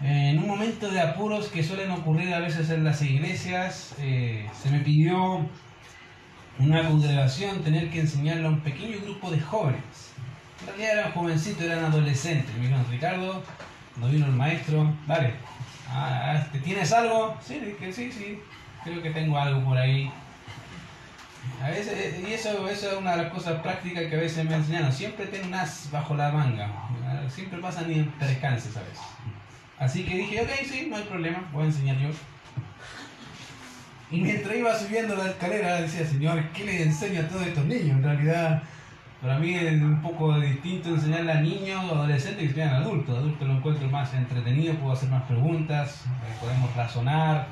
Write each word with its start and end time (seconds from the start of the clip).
En 0.00 0.38
un 0.38 0.46
momento 0.46 0.90
de 0.90 1.00
apuros 1.00 1.48
que 1.48 1.62
suelen 1.62 1.90
ocurrir 1.90 2.32
a 2.34 2.40
veces 2.40 2.68
en 2.68 2.84
las 2.84 3.00
iglesias, 3.00 3.94
eh, 3.98 4.46
se 4.62 4.70
me 4.70 4.80
pidió 4.80 5.46
una 6.58 6.86
congregación 6.86 7.62
tener 7.62 7.90
que 7.90 8.00
enseñarle 8.00 8.44
a 8.44 8.50
un 8.50 8.60
pequeño 8.60 9.00
grupo 9.00 9.30
de 9.30 9.40
jóvenes. 9.40 10.12
En 10.60 10.66
realidad 10.66 10.98
eran 10.98 11.12
jovencitos, 11.12 11.62
eran 11.62 11.84
adolescentes. 11.86 12.54
Me 12.56 12.62
dijeron, 12.62 12.86
Ricardo, 12.90 13.42
no 13.96 14.08
vino 14.08 14.26
el 14.26 14.32
maestro, 14.32 14.92
vale, 15.06 15.34
ah, 15.88 16.34
ah, 16.34 16.58
¿tienes 16.62 16.92
algo? 16.92 17.36
Sí, 17.42 17.58
dije, 17.58 17.90
sí, 17.90 18.12
sí, 18.12 18.38
creo 18.84 19.02
que 19.02 19.10
tengo 19.10 19.38
algo 19.38 19.64
por 19.64 19.78
ahí. 19.78 20.10
A 21.62 21.70
veces, 21.70 22.16
y 22.20 22.32
eso, 22.32 22.68
es 22.68 22.86
una 22.98 23.16
de 23.16 23.22
las 23.24 23.32
cosas 23.32 23.62
prácticas 23.62 24.04
que 24.06 24.16
a 24.16 24.20
veces 24.20 24.44
me 24.44 24.56
enseñaron. 24.56 24.92
Siempre 24.92 25.26
ten 25.26 25.46
un 25.46 25.54
as 25.54 25.88
bajo 25.90 26.14
la 26.14 26.30
manga. 26.30 26.68
Siempre 27.30 27.60
pasan 27.60 28.12
percances 28.18 28.76
a 28.76 28.80
veces. 28.80 29.04
Así 29.78 30.04
que 30.04 30.16
dije, 30.16 30.40
ok, 30.40 30.50
sí, 30.64 30.86
no 30.88 30.96
hay 30.96 31.04
problema, 31.04 31.48
voy 31.52 31.64
a 31.64 31.66
enseñar 31.66 31.98
yo. 31.98 32.08
Y 34.10 34.20
mientras 34.20 34.56
iba 34.56 34.78
subiendo 34.78 35.16
la 35.16 35.30
escalera 35.30 35.80
decía, 35.80 36.06
Señor, 36.06 36.42
¿qué 36.50 36.64
le 36.64 36.82
enseño 36.84 37.20
a 37.20 37.28
todos 37.28 37.46
estos 37.46 37.64
niños? 37.64 37.98
En 37.98 38.02
realidad, 38.02 38.62
para 39.20 39.38
mí 39.38 39.54
es 39.54 39.82
un 39.82 40.00
poco 40.00 40.38
distinto 40.38 40.90
enseñarle 40.90 41.32
a 41.32 41.40
niños 41.40 41.84
o 41.84 41.94
adolescentes 41.94 42.38
que 42.38 42.46
enseñan 42.46 42.74
a 42.74 42.76
adultos. 42.78 43.18
Adultos 43.18 43.48
lo 43.48 43.54
encuentro 43.54 43.90
más 43.90 44.14
entretenido, 44.14 44.74
puedo 44.74 44.92
hacer 44.92 45.10
más 45.10 45.24
preguntas, 45.24 46.04
eh, 46.06 46.36
podemos 46.40 46.74
razonar, 46.76 47.48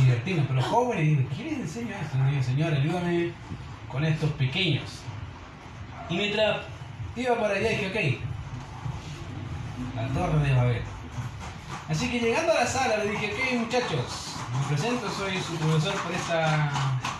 divertirnos. 0.00 0.46
Pero 0.46 0.62
jóvenes, 0.62 1.26
¿qué 1.36 1.44
les 1.44 1.54
enseño 1.54 1.96
a 1.96 2.00
esto? 2.00 2.16
digo, 2.30 2.42
Señor, 2.42 2.74
ayúdame 2.74 3.32
con 3.90 4.04
estos 4.04 4.30
pequeños. 4.30 5.02
Y 6.08 6.16
mientras 6.16 6.60
iba 7.16 7.38
para 7.38 7.54
allá 7.54 7.70
dije, 7.70 7.88
ok, 7.88 7.96
la 9.96 10.08
torre 10.08 10.48
de 10.48 10.54
Babel. 10.54 10.97
Así 11.88 12.10
que 12.10 12.20
llegando 12.20 12.52
a 12.52 12.56
la 12.56 12.66
sala 12.66 12.98
le 12.98 13.12
dije, 13.12 13.32
ok 13.32 13.60
muchachos, 13.60 14.36
me 14.52 14.66
presento, 14.68 15.10
soy 15.10 15.38
su 15.40 15.56
profesor 15.56 15.94
por 16.02 16.12
esta 16.12 16.70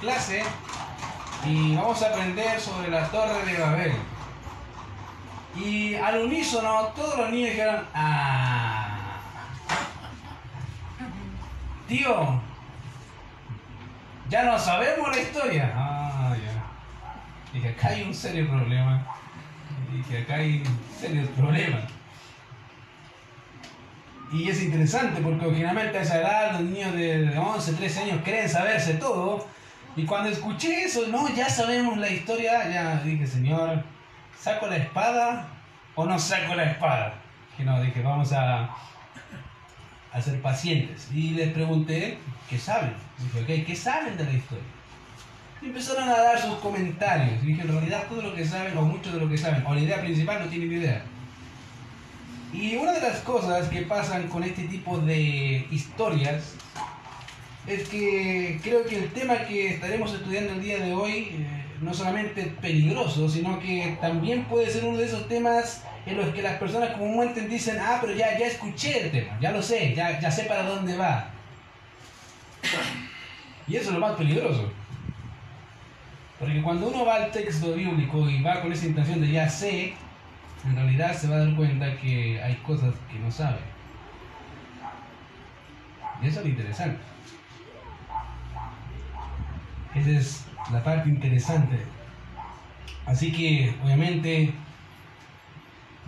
clase 0.00 0.42
y 1.46 1.74
vamos 1.74 2.02
a 2.02 2.08
aprender 2.08 2.60
sobre 2.60 2.90
la 2.90 3.08
Torre 3.08 3.44
de 3.46 3.58
Babel. 3.58 3.92
Y 5.56 5.94
al 5.94 6.20
unísono 6.20 6.88
todos 6.94 7.16
los 7.16 7.30
niños 7.30 7.50
dijeron, 7.50 7.86
ah, 7.94 9.16
tío, 11.88 12.40
ya 14.28 14.42
no 14.42 14.58
sabemos 14.58 15.08
la 15.16 15.22
historia. 15.22 15.72
Ah, 15.74 16.36
ya. 16.36 17.52
Dije, 17.54 17.70
acá 17.70 17.88
hay 17.88 18.02
un 18.02 18.14
serio 18.14 18.46
problema. 18.48 19.06
Dije, 19.90 20.22
acá 20.22 20.34
hay 20.34 20.62
un 20.62 20.78
serio 21.00 21.26
problema. 21.30 21.78
Y 24.32 24.48
es 24.48 24.62
interesante 24.62 25.20
porque 25.22 25.46
originalmente 25.46 25.96
a 25.98 26.02
esa 26.02 26.20
edad 26.20 26.52
los 26.52 26.62
niños 26.62 26.94
de 26.94 27.38
11, 27.38 27.72
13 27.72 28.00
años 28.00 28.20
creen 28.24 28.48
saberse 28.48 28.94
todo. 28.94 29.46
Y 29.96 30.04
cuando 30.04 30.28
escuché 30.28 30.84
eso, 30.84 31.06
no, 31.08 31.34
ya 31.34 31.48
sabemos 31.48 31.96
la 31.96 32.10
historia, 32.10 32.68
ya 32.68 33.00
dije, 33.02 33.26
Señor, 33.26 33.82
¿saco 34.38 34.66
la 34.66 34.76
espada 34.76 35.48
o 35.94 36.04
no 36.04 36.18
saco 36.18 36.54
la 36.54 36.64
espada? 36.64 37.14
Que 37.56 37.64
no, 37.64 37.80
dije, 37.80 38.02
vamos 38.02 38.32
a, 38.32 38.70
a 40.12 40.20
ser 40.20 40.40
pacientes. 40.42 41.08
Y 41.12 41.30
les 41.30 41.52
pregunté, 41.52 42.18
¿qué 42.50 42.58
saben? 42.58 42.92
Dije, 43.18 43.40
ok, 43.60 43.66
¿qué 43.66 43.74
saben 43.74 44.16
de 44.16 44.24
la 44.24 44.32
historia? 44.32 44.64
Y 45.62 45.66
empezaron 45.66 46.08
a 46.08 46.18
dar 46.18 46.40
sus 46.40 46.58
comentarios. 46.58 47.42
Y 47.42 47.46
dije, 47.46 47.62
en 47.62 47.68
realidad 47.68 48.04
todo 48.08 48.22
lo 48.22 48.34
que 48.34 48.44
saben, 48.44 48.76
o 48.76 48.82
mucho 48.82 49.10
de 49.10 49.20
lo 49.20 49.28
que 49.28 49.38
saben, 49.38 49.64
o 49.66 49.74
la 49.74 49.80
idea 49.80 50.00
principal, 50.00 50.40
no 50.44 50.46
tienen 50.50 50.70
idea. 50.70 51.02
Y 52.52 52.76
una 52.76 52.92
de 52.92 53.00
las 53.00 53.18
cosas 53.20 53.68
que 53.68 53.82
pasan 53.82 54.28
con 54.28 54.42
este 54.42 54.64
tipo 54.64 54.98
de 54.98 55.66
historias 55.70 56.54
es 57.66 57.88
que 57.88 58.58
creo 58.62 58.84
que 58.86 58.96
el 58.96 59.12
tema 59.12 59.46
que 59.46 59.74
estaremos 59.74 60.14
estudiando 60.14 60.54
el 60.54 60.62
día 60.62 60.78
de 60.78 60.94
hoy 60.94 61.28
eh, 61.32 61.64
no 61.82 61.92
solamente 61.92 62.40
es 62.40 62.48
peligroso, 62.48 63.28
sino 63.28 63.60
que 63.60 63.98
también 64.00 64.44
puede 64.44 64.70
ser 64.70 64.84
uno 64.84 64.96
de 64.96 65.04
esos 65.04 65.28
temas 65.28 65.82
en 66.06 66.16
los 66.16 66.28
que 66.34 66.40
las 66.40 66.56
personas 66.58 66.92
comúnmente 66.92 67.42
dicen, 67.42 67.76
ah, 67.78 67.98
pero 68.00 68.14
ya, 68.14 68.38
ya 68.38 68.46
escuché 68.46 69.04
el 69.04 69.10
tema, 69.10 69.38
ya 69.40 69.52
lo 69.52 69.62
sé, 69.62 69.94
ya, 69.94 70.18
ya 70.18 70.30
sé 70.30 70.44
para 70.44 70.62
dónde 70.62 70.96
va. 70.96 71.30
Y 73.66 73.76
eso 73.76 73.90
es 73.90 73.94
lo 73.94 74.00
más 74.00 74.16
peligroso. 74.16 74.72
Porque 76.38 76.62
cuando 76.62 76.88
uno 76.88 77.04
va 77.04 77.16
al 77.16 77.30
texto 77.30 77.74
bíblico 77.74 78.28
y 78.30 78.42
va 78.42 78.62
con 78.62 78.72
esa 78.72 78.86
intención 78.86 79.20
de 79.20 79.30
ya 79.30 79.48
sé, 79.50 79.92
en 80.64 80.74
realidad 80.74 81.14
se 81.14 81.28
va 81.28 81.36
a 81.36 81.38
dar 81.40 81.54
cuenta 81.54 81.96
que 81.96 82.42
hay 82.42 82.56
cosas 82.56 82.94
que 83.10 83.18
no 83.18 83.30
sabe. 83.30 83.60
Y 86.22 86.26
eso 86.26 86.40
es 86.40 86.46
lo 86.46 86.50
interesante. 86.50 87.00
Esa 89.94 90.10
es 90.10 90.44
la 90.72 90.82
parte 90.82 91.08
interesante. 91.08 91.78
Así 93.06 93.32
que, 93.32 93.74
obviamente, 93.82 94.52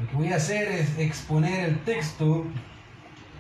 lo 0.01 0.09
que 0.09 0.17
voy 0.17 0.33
a 0.33 0.37
hacer 0.37 0.69
es 0.69 0.99
exponer 0.99 1.69
el 1.69 1.79
texto 1.81 2.47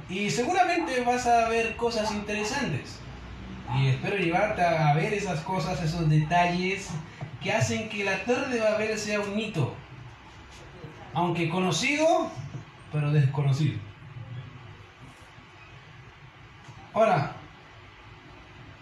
y 0.09 0.31
seguramente 0.31 1.03
vas 1.03 1.27
a 1.27 1.49
ver 1.49 1.77
cosas 1.77 2.13
interesantes. 2.13 3.01
Y 3.77 3.89
espero 3.89 4.17
llevarte 4.17 4.63
a 4.63 4.95
ver 4.95 5.13
esas 5.13 5.41
cosas, 5.41 5.83
esos 5.83 6.09
detalles 6.09 6.89
que 7.43 7.53
hacen 7.53 7.89
que 7.89 8.05
la 8.05 8.19
Torre 8.25 8.49
de 8.49 8.61
Babel 8.61 8.99
sea 8.99 9.21
un 9.21 9.37
mito 9.37 9.75
aunque 11.15 11.49
conocido, 11.49 12.31
pero 12.93 13.13
desconocido. 13.13 13.79
Ahora, 16.93 17.37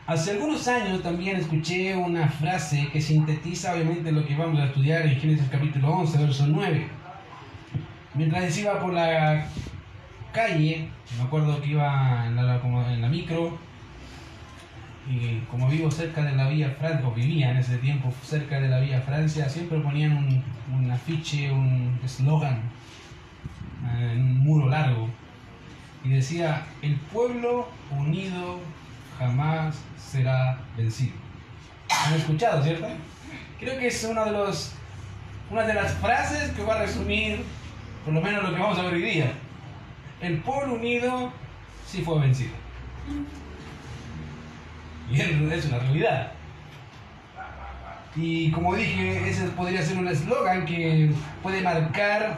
hace 0.07 0.33
algunos 0.33 0.67
años 0.69 1.03
también 1.03 1.37
escuché 1.37 1.95
una 1.95 2.29
frase 2.29 2.89
que 2.93 3.01
sintetiza 3.01 3.75
obviamente 3.75 4.13
lo 4.13 4.25
que 4.27 4.37
vamos 4.37 4.59
a 4.61 4.67
estudiar 4.67 5.07
en 5.07 5.21
Génesis 5.21 5.49
capítulo 5.51 5.91
11, 5.91 6.19
verso 6.19 6.47
9. 6.47 6.89
Mientras 8.15 8.57
iba 8.59 8.81
por 8.81 8.95
la 8.95 9.47
calle, 10.33 10.89
me 11.17 11.25
acuerdo 11.25 11.61
que 11.61 11.69
iba 11.69 12.27
en 12.27 12.37
la, 12.37 12.61
en 12.93 13.03
la 13.03 13.09
micro, 13.09 13.59
y 15.09 15.41
como 15.51 15.69
vivo 15.69 15.91
cerca 15.91 16.23
de 16.23 16.37
la 16.37 16.49
Vía 16.49 16.77
Francia, 16.79 17.07
o 17.07 17.13
vivía 17.13 17.51
en 17.51 17.57
ese 17.57 17.79
tiempo 17.79 18.13
cerca 18.23 18.61
de 18.61 18.69
la 18.69 18.81
Vía 18.81 19.01
Francia, 19.01 19.49
siempre 19.49 19.81
ponían 19.81 20.43
un, 20.73 20.91
afiche, 20.91 21.51
un 21.51 21.99
eslogan 22.05 22.61
eh, 23.87 24.13
en 24.13 24.21
un 24.21 24.39
muro 24.41 24.69
largo. 24.69 25.09
Y 26.05 26.11
decía, 26.11 26.67
el 26.83 26.97
pueblo 26.97 27.69
unido 27.91 28.61
jamás 29.19 29.79
será 29.97 30.59
vencido. 30.77 31.15
¿Han 32.07 32.15
escuchado, 32.15 32.63
cierto? 32.63 32.87
Creo 33.59 33.79
que 33.79 33.89
es 33.89 34.05
una 34.05 34.27
de, 34.27 34.33
los, 34.33 34.75
una 35.51 35.63
de 35.63 35.75
las 35.75 35.95
frases 35.95 36.51
que 36.51 36.63
va 36.63 36.75
a 36.75 36.83
resumir 36.83 37.43
por 38.05 38.15
lo 38.15 38.21
menos 38.21 38.43
lo 38.43 38.55
que 38.55 38.61
vamos 38.61 38.79
a 38.79 38.83
ver 38.83 38.95
hoy 38.95 39.03
día. 39.03 39.33
El 40.21 40.39
pueblo 40.39 40.75
unido 40.75 41.33
sí 41.87 42.03
fue 42.03 42.19
vencido. 42.21 42.53
Es 45.13 45.65
una 45.67 45.79
realidad. 45.79 46.33
Y 48.15 48.51
como 48.51 48.75
dije, 48.75 49.29
ese 49.29 49.45
podría 49.49 49.83
ser 49.83 49.97
un 49.97 50.09
eslogan 50.09 50.67
que 50.67 51.11
puede 51.43 51.63
marcar 51.63 52.37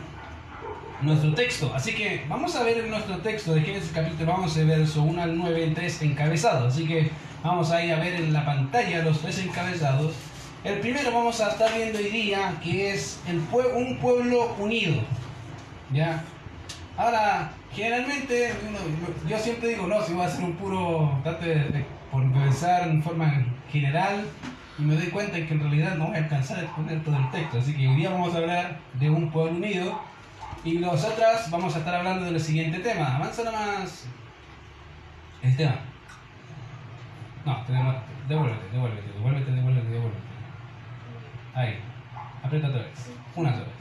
nuestro 1.03 1.35
texto. 1.35 1.73
Así 1.75 1.95
que 1.95 2.25
vamos 2.29 2.55
a 2.55 2.63
ver 2.63 2.87
nuestro 2.89 3.19
texto 3.19 3.55
de 3.55 3.63
Génesis 3.63 3.91
capítulo 3.93 4.35
11, 4.35 4.65
verso 4.65 5.03
1 5.03 5.23
al 5.23 5.37
9 5.37 5.65
en 5.65 5.75
tres 5.75 6.01
encabezados. 6.03 6.75
Así 6.75 6.87
que 6.87 7.11
vamos 7.43 7.71
a 7.71 7.83
ir 7.85 7.93
a 7.93 7.99
ver 7.99 8.15
en 8.15 8.33
la 8.33 8.45
pantalla 8.45 9.03
los 9.03 9.21
tres 9.21 9.39
encabezados. 9.39 10.15
El 10.63 10.81
primero 10.81 11.11
vamos 11.11 11.41
a 11.41 11.51
estar 11.51 11.75
viendo 11.75 11.99
hoy 11.99 12.09
día 12.09 12.55
que 12.63 12.93
es 12.93 13.19
el 13.27 13.39
un 13.75 13.99
pueblo 13.99 14.55
unido. 14.59 15.01
¿Ya? 15.93 16.23
Ahora, 16.97 17.51
generalmente, 17.73 18.53
yo 19.27 19.39
siempre 19.39 19.71
digo, 19.71 19.87
no, 19.87 20.03
si 20.03 20.13
voy 20.13 20.23
a 20.23 20.27
hacer 20.27 20.45
un 20.45 20.53
puro, 20.53 21.19
por 22.11 22.23
empezar 22.23 22.89
en 22.89 23.03
forma 23.03 23.45
general 23.71 24.25
y 24.79 24.83
me 24.83 24.95
doy 24.95 25.07
cuenta 25.07 25.35
que 25.35 25.53
en 25.53 25.61
realidad 25.61 25.97
no 25.97 26.07
voy 26.07 26.17
a 26.17 26.19
alcanzar 26.21 26.59
a 26.59 26.63
exponer 26.63 27.03
todo 27.05 27.17
el 27.17 27.31
texto. 27.31 27.59
Así 27.59 27.77
que 27.77 27.87
hoy 27.89 27.97
día 27.97 28.11
vamos 28.11 28.35
a 28.35 28.39
hablar 28.39 28.79
de 28.95 29.11
un 29.11 29.31
pueblo 29.31 29.53
unido 29.53 30.01
y 30.65 30.79
nosotras 30.79 31.51
vamos 31.51 31.75
a 31.75 31.79
estar 31.79 31.95
hablando 31.95 32.27
del 32.27 32.41
siguiente 32.41 32.79
tema. 32.81 33.17
Avanza 33.17 33.45
nada 33.45 33.81
más. 33.81 34.07
El 35.43 35.57
tema. 35.57 35.77
No, 37.45 37.65
devuélvete, 37.67 38.69
devuélvete, 38.73 39.13
devuélvete, 39.13 39.53
devuélvete, 39.53 39.89
devuélvete. 39.89 40.23
Ahí. 41.55 41.79
Aprieta 42.43 42.69
otra 42.69 42.83
vez. 42.83 43.11
Una 43.37 43.53
sola 43.53 43.65
vez. 43.65 43.81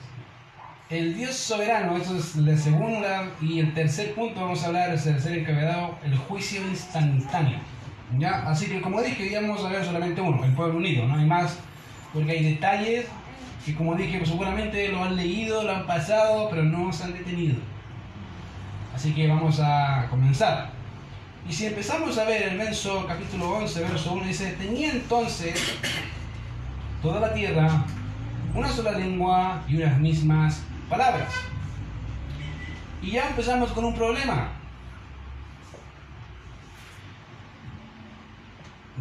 El 0.90 1.16
Dios 1.16 1.36
soberano, 1.36 1.98
eso 1.98 2.18
es 2.18 2.36
la 2.36 2.58
segunda. 2.58 3.30
Y 3.42 3.60
el 3.60 3.74
tercer 3.74 4.14
punto, 4.16 4.42
vamos 4.42 4.64
a 4.64 4.68
hablar, 4.68 4.94
es 4.94 5.06
el 5.06 5.14
tercer 5.14 5.38
encabezado, 5.38 5.98
el 6.04 6.18
juicio 6.18 6.62
instantáneo. 6.62 7.60
¿Ya? 8.18 8.50
Así 8.50 8.66
que 8.68 8.82
como 8.82 9.02
dije, 9.02 9.30
ya 9.30 9.42
vamos 9.42 9.64
a 9.64 9.70
ver 9.70 9.86
solamente 9.86 10.20
uno, 10.20 10.44
el 10.44 10.54
pueblo 10.54 10.78
unido, 10.78 11.06
no 11.08 11.16
hay 11.16 11.26
más, 11.26 11.60
porque 12.14 12.32
hay 12.32 12.44
detalles 12.44 13.06
que 13.66 13.76
como 13.76 13.96
dije, 13.96 14.18
pues 14.18 14.30
seguramente 14.30 14.88
lo 14.90 15.04
han 15.04 15.16
leído, 15.16 15.64
lo 15.64 15.72
han 15.72 15.86
pasado, 15.86 16.50
pero 16.50 16.64
no 16.64 16.92
se 16.92 17.04
han 17.04 17.14
detenido. 17.14 17.56
Así 18.96 19.14
que 19.14 19.28
vamos 19.28 19.60
a 19.60 20.08
comenzar. 20.10 20.72
Y 21.48 21.54
si 21.54 21.68
empezamos 21.68 22.18
a 22.18 22.26
ver 22.26 22.44
el 22.44 22.58
verso 22.58 23.06
capítulo 23.08 23.58
11, 23.58 23.82
verso 23.82 24.14
1, 24.14 24.26
dice, 24.26 24.52
tenía 24.54 24.92
entonces 24.92 25.76
toda 27.02 27.20
la 27.20 27.34
tierra 27.34 27.86
una 28.54 28.70
sola 28.70 28.92
lengua 28.92 29.64
y 29.68 29.78
unas 29.78 30.00
mismas 30.00 30.62
palabras. 30.90 31.32
Y 33.02 33.12
ya 33.12 33.30
empezamos 33.30 33.72
con 33.72 33.86
un 33.86 33.96
problema. 33.96 34.59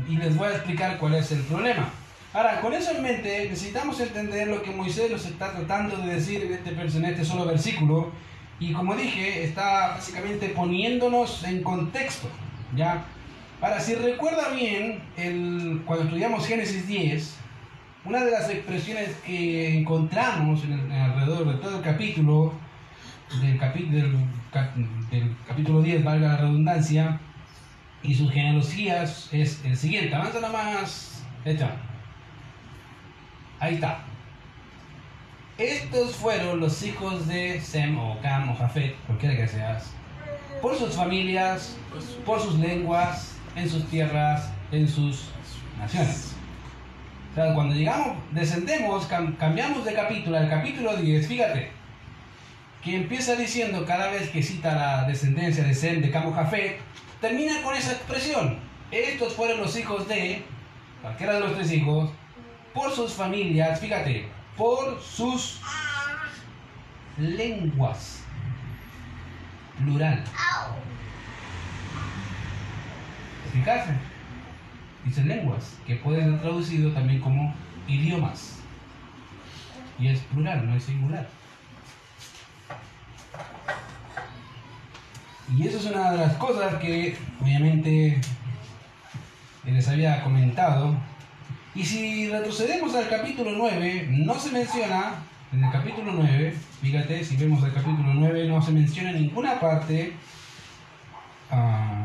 Y 0.09 0.17
les 0.17 0.37
voy 0.37 0.49
a 0.49 0.53
explicar 0.53 0.99
cuál 0.99 1.15
es 1.15 1.33
el 1.33 1.41
problema. 1.43 1.91
Ahora, 2.33 2.61
con 2.61 2.75
eso 2.75 2.91
en 2.91 3.03
mente, 3.03 3.49
necesitamos 3.49 3.99
entender 4.01 4.49
lo 4.49 4.63
que 4.63 4.71
Moisés 4.71 5.11
nos 5.11 5.25
está 5.25 5.53
tratando 5.53 5.97
de 5.97 6.15
decir 6.15 6.45
en 6.45 6.53
este, 6.53 6.99
en 6.99 7.05
este 7.05 7.25
solo 7.25 7.47
versículo. 7.47 8.13
Y 8.61 8.73
como 8.73 8.95
dije, 8.95 9.45
está 9.45 9.89
básicamente 9.89 10.49
poniéndonos 10.51 11.45
en 11.45 11.63
contexto. 11.63 12.29
¿ya? 12.77 13.05
Ahora, 13.61 13.81
si 13.81 13.95
recuerda 13.95 14.51
bien, 14.51 15.01
el, 15.17 15.83
cuando 15.85 16.05
estudiamos 16.05 16.47
Génesis 16.47 16.87
10, 16.87 17.37
una 18.05 18.25
de 18.25 18.31
las 18.31 18.49
expresiones 18.51 19.17
que 19.27 19.79
encontramos 19.79 20.65
en 20.65 20.93
alrededor 20.93 21.53
de 21.53 21.55
todo 21.55 21.79
el 21.79 21.83
capítulo, 21.83 22.53
del, 23.41 23.59
del, 25.11 25.37
capítulo 25.47 25.83
10, 25.83 26.05
valga 26.05 26.29
la 26.29 26.37
redundancia, 26.37 27.21
y 28.03 28.15
sus 28.15 28.31
genealogías 28.31 29.29
es 29.33 29.65
el 29.65 29.77
siguiente. 29.77 30.15
Avanza 30.15 30.41
nada 30.41 30.53
más. 30.53 31.23
Echa. 31.45 31.71
Ahí 33.61 33.75
está. 33.75 34.01
Estos 35.59 36.15
fueron 36.15 36.61
los 36.61 36.83
hijos 36.85 37.27
de 37.27 37.61
Sem 37.61 37.99
o 37.99 38.17
Cam 38.21 38.51
o 38.51 38.55
Jafet, 38.55 38.95
cualquiera 39.07 39.37
que 39.37 39.49
seas, 39.49 39.91
por 40.63 40.77
sus 40.77 40.95
familias, 40.95 41.77
por 42.25 42.41
sus 42.41 42.55
lenguas, 42.61 43.37
en 43.57 43.69
sus 43.69 43.85
tierras, 43.89 44.53
en 44.71 44.87
sus 44.87 45.31
naciones. 45.77 46.37
O 47.33 47.35
sea, 47.35 47.55
cuando 47.55 47.75
llegamos, 47.75 48.19
descendemos, 48.31 49.07
cambiamos 49.07 49.85
de 49.85 49.95
capítulo 49.95 50.39
al 50.39 50.49
capítulo 50.49 50.97
10, 50.97 51.27
fíjate, 51.27 51.73
que 52.85 52.95
empieza 52.95 53.35
diciendo 53.35 53.85
cada 53.85 54.13
vez 54.13 54.31
que 54.31 54.41
cita 54.45 54.77
la 54.77 55.09
descendencia 55.09 55.65
de 55.65 55.75
Sem, 55.75 56.01
de 56.01 56.11
Cam 56.13 56.29
o 56.29 56.33
Jafet, 56.33 56.79
termina 57.21 57.63
con 57.63 57.75
esa 57.75 57.93
expresión. 57.93 58.59
Estos 58.91 59.35
fueron 59.35 59.61
los 59.61 59.77
hijos 59.77 60.09
de, 60.09 60.45
cualquiera 61.03 61.35
de 61.35 61.41
los 61.41 61.55
tres 61.55 61.73
hijos, 61.73 62.11
por 62.73 62.93
sus 62.93 63.13
familias, 63.13 63.81
fíjate, 63.81 64.29
por 64.57 65.01
sus 65.01 65.61
lenguas. 67.19 68.23
Plural. 69.79 70.25
Fijarse. 73.53 73.93
Dice 75.05 75.25
lenguas, 75.25 75.79
que 75.87 75.97
puede 75.97 76.23
ser 76.23 76.41
traducido 76.41 76.93
también 76.93 77.21
como 77.21 77.55
idiomas. 77.87 78.59
Y 79.99 80.09
es 80.09 80.21
plural, 80.21 80.69
no 80.69 80.77
es 80.77 80.85
singular. 80.85 81.29
Y 85.57 85.67
eso 85.67 85.79
es 85.79 85.87
una 85.87 86.13
de 86.13 86.19
las 86.19 86.35
cosas 86.35 86.75
que 86.77 87.17
obviamente 87.41 88.21
les 89.65 89.89
había 89.89 90.23
comentado 90.23 90.95
y 91.79 91.85
si 91.85 92.29
retrocedemos 92.29 92.93
al 92.97 93.09
capítulo 93.09 93.53
9, 93.57 94.09
no 94.11 94.35
se 94.35 94.51
menciona, 94.51 95.13
en 95.53 95.63
el 95.63 95.71
capítulo 95.71 96.11
9, 96.13 96.53
fíjate, 96.83 97.23
si 97.23 97.37
vemos 97.37 97.63
el 97.63 97.73
capítulo 97.73 98.15
9, 98.15 98.49
no 98.49 98.61
se 98.61 98.73
menciona 98.73 99.11
en 99.11 99.23
ninguna 99.23 99.61
parte 99.61 100.13
uh, 101.53 102.05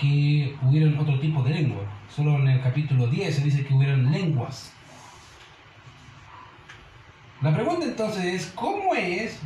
que 0.00 0.56
hubieran 0.62 0.98
otro 0.98 1.20
tipo 1.20 1.42
de 1.42 1.50
lengua. 1.50 1.82
Solo 2.08 2.36
en 2.36 2.48
el 2.48 2.62
capítulo 2.62 3.08
10 3.08 3.34
se 3.34 3.44
dice 3.44 3.66
que 3.66 3.74
hubieran 3.74 4.10
lenguas. 4.10 4.72
La 7.42 7.54
pregunta 7.54 7.84
entonces 7.84 8.24
es, 8.24 8.46
¿cómo 8.54 8.94
es 8.94 9.38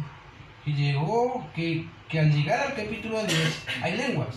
que 0.64 0.73
llegó, 0.73 1.44
que, 1.55 1.87
que 2.09 2.20
al 2.20 2.32
llegar 2.32 2.61
al 2.67 2.75
capítulo 2.75 3.23
10 3.23 3.64
hay 3.82 3.97
lenguas? 3.97 4.37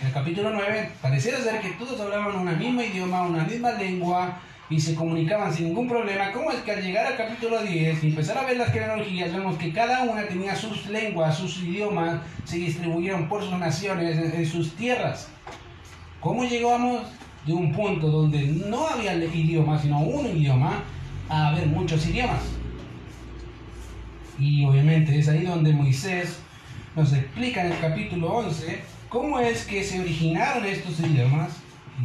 En 0.00 0.06
el 0.06 0.12
capítulo 0.12 0.50
9 0.50 0.92
pareciera 1.02 1.38
ser 1.38 1.60
que 1.60 1.70
todos 1.70 2.00
hablaban 2.00 2.36
un 2.36 2.58
mismo 2.58 2.82
idioma, 2.82 3.22
una 3.22 3.44
misma 3.44 3.72
lengua 3.72 4.38
y 4.70 4.80
se 4.80 4.94
comunicaban 4.94 5.52
sin 5.52 5.66
ningún 5.66 5.88
problema. 5.88 6.30
¿Cómo 6.32 6.50
es 6.50 6.58
que 6.58 6.72
al 6.72 6.82
llegar 6.82 7.06
al 7.06 7.16
capítulo 7.16 7.62
10 7.62 8.04
y 8.04 8.08
empezar 8.08 8.38
a 8.38 8.44
ver 8.44 8.58
las 8.58 8.70
genealogías, 8.70 9.32
vemos 9.32 9.56
que 9.56 9.72
cada 9.72 10.02
una 10.02 10.26
tenía 10.28 10.54
sus 10.54 10.86
lenguas, 10.86 11.36
sus 11.36 11.62
idiomas, 11.62 12.20
se 12.44 12.58
distribuyeron 12.58 13.28
por 13.28 13.42
sus 13.42 13.58
naciones, 13.58 14.18
en, 14.18 14.46
sus 14.46 14.74
tierras? 14.76 15.28
¿Cómo 16.20 16.44
llegamos 16.44 17.02
de 17.46 17.54
un 17.54 17.72
punto 17.72 18.08
donde 18.08 18.46
no 18.46 18.86
había 18.86 19.14
idioma, 19.14 19.80
sino 19.80 20.00
un 20.00 20.26
idioma, 20.26 20.82
a 21.28 21.48
haber 21.48 21.66
muchos 21.66 22.06
idiomas? 22.06 22.42
Y 24.38 24.64
obviamente 24.64 25.18
es 25.18 25.28
ahí 25.28 25.44
donde 25.44 25.72
Moisés 25.72 26.38
nos 26.94 27.12
explica 27.12 27.64
en 27.64 27.72
el 27.72 27.80
capítulo 27.80 28.32
11 28.32 28.98
¿Cómo 29.08 29.38
es 29.38 29.64
que 29.64 29.82
se 29.82 30.00
originaron 30.00 30.66
estos 30.66 31.00
idiomas? 31.00 31.52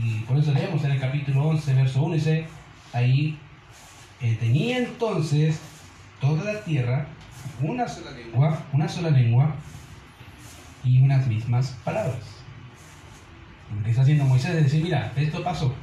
Y 0.02 0.22
por 0.22 0.38
eso 0.38 0.54
leemos 0.54 0.86
en 0.86 0.92
el 0.92 1.02
capítulo 1.02 1.50
11, 1.50 1.74
verso 1.74 2.02
1, 2.02 2.16
dice, 2.16 2.46
ahí 2.94 3.38
eh, 4.22 4.38
tenía 4.40 4.78
entonces 4.78 5.60
toda 6.22 6.46
la 6.46 6.62
tierra 6.62 7.08
una 7.62 7.90
sola 7.90 8.12
lengua, 8.12 8.64
una 8.72 8.88
sola 8.88 9.10
lengua 9.10 9.54
y 10.86 11.02
unas 11.02 11.28
mismas 11.28 11.76
palabras. 11.84 12.24
Lo 13.76 13.84
que 13.84 13.90
está 13.90 14.04
haciendo 14.04 14.24
Moisés 14.24 14.56
es 14.56 14.64
decir, 14.64 14.82
mira, 14.82 15.12
esto 15.18 15.44
pasó. 15.44 15.74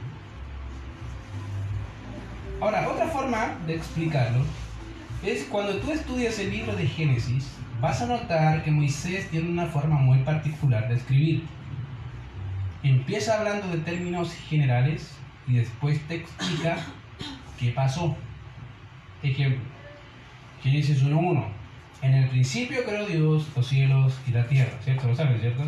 Ahora, 2.62 2.88
otra 2.88 3.06
forma 3.08 3.58
de 3.66 3.74
explicarlo 3.74 4.42
es 5.22 5.44
cuando 5.44 5.76
tú 5.76 5.90
estudias 5.90 6.38
el 6.38 6.50
libro 6.50 6.74
de 6.74 6.86
Génesis, 6.86 7.50
vas 7.80 8.00
a 8.02 8.06
notar 8.06 8.62
que 8.62 8.70
Moisés 8.70 9.28
tiene 9.30 9.50
una 9.50 9.66
forma 9.66 9.96
muy 9.96 10.18
particular 10.20 10.88
de 10.88 10.94
escribir. 10.94 11.44
Empieza 12.82 13.38
hablando 13.38 13.68
de 13.68 13.78
términos 13.78 14.32
generales 14.48 15.12
y 15.46 15.54
después 15.54 16.00
te 16.08 16.16
explica 16.16 16.78
qué 17.58 17.70
pasó. 17.72 18.16
Ejemplo, 19.22 19.60
Génesis 20.62 21.04
1.1. 21.04 21.44
En 22.02 22.14
el 22.14 22.28
principio 22.30 22.82
creó 22.84 23.06
Dios 23.06 23.46
los 23.54 23.66
cielos 23.66 24.18
y 24.26 24.30
la 24.30 24.46
tierra, 24.46 24.72
¿cierto? 24.82 25.08
Lo 25.08 25.14
sabes, 25.14 25.40
¿cierto? 25.42 25.64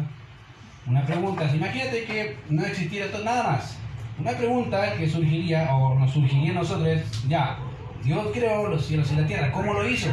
Una 0.87 1.05
pregunta, 1.05 1.51
imagínate 1.55 2.05
que 2.05 2.37
no 2.49 2.65
existiera 2.65 3.07
nada 3.23 3.53
más. 3.53 3.77
Una 4.19 4.33
pregunta 4.33 4.95
que 4.97 5.09
surgiría 5.09 5.75
o 5.75 5.99
nos 5.99 6.13
surgiría 6.13 6.53
a 6.53 6.55
nosotros 6.55 7.03
ya, 7.29 7.59
Dios 8.05 8.27
creó 8.33 8.69
los 8.69 8.87
cielos 8.87 9.13
y 9.13 9.17
la 9.17 9.27
tierra, 9.27 9.53
¿cómo 9.53 9.75
lo 9.75 9.89
hizo? 9.89 10.09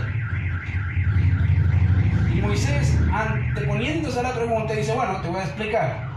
Y 2.33 2.41
Moisés, 2.41 2.97
anteponiéndose 3.11 4.19
a 4.19 4.23
la 4.23 4.35
pregunta, 4.35 4.73
dice, 4.73 4.93
bueno, 4.93 5.19
te 5.21 5.27
voy 5.27 5.39
a 5.39 5.43
explicar. 5.43 6.09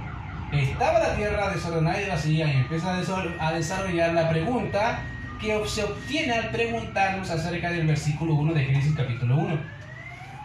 Estaba 0.53 0.99
la 0.99 1.17
tierra 1.17 1.51
desordenada 1.51 2.03
y 2.03 2.09
vacía 2.09 2.53
y 2.53 2.57
empieza 2.59 2.99
a 3.41 3.53
desarrollar 3.53 4.13
la 4.13 4.29
pregunta 4.29 5.03
que 5.41 5.61
se 5.67 5.85
obtiene 5.85 6.33
al 6.35 6.51
preguntarnos 6.51 7.31
acerca 7.31 7.71
del 7.71 7.87
versículo 7.87 8.35
1 8.35 8.53
de 8.53 8.65
Génesis 8.65 8.95
capítulo 8.95 9.37
1. 9.39 9.59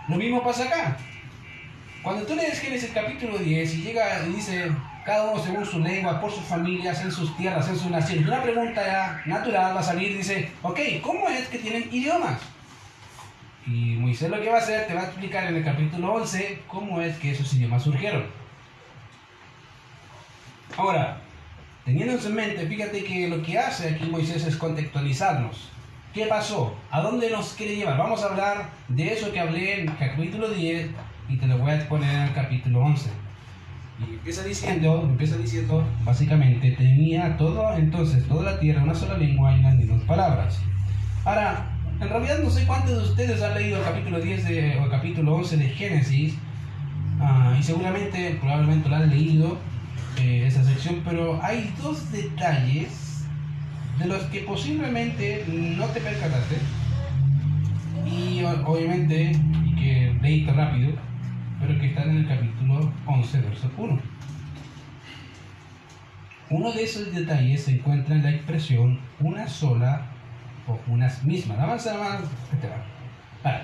Lo 0.07 0.15
mismo 0.15 0.41
pasa 0.41 0.63
acá. 0.63 0.97
Cuando 2.01 2.25
tú 2.25 2.35
lees 2.35 2.59
Génesis 2.59 2.91
capítulo 2.93 3.37
10 3.37 3.75
y 3.75 3.81
llega 3.83 4.25
y 4.25 4.31
dice, 4.31 4.71
cada 5.07 5.31
uno 5.31 5.41
según 5.41 5.65
su 5.65 5.79
lengua, 5.79 6.19
por 6.19 6.29
sus 6.29 6.43
familias, 6.43 7.01
en 7.01 7.13
sus 7.13 7.35
tierras, 7.37 7.69
en 7.69 7.77
sus 7.77 7.89
naciones, 7.89 8.27
una 8.27 8.43
pregunta 8.43 9.21
natural 9.25 9.73
va 9.73 9.79
a 9.79 9.83
salir 9.83 10.11
y 10.11 10.15
dice, 10.15 10.51
ok, 10.61 10.77
¿cómo 11.01 11.29
es 11.29 11.47
que 11.47 11.59
tienen 11.59 11.87
idiomas? 11.89 12.41
Y 13.65 13.95
Moisés 13.95 14.29
lo 14.29 14.41
que 14.41 14.49
va 14.49 14.57
a 14.57 14.59
hacer, 14.59 14.85
te 14.85 14.93
va 14.93 15.03
a 15.03 15.05
explicar 15.05 15.45
en 15.47 15.55
el 15.55 15.63
capítulo 15.63 16.13
11 16.15 16.63
cómo 16.67 16.99
es 16.99 17.17
que 17.19 17.31
esos 17.31 17.53
idiomas 17.53 17.83
surgieron. 17.83 18.25
Ahora, 20.75 21.21
teniendo 21.85 22.27
en 22.27 22.35
mente, 22.35 22.67
fíjate 22.67 23.05
que 23.05 23.29
lo 23.29 23.41
que 23.41 23.57
hace 23.57 23.91
aquí 23.91 24.09
Moisés 24.09 24.45
es 24.45 24.57
contextualizarnos. 24.57 25.69
¿Qué 26.13 26.25
pasó? 26.25 26.75
¿A 26.91 26.99
dónde 26.99 27.29
nos 27.29 27.53
quiere 27.53 27.77
llevar? 27.77 27.97
Vamos 27.97 28.23
a 28.23 28.27
hablar 28.27 28.71
de 28.89 29.13
eso 29.13 29.31
que 29.31 29.39
hablé 29.39 29.79
en 29.79 29.87
el 29.87 29.97
capítulo 29.97 30.49
10 30.49 30.89
y 31.29 31.37
te 31.37 31.47
lo 31.47 31.59
voy 31.59 31.71
a 31.71 31.75
exponer 31.77 32.13
en 32.13 32.21
el 32.23 32.33
capítulo 32.33 32.81
11. 32.81 33.26
Y 33.99 34.13
empieza 34.13 34.43
diciendo, 34.43 35.01
empieza 35.03 35.37
diciendo, 35.37 35.83
básicamente, 36.03 36.71
tenía 36.71 37.35
todo, 37.37 37.75
entonces, 37.75 38.27
toda 38.27 38.51
la 38.51 38.59
tierra, 38.59 38.83
una 38.83 38.93
sola 38.93 39.17
lengua 39.17 39.55
y 39.57 39.61
las 39.61 39.75
mismas 39.75 40.01
palabras. 40.03 40.59
Ahora, 41.25 41.65
en 41.99 42.09
realidad 42.09 42.39
no 42.43 42.49
sé 42.49 42.65
cuántos 42.65 42.91
de 42.91 43.09
ustedes 43.09 43.41
han 43.41 43.55
leído 43.55 43.79
el 43.79 43.83
capítulo 43.83 44.19
10 44.19 44.45
o 44.45 44.83
el 44.83 44.89
capítulo 44.91 45.35
11 45.35 45.57
de 45.57 45.69
Génesis. 45.69 46.35
Ah, 47.19 47.55
y 47.59 47.63
seguramente, 47.63 48.37
probablemente 48.39 48.87
lo 48.87 48.95
han 48.97 49.09
leído 49.09 49.57
eh, 50.21 50.45
esa 50.45 50.63
sección, 50.63 51.01
pero 51.03 51.39
hay 51.43 51.73
dos 51.81 52.11
detalles 52.11 53.25
de 53.97 54.05
los 54.05 54.21
que 54.25 54.41
posiblemente 54.41 55.43
no 55.47 55.85
te 55.87 56.01
percataste. 56.01 56.57
Y 58.05 58.43
obviamente, 58.43 59.31
y 59.65 59.75
que 59.75 60.15
leído 60.21 60.53
rápido, 60.53 60.91
pero 61.67 61.79
que 61.81 61.87
están 61.87 62.09
en 62.11 62.17
el 62.19 62.27
capítulo 62.27 62.93
11, 63.05 63.41
verso 63.41 63.69
1. 63.77 63.99
Uno 66.49 66.71
de 66.71 66.83
esos 66.83 67.13
detalles 67.13 67.65
se 67.65 67.71
encuentra 67.71 68.15
en 68.15 68.23
la 68.23 68.29
expresión 68.29 69.01
una 69.19 69.45
sola 69.49 70.05
o 70.65 70.79
unas 70.87 71.25
mismas. 71.25 71.59
Avanza 71.59 71.97
más. 71.97 72.21
Vale. 73.43 73.63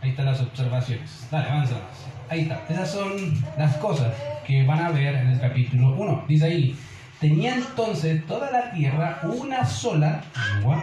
Ahí 0.00 0.10
están 0.10 0.26
las 0.26 0.40
observaciones. 0.40 1.26
Dale, 1.32 1.48
avanza 1.48 1.74
más. 1.74 2.06
Ahí 2.28 2.42
está. 2.42 2.64
Esas 2.68 2.92
son 2.92 3.12
las 3.58 3.76
cosas 3.78 4.14
que 4.46 4.64
van 4.64 4.78
a 4.78 4.90
ver 4.90 5.16
en 5.16 5.30
el 5.30 5.40
capítulo 5.40 5.96
1. 5.96 6.26
Dice 6.28 6.44
ahí, 6.44 6.78
tenía 7.18 7.56
entonces 7.56 8.24
toda 8.26 8.52
la 8.52 8.70
tierra 8.70 9.18
una 9.24 9.66
sola 9.66 10.22
lengua 10.54 10.80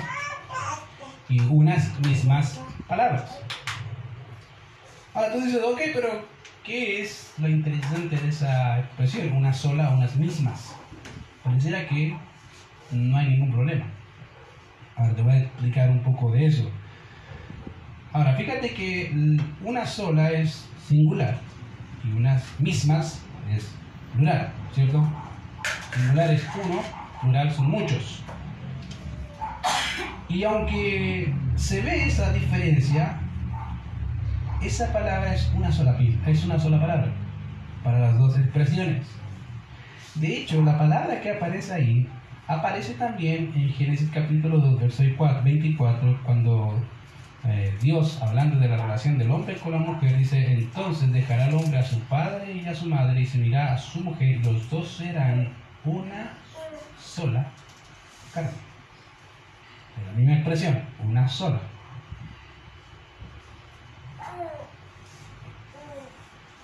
y 1.30 1.40
unas 1.40 1.98
mismas 2.02 2.60
palabras. 2.90 3.40
Ahora 5.14 5.34
tú 5.34 5.42
dices, 5.42 5.62
ok, 5.62 5.80
pero 5.94 6.26
¿qué 6.64 7.02
es 7.02 7.34
lo 7.38 7.50
interesante 7.50 8.16
de 8.16 8.30
esa 8.30 8.80
expresión? 8.80 9.34
Una 9.34 9.52
sola, 9.52 9.90
unas 9.90 10.16
mismas. 10.16 10.74
Pareciera 11.44 11.86
que 11.86 12.16
no 12.92 13.18
hay 13.18 13.28
ningún 13.32 13.52
problema. 13.52 13.86
Ahora 14.96 15.14
te 15.14 15.22
voy 15.22 15.34
a 15.34 15.40
explicar 15.40 15.90
un 15.90 16.02
poco 16.02 16.32
de 16.32 16.46
eso. 16.46 16.72
Ahora, 18.14 18.36
fíjate 18.36 18.74
que 18.74 19.38
una 19.64 19.86
sola 19.86 20.32
es 20.32 20.70
singular 20.88 21.38
y 22.06 22.12
unas 22.14 22.44
mismas 22.60 23.22
es 23.50 23.70
plural, 24.14 24.52
¿cierto? 24.74 25.06
Singular 25.94 26.32
es 26.32 26.44
uno, 26.56 26.82
plural 27.22 27.52
son 27.52 27.70
muchos. 27.70 28.24
Y 30.30 30.44
aunque 30.46 31.34
se 31.56 31.82
ve 31.82 32.06
esa 32.06 32.32
diferencia, 32.32 33.21
esa 34.62 34.94
palabra 34.94 35.34
es 35.34 35.52
una 35.56 35.72
sola, 35.72 35.98
es 36.28 36.46
una 36.46 36.60
sola 36.60 36.80
palabra 36.80 37.12
para 37.84 38.00
las 38.00 38.18
dos 38.18 38.38
expresiones. 38.38 39.08
De 40.16 40.38
hecho, 40.38 40.62
la 40.62 40.78
palabra 40.78 41.20
que 41.22 41.32
aparece 41.32 41.74
ahí 41.74 42.08
aparece 42.48 42.94
también 42.94 43.52
en 43.56 43.70
Génesis 43.70 44.10
capítulo 44.14 44.58
2, 44.60 44.80
verso 44.80 45.04
24, 45.44 46.20
cuando 46.24 46.80
eh, 47.46 47.76
Dios, 47.82 48.22
hablando 48.22 48.60
de 48.60 48.68
la 48.68 48.78
relación 48.78 49.18
del 49.18 49.32
hombre 49.32 49.56
con 49.58 49.72
la 49.72 49.80
mujer, 49.80 50.18
dice, 50.18 50.54
entonces 50.54 51.12
dejará 51.12 51.48
el 51.48 51.56
hombre 51.56 51.80
a 51.80 51.84
su 51.84 52.00
padre 52.02 52.54
y 52.54 52.66
a 52.68 52.76
su 52.76 52.88
madre 52.88 53.22
y 53.22 53.26
se 53.26 53.40
unirá 53.40 53.74
a 53.74 53.78
su 53.78 54.02
mujer 54.02 54.46
los 54.46 54.70
dos 54.70 54.88
serán 54.90 55.50
una 55.86 56.34
sola 57.00 57.48
carne. 58.34 58.52
la 60.06 60.12
misma 60.18 60.34
expresión, 60.36 60.80
una 61.04 61.28
sola. 61.28 61.60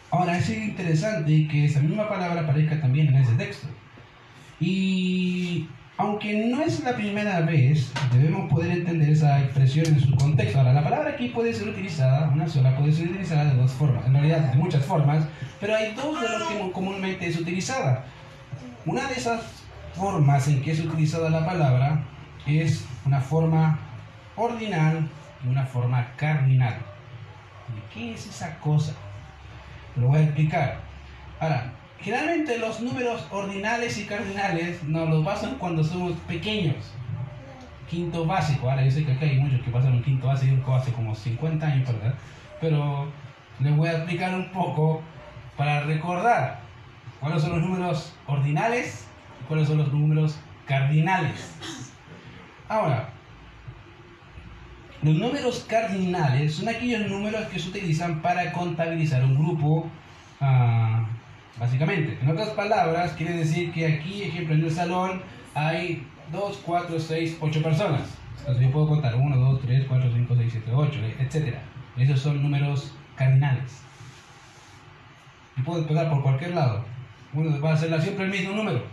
Ahora 0.10 0.38
es 0.38 0.50
interesante 0.50 1.48
que 1.48 1.66
esa 1.66 1.82
misma 1.82 2.08
palabra 2.08 2.42
aparezca 2.42 2.80
también 2.80 3.08
en 3.08 3.16
ese 3.18 3.34
texto. 3.34 3.68
Y 4.60 5.68
aunque 5.98 6.46
no 6.46 6.62
es 6.62 6.82
la 6.84 6.96
primera 6.96 7.42
vez, 7.42 7.92
debemos 8.14 8.50
poder 8.50 8.72
entender 8.72 9.10
esa 9.10 9.42
expresión 9.42 9.88
en 9.88 10.00
su 10.00 10.16
contexto. 10.16 10.60
Ahora, 10.60 10.74
la 10.74 10.84
palabra 10.84 11.12
aquí 11.12 11.30
puede 11.30 11.54
ser 11.54 11.68
utilizada, 11.68 12.30
una 12.30 12.48
sola, 12.48 12.76
puede 12.78 12.94
ser 12.94 13.10
utilizada 13.10 13.46
de 13.46 13.56
dos 13.56 13.72
formas, 13.72 14.06
en 14.06 14.14
realidad 14.14 14.40
de 14.52 14.58
muchas 14.58 14.86
formas, 14.86 15.26
pero 15.60 15.76
hay 15.76 15.94
dos 15.94 16.22
de 16.22 16.30
las 16.30 16.44
que 16.44 16.72
comúnmente 16.72 17.28
es 17.28 17.38
utilizada. 17.40 18.06
Una 18.86 19.08
de 19.08 19.16
esas 19.16 19.42
formas 19.94 20.48
en 20.48 20.62
que 20.62 20.72
es 20.72 20.80
utilizada 20.80 21.30
la 21.30 21.46
palabra 21.46 22.04
es 22.46 22.86
una 23.06 23.20
forma 23.20 23.80
ordinal 24.36 25.10
y 25.44 25.50
una 25.50 25.66
forma 25.66 26.14
cardinal. 26.16 26.78
¿Qué 27.94 28.14
es 28.14 28.28
esa 28.28 28.58
cosa? 28.60 28.94
Lo 29.98 30.08
voy 30.08 30.20
a 30.20 30.24
explicar. 30.24 30.80
Ahora, 31.40 31.74
generalmente 32.00 32.58
los 32.60 32.82
números 32.82 33.28
ordinales 33.32 33.98
y 33.98 34.06
cardinales 34.06 34.84
nos 34.84 35.10
los 35.10 35.26
pasan 35.26 35.56
cuando 35.56 35.84
somos 35.84 36.14
pequeños. 36.28 36.94
Quinto 37.90 38.26
básico. 38.26 38.70
Ahora 38.70 38.84
yo 38.84 38.92
sé 38.92 39.06
que 39.06 39.14
aquí 39.14 39.26
hay 39.26 39.40
muchos 39.40 39.62
que 39.62 39.72
pasaron 39.72 40.04
quinto 40.04 40.28
básico 40.28 40.76
hace 40.76 40.92
como 40.92 41.16
50 41.16 41.66
años, 41.66 41.88
¿verdad? 41.88 42.14
Pero 42.60 43.08
les 43.60 43.76
voy 43.76 43.88
a 43.88 43.94
explicar 43.94 44.36
un 44.36 44.52
poco 44.52 45.02
para 45.56 45.82
recordar 45.82 46.60
cuáles 47.20 47.42
son 47.42 47.54
los 47.54 47.62
números 47.62 48.14
ordinales 48.28 49.08
y 49.42 49.46
cuáles 49.46 49.68
son 49.68 49.80
los 49.80 49.92
números 49.92 50.38
cardinales. 50.66 51.56
Ahora, 52.70 53.10
los 55.04 55.16
números 55.16 55.66
cardinales 55.68 56.56
son 56.56 56.70
aquellos 56.70 57.08
números 57.10 57.46
que 57.48 57.60
se 57.60 57.70
utilizan 57.70 58.22
para 58.22 58.52
contabilizar 58.52 59.24
un 59.24 59.36
grupo, 59.36 59.88
ah, 60.42 61.06
básicamente. 61.60 62.18
En 62.22 62.30
otras 62.30 62.50
palabras, 62.50 63.12
quiere 63.14 63.34
decir 63.34 63.72
que 63.72 63.86
aquí, 63.86 64.24
ejemplo, 64.24 64.56
en 64.56 64.64
el 64.64 64.72
salón 64.72 65.22
hay 65.54 66.04
2, 66.32 66.62
4, 66.66 67.00
6, 67.00 67.38
8 67.40 67.64
personas. 67.64 68.18
Entonces 68.40 68.64
yo 68.64 68.72
puedo 68.72 68.88
contar 68.88 69.16
1, 69.16 69.38
2, 69.38 69.62
3, 69.62 69.86
4, 69.88 70.12
5, 70.14 70.36
6, 70.36 70.50
7, 70.52 70.72
8, 70.74 71.00
etc. 71.20 71.56
Esos 71.98 72.20
son 72.20 72.42
números 72.42 72.94
cardinales. 73.16 73.82
Y 75.58 75.62
puedo 75.62 75.82
empezar 75.82 76.10
por 76.10 76.24
cualquier 76.24 76.56
lado. 76.56 76.86
Uno 77.34 77.60
va 77.62 77.74
a 77.74 77.78
ser 77.78 78.02
siempre 78.02 78.26
el 78.26 78.32
mismo 78.32 78.56
número, 78.56 78.84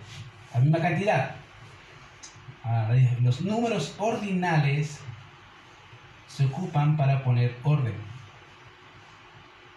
la 0.52 0.60
misma 0.60 0.78
cantidad. 0.80 1.36
Ah, 2.62 2.92
los 3.22 3.40
números 3.42 3.94
ordinales 3.98 5.00
se 6.34 6.46
ocupan 6.46 6.96
para 6.96 7.22
poner 7.22 7.54
orden. 7.62 7.94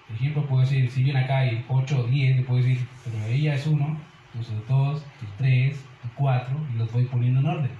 Por 0.07 0.15
ejemplo, 0.15 0.45
puedo 0.47 0.61
decir, 0.61 0.89
si 0.89 1.03
bien 1.03 1.15
acá 1.15 1.39
hay 1.39 1.63
8 1.67 1.99
o 1.99 2.03
10, 2.07 2.45
puedo 2.45 2.63
decir, 2.63 2.87
pero 3.03 3.25
ella 3.27 3.53
es 3.53 3.67
1, 3.67 3.97
entonces 4.33 4.67
2, 4.67 5.05
3, 5.37 5.85
4, 6.15 6.67
y 6.73 6.77
los 6.77 6.91
voy 6.91 7.05
poniendo 7.05 7.41
en 7.41 7.45
orden. 7.45 7.71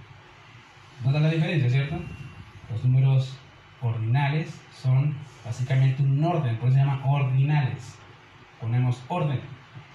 ¿Nota 1.03 1.19
la 1.19 1.31
diferencia, 1.31 1.69
cierto? 1.72 2.00
Los 2.72 2.84
números 2.84 3.36
ordinales 3.81 4.62
son 4.72 5.15
básicamente 5.43 6.03
un 6.03 6.24
orden, 6.24 6.57
por 6.57 6.69
eso 6.69 6.77
se 6.77 6.84
llaman 6.84 7.01
ordinales. 7.03 7.98
Ponemos 8.62 9.03
orden. 9.07 9.39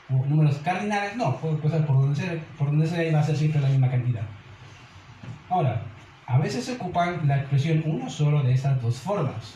Números 0.09 0.57
cardinales, 0.59 1.17
no, 1.17 1.37
puedo 1.37 1.57
pasar 1.59 1.87
por 1.87 2.01
donde 2.01 2.17
sea, 2.17 2.35
por 2.59 2.67
donde 2.67 2.87
sea 2.87 3.05
y 3.05 3.13
va 3.13 3.21
a 3.21 3.23
ser 3.23 3.37
siempre 3.37 3.61
la 3.61 3.69
misma 3.69 3.91
cantidad. 3.91 4.23
Ahora, 5.49 5.83
a 6.33 6.39
veces 6.39 6.65
se 6.65 6.73
ocupan 6.73 7.29
la 7.29 7.41
expresión 7.41 7.83
uno 7.85 8.09
solo 8.09 8.43
de 8.43 8.55
esas 8.55 8.81
dos 8.81 8.97
formas. 8.97 9.55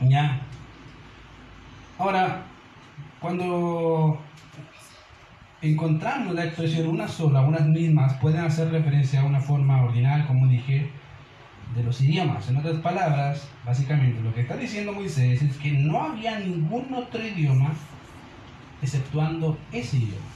¿Ya? 0.00 0.40
Ahora, 1.98 2.42
cuando 3.20 4.18
encontramos 5.60 6.34
la 6.34 6.46
expresión 6.46 6.88
una 6.88 7.06
sola, 7.06 7.42
unas 7.42 7.64
mismas, 7.68 8.14
pueden 8.14 8.40
hacer 8.40 8.72
referencia 8.72 9.20
a 9.20 9.24
una 9.24 9.40
forma 9.40 9.80
ordinal, 9.84 10.26
como 10.26 10.48
dije, 10.48 10.90
de 11.76 11.82
los 11.84 12.00
idiomas. 12.00 12.48
En 12.48 12.56
otras 12.56 12.78
palabras, 12.78 13.46
básicamente 13.64 14.20
lo 14.20 14.34
que 14.34 14.40
está 14.40 14.56
diciendo 14.56 14.92
Moisés 14.92 15.42
es 15.42 15.56
que 15.58 15.70
no 15.70 16.02
había 16.02 16.40
ningún 16.40 16.92
otro 16.92 17.24
idioma 17.24 17.70
exceptuando 18.82 19.56
ese 19.70 19.98
idioma. 19.98 20.26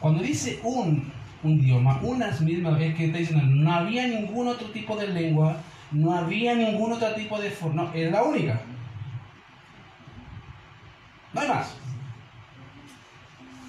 Cuando 0.00 0.20
dice 0.20 0.58
un 0.64 1.21
un 1.42 1.52
idioma, 1.52 1.98
unas 2.02 2.40
mismas, 2.40 2.80
es 2.80 2.94
que 2.94 3.08
te 3.08 3.18
dicen, 3.18 3.62
no 3.62 3.72
había 3.72 4.06
ningún 4.06 4.48
otro 4.48 4.68
tipo 4.68 4.96
de 4.96 5.08
lengua, 5.08 5.56
no 5.90 6.14
había 6.14 6.54
ningún 6.54 6.92
otro 6.92 7.12
tipo 7.14 7.40
de 7.40 7.50
forma, 7.50 7.90
es 7.94 8.10
la 8.10 8.22
única. 8.22 8.60
No 11.32 11.40
hay 11.40 11.48
más. 11.48 11.74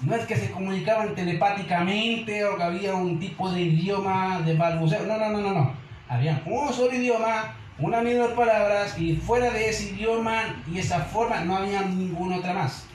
No 0.02 0.14
es 0.14 0.26
que 0.26 0.36
se 0.36 0.50
comunicaban 0.50 1.14
telepáticamente 1.14 2.44
o 2.44 2.56
que 2.56 2.62
había 2.62 2.94
un 2.94 3.18
tipo 3.18 3.50
de 3.50 3.62
idioma 3.62 4.42
de 4.42 4.54
balbuceo. 4.54 5.06
No, 5.06 5.16
no, 5.16 5.30
no, 5.30 5.40
no, 5.40 5.54
no. 5.54 5.72
Había 6.08 6.42
un 6.44 6.72
solo 6.74 6.94
idioma, 6.94 7.54
una 7.78 8.02
misma 8.02 8.28
palabras 8.34 8.98
y 8.98 9.16
fuera 9.16 9.50
de 9.50 9.70
ese 9.70 9.94
idioma 9.94 10.62
y 10.70 10.78
esa 10.78 11.00
forma 11.00 11.40
no 11.40 11.56
había 11.56 11.82
ninguna 11.82 12.36
otra 12.36 12.52
más. 12.52 12.86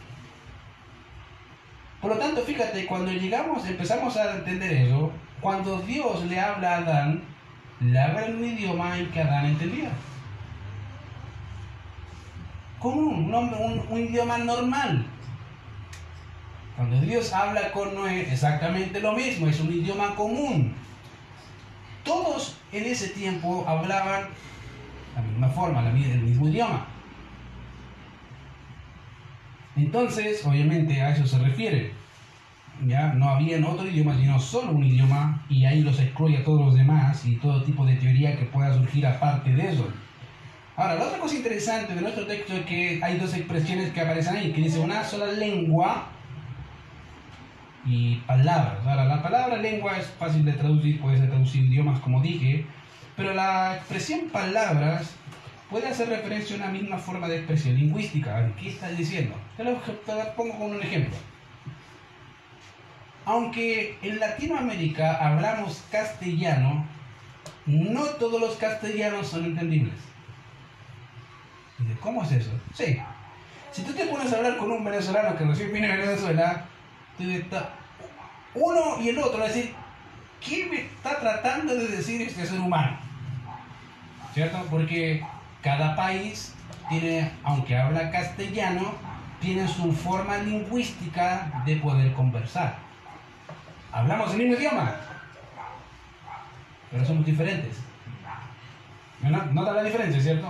Por 2.01 2.11
lo 2.11 2.17
tanto, 2.17 2.41
fíjate, 2.41 2.85
cuando 2.85 3.11
llegamos, 3.11 3.65
empezamos 3.67 4.15
a 4.15 4.37
entender 4.37 4.71
eso, 4.71 5.11
cuando 5.41 5.79
Dios 5.81 6.25
le 6.25 6.39
habla 6.39 6.75
a 6.75 6.77
Adán, 6.77 7.23
le 7.81 7.99
habla 7.99 8.25
en 8.25 8.37
un 8.37 8.45
idioma 8.45 8.97
en 8.97 9.11
que 9.11 9.21
Adán 9.21 9.45
entendía. 9.45 9.89
Común, 12.79 13.33
un, 13.33 13.85
un 13.89 13.99
idioma 13.99 14.37
normal. 14.37 15.05
Cuando 16.77 17.01
Dios 17.01 17.33
habla 17.33 17.71
con 17.73 17.93
Noé, 17.93 18.31
exactamente 18.31 19.01
lo 19.01 19.11
mismo, 19.11 19.47
es 19.47 19.59
un 19.59 19.73
idioma 19.73 20.15
común. 20.15 20.73
Todos 22.05 22.57
en 22.71 22.85
ese 22.85 23.09
tiempo 23.09 23.65
hablaban 23.67 24.29
la 25.15 25.21
misma 25.21 25.49
forma, 25.49 25.85
el 25.89 26.21
mismo 26.21 26.47
idioma. 26.47 26.87
Entonces, 29.85 30.45
obviamente 30.45 31.01
a 31.01 31.15
eso 31.15 31.25
se 31.25 31.39
refiere. 31.39 31.91
Ya 32.87 33.13
no 33.13 33.29
había 33.29 33.57
otro 33.67 33.87
idioma, 33.87 34.15
sino 34.17 34.39
solo 34.39 34.71
un 34.71 34.85
idioma, 34.85 35.43
y 35.49 35.65
ahí 35.65 35.81
los 35.81 35.99
excluye 35.99 36.37
a 36.37 36.43
todos 36.43 36.65
los 36.65 36.75
demás 36.75 37.25
y 37.25 37.35
todo 37.35 37.63
tipo 37.63 37.85
de 37.85 37.95
teoría 37.95 38.37
que 38.37 38.45
pueda 38.45 38.73
surgir 38.73 39.05
aparte 39.05 39.53
de 39.53 39.71
eso. 39.71 39.87
Ahora, 40.75 40.95
la 40.95 41.05
otra 41.05 41.19
cosa 41.19 41.35
interesante 41.35 41.93
de 41.93 42.01
nuestro 42.01 42.25
texto 42.25 42.53
es 42.53 42.65
que 42.65 43.01
hay 43.03 43.17
dos 43.17 43.33
expresiones 43.33 43.91
que 43.91 43.99
aparecen 43.99 44.37
ahí, 44.37 44.53
que 44.53 44.61
dice 44.61 44.79
una 44.79 45.03
sola 45.03 45.31
lengua 45.33 46.07
y 47.85 48.15
palabras. 48.27 48.77
Ahora, 48.85 49.05
la 49.05 49.21
palabra 49.21 49.57
lengua 49.57 49.97
es 49.97 50.07
fácil 50.11 50.45
de 50.45 50.53
traducir, 50.53 51.01
puede 51.01 51.17
ser 51.17 51.29
traducir 51.29 51.65
idiomas 51.65 51.99
como 51.99 52.21
dije, 52.21 52.65
pero 53.17 53.33
la 53.33 53.75
expresión 53.75 54.29
palabras 54.31 55.15
puede 55.69 55.87
hacer 55.87 56.09
referencia 56.09 56.55
a 56.55 56.59
una 56.59 56.71
misma 56.71 56.97
forma 56.97 57.27
de 57.27 57.37
expresión 57.37 57.75
lingüística. 57.75 58.51
¿Qué 58.59 58.69
estás 58.69 58.97
diciendo? 58.97 59.35
Te 59.55 59.63
lo, 59.63 59.79
pongo 60.35 60.57
con 60.57 60.71
un 60.71 60.81
ejemplo. 60.81 61.15
Aunque 63.25 63.97
en 64.01 64.19
Latinoamérica 64.19 65.15
hablamos 65.15 65.83
castellano, 65.91 66.85
no 67.65 68.03
todos 68.19 68.41
los 68.41 68.55
castellanos 68.55 69.27
son 69.27 69.45
entendibles. 69.45 69.93
¿Cómo 72.01 72.23
es 72.23 72.31
eso? 72.31 72.51
Sí. 72.73 72.99
Si 73.71 73.83
tú 73.83 73.93
te 73.93 74.07
pones 74.07 74.33
a 74.33 74.37
hablar 74.37 74.57
con 74.57 74.71
un 74.71 74.83
venezolano 74.83 75.37
que 75.37 75.45
recién 75.45 75.71
viene 75.71 75.89
de 75.89 75.97
Venezuela, 75.97 76.65
uno 78.55 79.01
y 79.01 79.09
el 79.09 79.19
otro, 79.19 79.43
a 79.43 79.47
decir, 79.47 79.73
¿qué 80.43 80.65
me 80.65 80.81
está 80.81 81.19
tratando 81.19 81.75
de 81.75 81.87
decir 81.87 82.21
este 82.21 82.45
ser 82.45 82.59
humano? 82.59 82.97
¿Cierto? 84.33 84.65
Porque 84.69 85.23
cada 85.61 85.95
país 85.95 86.53
tiene, 86.89 87.31
aunque 87.43 87.77
habla 87.77 88.11
castellano, 88.11 88.93
tiene 89.39 89.67
su 89.67 89.91
forma 89.93 90.37
lingüística 90.37 91.63
de 91.65 91.77
poder 91.77 92.13
conversar. 92.13 92.75
Hablamos 93.91 94.31
el 94.31 94.37
mismo 94.39 94.55
idioma, 94.55 94.95
pero 96.91 97.05
somos 97.05 97.25
diferentes. 97.25 97.77
¿Nota 99.21 99.73
la 99.73 99.83
diferencia, 99.83 100.21
cierto? 100.21 100.47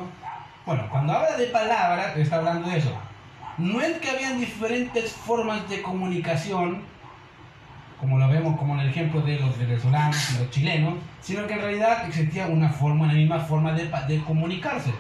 Bueno, 0.66 0.88
cuando 0.90 1.14
habla 1.14 1.38
de 1.38 1.48
palabras, 1.48 2.16
está 2.18 2.38
hablando 2.38 2.70
de 2.70 2.78
eso. 2.78 2.96
No 3.58 3.82
es 3.82 3.98
que 3.98 4.10
habían 4.10 4.40
diferentes 4.40 5.12
formas 5.12 5.68
de 5.70 5.82
comunicación, 5.82 6.84
como 8.00 8.18
lo 8.18 8.30
vemos 8.30 8.58
como 8.58 8.76
en 8.76 8.82
el 8.82 8.90
ejemplo 8.90 9.22
de 9.22 9.40
los 9.40 9.58
venezolanos 9.58 10.32
y 10.32 10.38
los 10.40 10.50
chilenos, 10.50 10.96
sino 11.22 11.46
que 11.46 11.54
en 11.54 11.62
realidad 11.62 12.08
existía 12.08 12.48
una 12.48 12.70
forma, 12.70 13.06
una 13.06 13.14
misma 13.14 13.40
forma 13.40 13.74
de, 13.74 13.90
de 14.08 14.24
comunicarse. 14.24 14.94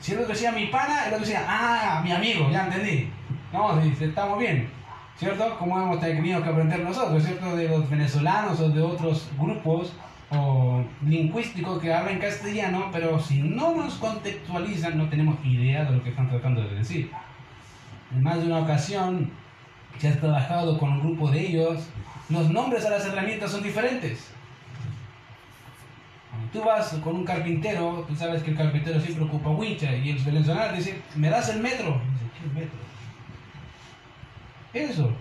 Si 0.00 0.14
uno 0.14 0.26
decía 0.26 0.52
mi 0.52 0.66
pana, 0.66 1.06
el 1.06 1.14
otro 1.14 1.20
decía, 1.20 1.44
ah, 1.48 2.00
mi 2.04 2.12
amigo, 2.12 2.50
ya 2.50 2.64
entendí. 2.64 3.10
No, 3.52 3.80
estamos 3.80 4.38
bien, 4.38 4.68
¿cierto? 5.16 5.56
Como 5.58 5.80
hemos 5.80 6.00
tenido 6.00 6.42
que 6.42 6.48
aprender 6.48 6.80
nosotros, 6.80 7.24
¿cierto? 7.24 7.56
De 7.56 7.68
los 7.68 7.88
venezolanos 7.88 8.60
o 8.60 8.68
de 8.68 8.82
otros 8.82 9.30
grupos 9.38 9.92
o 10.30 10.84
lingüísticos 11.04 11.80
que 11.80 11.94
hablan 11.94 12.18
castellano, 12.18 12.88
pero 12.92 13.20
si 13.20 13.40
no 13.40 13.74
nos 13.74 13.94
contextualizan 13.94 14.98
no 14.98 15.08
tenemos 15.08 15.36
idea 15.44 15.84
de 15.84 15.96
lo 15.96 16.02
que 16.02 16.10
están 16.10 16.28
tratando 16.28 16.62
de 16.62 16.74
decir. 16.74 17.10
En 18.12 18.22
más 18.22 18.38
de 18.38 18.46
una 18.46 18.58
ocasión 18.58 19.30
si 19.98 20.06
has 20.06 20.18
trabajado 20.18 20.78
con 20.78 20.92
un 20.92 21.00
grupo 21.00 21.30
de 21.30 21.40
ellos, 21.40 21.88
los 22.28 22.50
nombres 22.50 22.84
a 22.84 22.90
las 22.90 23.06
herramientas 23.06 23.50
son 23.50 23.62
diferentes. 23.62 24.30
Cuando 26.30 26.52
tú 26.52 26.62
vas 26.64 26.88
con 27.02 27.16
un 27.16 27.24
carpintero, 27.24 28.04
tú 28.06 28.14
sabes 28.14 28.42
que 28.42 28.50
el 28.50 28.56
carpintero 28.56 29.00
siempre 29.00 29.24
ocupa 29.24 29.50
wincha 29.50 29.94
y 29.94 30.10
el 30.10 30.18
venezolano 30.18 30.76
dice, 30.76 31.00
¿me 31.14 31.30
das 31.30 31.48
el 31.48 31.60
metro? 31.60 32.00
Dice, 32.12 32.30
¿qué 32.34 32.60
metro? 32.60 32.78
Eso. 34.74 35.12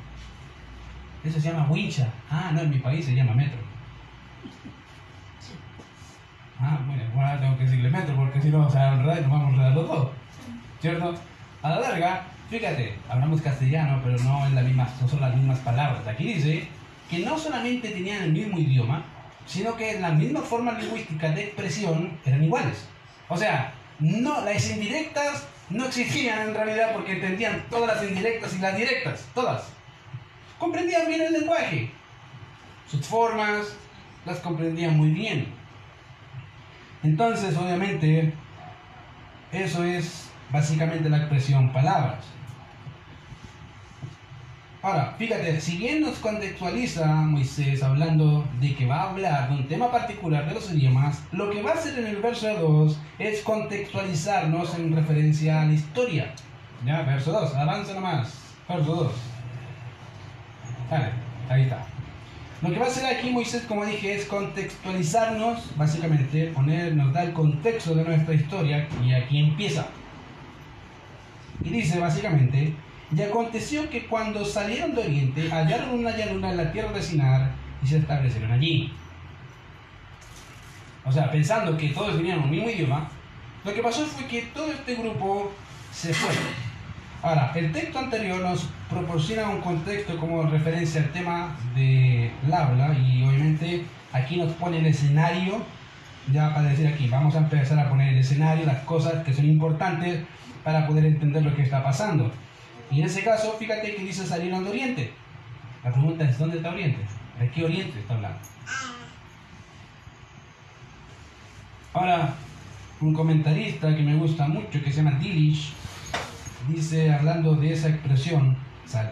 Eso 1.23 1.39
se 1.39 1.51
llama 1.51 1.67
wincha. 1.69 2.07
Ah, 2.29 2.51
no, 2.53 2.61
en 2.61 2.69
mi 2.69 2.79
país 2.79 3.05
se 3.05 3.15
llama 3.15 3.33
metro. 3.33 3.59
Ah, 6.59 6.79
bueno, 6.85 7.03
bueno 7.13 7.39
tengo 7.39 7.57
que 7.57 7.63
decirle 7.63 7.89
metro 7.89 8.15
porque 8.15 8.41
si 8.41 8.49
no, 8.49 8.67
o 8.67 8.69
sea, 8.69 8.95
nos 8.95 9.05
vamos 9.05 9.47
a 9.47 9.49
enredar 9.49 9.73
los 9.73 9.87
dos. 9.87 10.07
¿Cierto? 10.79 11.15
A 11.61 11.69
la 11.69 11.79
larga, 11.79 12.23
Fíjate, 12.49 12.93
hablamos 13.09 13.41
castellano, 13.41 14.01
pero 14.03 14.17
no, 14.19 14.45
en 14.45 14.55
la 14.55 14.61
misma, 14.61 14.87
no 15.01 15.07
son 15.07 15.21
las 15.21 15.35
mismas 15.35 15.59
palabras. 15.59 16.07
Aquí 16.07 16.33
dice 16.33 16.67
que 17.09 17.19
no 17.19 17.37
solamente 17.37 17.89
tenían 17.89 18.23
el 18.23 18.33
mismo 18.33 18.59
idioma, 18.59 19.03
sino 19.47 19.75
que 19.75 19.99
la 19.99 20.11
misma 20.11 20.41
forma 20.41 20.73
lingüística 20.73 21.29
de 21.29 21.45
expresión 21.45 22.17
eran 22.23 22.43
iguales. 22.43 22.87
O 23.29 23.37
sea, 23.37 23.73
no, 23.99 24.43
las 24.45 24.69
indirectas 24.69 25.47
no 25.69 25.85
existían 25.85 26.49
en 26.49 26.53
realidad 26.53 26.93
porque 26.93 27.13
entendían 27.13 27.63
todas 27.69 27.95
las 27.95 28.07
indirectas 28.07 28.53
y 28.55 28.59
las 28.59 28.77
directas, 28.77 29.27
todas. 29.33 29.69
Comprendían 30.59 31.07
bien 31.07 31.21
el 31.21 31.33
lenguaje. 31.33 31.91
Sus 32.89 33.05
formas 33.07 33.75
las 34.25 34.39
comprendían 34.39 34.95
muy 34.97 35.09
bien. 35.09 35.47
Entonces, 37.03 37.55
obviamente, 37.57 38.33
eso 39.51 39.83
es 39.83 40.29
básicamente 40.51 41.09
la 41.09 41.17
expresión 41.17 41.71
palabras. 41.71 42.23
Ahora, 44.85 45.15
fíjate, 45.17 45.59
si 45.61 45.77
bien 45.77 46.01
nos 46.01 46.19
contextualiza 46.19 47.07
Moisés 47.07 47.81
hablando 47.81 48.45
de 48.61 48.75
que 48.75 48.85
va 48.85 48.97
a 48.97 49.09
hablar 49.09 49.49
de 49.49 49.55
un 49.55 49.67
tema 49.67 49.89
particular 49.89 50.47
de 50.47 50.53
los 50.53 50.71
idiomas, 50.71 51.23
lo 51.31 51.49
que 51.49 51.63
va 51.63 51.71
a 51.71 51.73
hacer 51.73 51.97
en 51.97 52.05
el 52.05 52.17
verso 52.17 52.47
2 52.53 52.99
es 53.17 53.41
contextualizarnos 53.41 54.75
en 54.75 54.95
referencia 54.95 55.63
a 55.63 55.65
la 55.65 55.73
historia. 55.73 56.35
Ya, 56.85 57.01
verso 57.01 57.31
2, 57.31 57.55
avanza 57.55 57.95
nomás. 57.95 58.37
Verso 58.69 58.95
2. 58.95 59.11
Vale, 60.91 61.09
ahí 61.49 61.63
está. 61.63 61.83
Lo 62.61 62.69
que 62.69 62.77
va 62.77 62.85
a 62.85 62.89
hacer 62.89 63.05
aquí 63.07 63.31
Moisés, 63.31 63.63
como 63.63 63.87
dije, 63.87 64.15
es 64.15 64.25
contextualizarnos, 64.25 65.75
básicamente 65.77 66.51
poner, 66.53 66.95
nos 66.95 67.11
da 67.11 67.23
el 67.23 67.33
contexto 67.33 67.95
de 67.95 68.03
nuestra 68.03 68.35
historia 68.35 68.87
y 69.03 69.13
aquí 69.13 69.39
empieza. 69.39 69.87
Y 71.63 71.69
dice 71.69 71.99
básicamente, 71.99 72.73
y 73.15 73.21
aconteció 73.21 73.89
que 73.89 74.07
cuando 74.07 74.43
salieron 74.43 74.95
de 74.95 75.01
Oriente, 75.01 75.49
hallaron 75.49 75.99
una 75.99 76.15
llanura 76.15 76.51
en 76.51 76.57
la 76.57 76.71
tierra 76.71 76.91
de 76.91 77.01
Sinar 77.01 77.51
y 77.83 77.87
se 77.87 77.97
establecieron 77.97 78.51
allí. 78.51 78.91
O 81.05 81.11
sea, 81.11 81.31
pensando 81.31 81.77
que 81.77 81.89
todos 81.89 82.17
tenían 82.17 82.39
un 82.39 82.49
mismo 82.49 82.69
idioma, 82.69 83.09
lo 83.63 83.73
que 83.73 83.81
pasó 83.81 84.05
fue 84.05 84.25
que 84.27 84.41
todo 84.53 84.71
este 84.71 84.95
grupo 84.95 85.51
se 85.91 86.13
fue. 86.13 86.35
Ahora, 87.21 87.51
el 87.55 87.71
texto 87.71 87.99
anterior 87.99 88.39
nos 88.41 88.69
proporciona 88.89 89.49
un 89.49 89.61
contexto 89.61 90.17
como 90.17 90.43
referencia 90.43 91.01
al 91.01 91.11
tema 91.11 91.55
del 91.75 92.31
habla 92.53 92.95
y 92.97 93.23
obviamente 93.23 93.83
aquí 94.13 94.37
nos 94.37 94.51
pone 94.53 94.79
el 94.79 94.85
escenario, 94.87 95.63
ya 96.31 96.53
para 96.53 96.69
decir 96.69 96.87
aquí, 96.87 97.07
vamos 97.07 97.35
a 97.35 97.39
empezar 97.39 97.79
a 97.79 97.89
poner 97.89 98.13
el 98.13 98.19
escenario, 98.19 98.65
las 98.65 98.79
cosas 98.83 99.23
que 99.23 99.33
son 99.33 99.45
importantes 99.45 100.23
para 100.63 100.87
poder 100.87 101.05
entender 101.05 101.43
lo 101.43 101.55
que 101.55 101.61
está 101.61 101.83
pasando. 101.83 102.31
Y 102.91 102.99
en 102.99 103.05
ese 103.05 103.23
caso, 103.23 103.55
fíjate 103.59 103.95
que 103.95 104.03
dice 104.03 104.25
salieron 104.25 104.63
de 104.63 104.69
Oriente. 104.71 105.13
La 105.83 105.91
pregunta 105.91 106.23
es, 106.23 106.37
¿dónde 106.37 106.57
está 106.57 106.69
Oriente? 106.69 107.01
¿De 107.39 107.49
qué 107.49 107.63
Oriente 107.63 107.99
está 107.99 108.15
hablando? 108.15 108.39
Ahora, 111.93 112.33
un 113.01 113.13
comentarista 113.13 113.95
que 113.95 114.01
me 114.01 114.15
gusta 114.15 114.47
mucho, 114.47 114.83
que 114.83 114.91
se 114.91 115.03
llama 115.03 115.17
Dilish, 115.19 115.73
dice, 116.67 117.13
hablando 117.13 117.55
de 117.55 117.73
esa 117.73 117.89
expresión, 117.89 118.57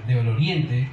de 0.08 0.16
del 0.16 0.28
Oriente, 0.28 0.88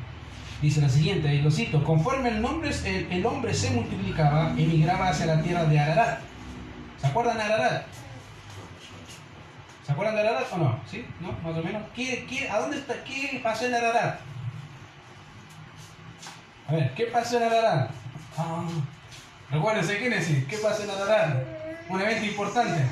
dice 0.61 0.81
la 0.81 0.89
siguiente, 0.89 1.35
y 1.35 1.43
lo 1.43 1.51
cito, 1.51 1.83
conforme 1.83 2.29
el, 2.29 2.43
nombre, 2.43 2.71
el, 2.85 3.11
el 3.11 3.27
hombre 3.27 3.55
se 3.55 3.71
multiplicaba, 3.71 4.51
emigraba 4.51 5.09
hacia 5.09 5.27
la 5.27 5.43
tierra 5.43 5.65
de 5.65 5.79
Ararat. 5.79 6.21
¿Se 7.01 7.07
acuerdan 7.07 7.39
de 7.39 7.43
Ararat? 7.45 7.87
¿Se 9.87 9.93
acuerdan 9.93 10.15
de 10.15 10.21
Ararat 10.21 10.53
o 10.53 10.59
no? 10.59 10.81
¿Sí? 10.89 11.05
¿No? 11.21 11.33
Más 11.43 11.59
o 11.59 11.63
menos. 11.63 11.83
¿Qué, 11.97 12.27
qué, 12.29 12.49
a 12.49 12.59
dónde 12.61 12.79
está? 12.79 13.03
¿Qué 13.05 13.41
pasó 13.43 13.67
en 13.67 13.75
Ararat? 13.75 14.21
A 16.69 16.73
ver, 16.73 16.95
¿qué 16.95 17.07
pasó 17.07 17.39
en 17.39 17.43
Ararat? 17.45 17.91
Ah, 18.37 18.63
recuérdense, 19.51 19.97
Génesis, 19.97 20.47
¿qué 20.47 20.59
pasó 20.59 20.85
en 20.85 20.91
Ararat? 20.91 21.43
Un 21.89 22.01
evento 22.01 22.27
importante. 22.27 22.87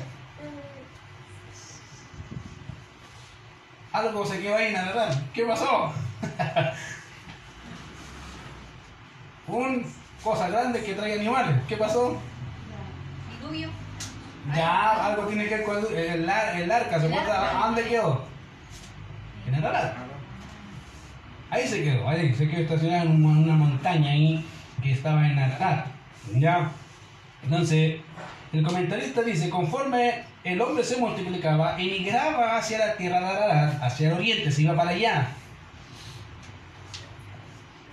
Algo 3.91 4.25
se 4.25 4.41
quedó 4.41 4.55
ahí 4.55 4.67
en 4.67 4.77
Ararat. 4.77 5.15
¿Qué 5.33 5.45
pasó? 5.45 5.93
Un 9.49 9.85
cosa 10.23 10.49
grande 10.49 10.83
que 10.83 10.93
trae 10.93 11.19
animales. 11.19 11.55
¿Qué 11.67 11.77
pasó? 11.77 12.17
Diluvio. 13.39 13.69
Ya, 14.55 15.05
algo 15.07 15.23
tiene 15.23 15.47
que 15.47 15.55
ver 15.57 15.63
con 15.63 15.77
el, 15.77 16.23
el 16.23 16.71
arca, 16.71 16.99
¿se 16.99 17.07
acuerda? 17.07 17.63
¿A 17.63 17.65
dónde 17.67 17.83
quedó? 17.83 18.23
En 19.47 19.55
el 19.55 19.65
arca. 19.65 20.09
Ahí 21.51 21.67
se 21.67 21.83
quedó, 21.83 22.07
ahí 22.07 22.33
se 22.35 22.47
quedó 22.47 22.61
estacionado 22.61 23.05
en 23.05 23.25
una, 23.25 23.55
montaña 23.55 24.11
ahí 24.11 24.45
que 24.83 24.91
estaba 24.91 25.25
en 25.27 25.37
Ararat. 25.37 25.87
¿Ya? 26.35 26.69
Entonces, 27.43 28.01
el 28.53 28.63
comentarista 28.63 29.23
dice, 29.23 29.49
conforme 29.49 30.25
el 30.43 30.61
hombre 30.61 30.83
se 30.83 30.97
multiplicaba, 30.97 31.79
emigraba 31.79 32.57
hacia 32.57 32.77
la 32.77 32.95
tierra 32.95 33.19
de 33.19 33.25
Ararat, 33.25 33.83
hacia 33.83 34.09
el 34.09 34.13
oriente, 34.13 34.51
se 34.51 34.61
iba 34.61 34.75
para 34.75 34.91
allá. 34.91 35.27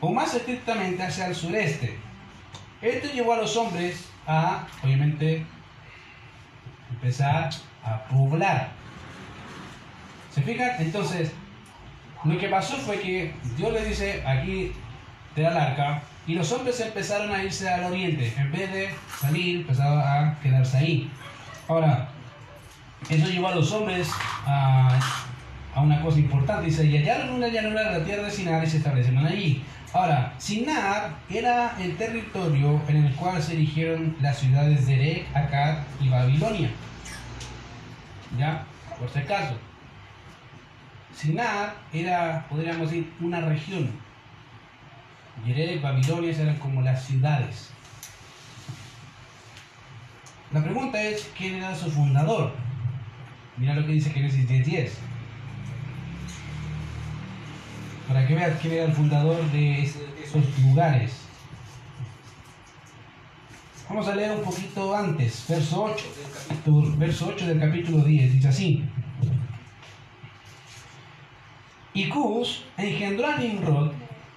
O 0.07 0.12
más 0.12 0.33
estrictamente 0.35 1.03
hacia 1.03 1.27
el 1.27 1.35
sureste. 1.35 1.99
Esto 2.81 3.09
llevó 3.12 3.33
a 3.33 3.38
los 3.38 3.57
hombres 3.57 4.09
a, 4.25 4.64
obviamente, 4.85 5.45
empezar 6.92 7.51
a 7.83 8.05
poblar. 8.05 8.69
¿Se 10.33 10.42
fijan? 10.42 10.71
Entonces, 10.79 11.33
lo 12.23 12.38
que 12.38 12.47
pasó 12.47 12.77
fue 12.77 13.01
que 13.01 13.35
Dios 13.57 13.73
le 13.73 13.85
dice, 13.85 14.23
aquí 14.25 14.73
te 15.35 15.42
da 15.42 15.51
el 15.51 15.57
arca, 15.57 16.03
y 16.25 16.35
los 16.35 16.53
hombres 16.53 16.79
empezaron 16.79 17.33
a 17.33 17.42
irse 17.42 17.69
al 17.69 17.83
oriente. 17.92 18.33
En 18.37 18.53
vez 18.53 18.73
de 18.73 18.90
salir, 19.19 19.62
empezaron 19.62 19.99
a 19.99 20.38
quedarse 20.40 20.77
ahí. 20.77 21.11
Ahora, 21.66 22.11
eso 23.11 23.29
llevó 23.29 23.49
a 23.49 23.57
los 23.57 23.73
hombres 23.73 24.09
a, 24.47 25.01
a 25.75 25.81
una 25.81 26.01
cosa 26.01 26.21
importante. 26.21 26.66
Dice, 26.66 26.87
y 26.87 26.97
hallaron 26.97 27.31
una 27.31 27.49
llanura 27.49 27.90
de 27.90 27.99
la 27.99 28.05
tierra 28.05 28.23
de 28.23 28.31
Sinar 28.31 28.62
y 28.62 28.71
se 28.71 28.77
establecieron 28.77 29.27
allí. 29.27 29.64
Ahora, 29.92 30.35
Sinar 30.38 31.16
era 31.31 31.77
el 31.81 31.96
territorio 31.96 32.81
en 32.88 33.07
el 33.07 33.14
cual 33.14 33.42
se 33.42 33.55
erigieron 33.55 34.16
las 34.20 34.38
ciudades 34.38 34.87
de 34.87 34.94
Erech, 34.94 35.37
Akkad 35.37 35.79
y 36.01 36.09
Babilonia. 36.09 36.70
¿Ya? 38.38 38.64
Por 38.99 39.09
si 39.11 39.20
acaso. 39.20 39.55
Sinar 41.14 41.75
era, 41.92 42.46
podríamos 42.49 42.90
decir, 42.90 43.12
una 43.20 43.40
región. 43.40 43.90
Yerek, 45.46 45.81
Babilonia 45.81 46.31
eran 46.31 46.57
como 46.57 46.83
las 46.83 47.05
ciudades. 47.05 47.70
La 50.53 50.62
pregunta 50.62 51.03
es, 51.03 51.31
¿quién 51.37 51.57
era 51.57 51.75
su 51.75 51.90
fundador? 51.90 52.55
Mira 53.57 53.75
lo 53.75 53.87
que 53.87 53.92
dice 53.92 54.11
Génesis 54.11 54.49
10.10. 54.49 54.90
Para 58.09 58.27
que 58.27 58.35
veas 58.35 58.61
quién 58.61 58.75
era 58.75 58.85
el 58.85 58.92
fundador 58.92 59.42
de 59.51 59.83
esos 59.83 60.59
lugares. 60.62 61.27
Vamos 63.88 64.09
a 64.09 64.16
leer 64.16 64.33
un 64.33 64.42
poquito 64.42 64.97
antes, 64.97 65.45
verso 65.49 65.85
8 65.85 66.05
del 66.16 66.33
capítulo, 66.33 66.97
verso 66.97 67.27
8 67.29 67.47
del 67.47 67.61
capítulo 67.61 68.05
10. 68.05 68.33
Dice 68.33 68.49
así. 68.49 68.85
Y 71.95 72.09
Cus 72.09 72.64
engendró 72.77 73.27
a 73.29 73.38
Nimrod, 73.38 73.92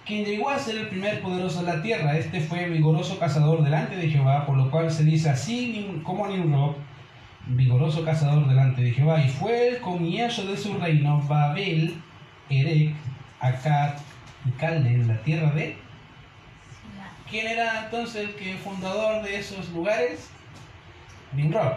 quien 0.06 0.24
llegó 0.24 0.50
a 0.50 0.60
ser 0.60 0.78
el 0.78 0.88
primer 0.88 1.22
poderoso 1.22 1.60
de 1.60 1.66
la 1.66 1.82
tierra. 1.82 2.18
Este 2.18 2.40
fue 2.42 2.70
vigoroso 2.70 3.20
cazador 3.20 3.64
delante 3.64 3.96
de 3.98 4.10
Jehová, 4.10 4.46
por 4.46 4.56
lo 4.56 4.72
cual 4.72 4.92
se 4.92 5.04
dice 5.04 5.30
así 5.30 6.00
como 6.04 6.28
Nimrod, 6.28 6.76
vigoroso 7.48 8.06
cazador 8.06 8.48
delante 8.48 8.82
de 8.82 8.92
Jehová. 8.92 9.22
Y 9.22 9.30
fue 9.30 9.68
el 9.68 9.82
comienzo 9.82 10.46
de 10.46 10.58
su 10.58 10.76
reino 10.76 11.22
Babel, 11.28 11.96
Erech, 12.50 12.94
Y 13.42 14.52
Calde, 14.52 14.90
en 14.90 15.08
la 15.08 15.22
tierra 15.24 15.52
de... 15.52 15.78
¿Quién 17.30 17.48
era 17.48 17.86
entonces 17.86 18.30
el 18.30 18.36
que 18.36 18.56
fundador 18.56 19.22
de 19.24 19.40
esos 19.40 19.70
lugares? 19.70 20.30
Nimrod. 21.34 21.74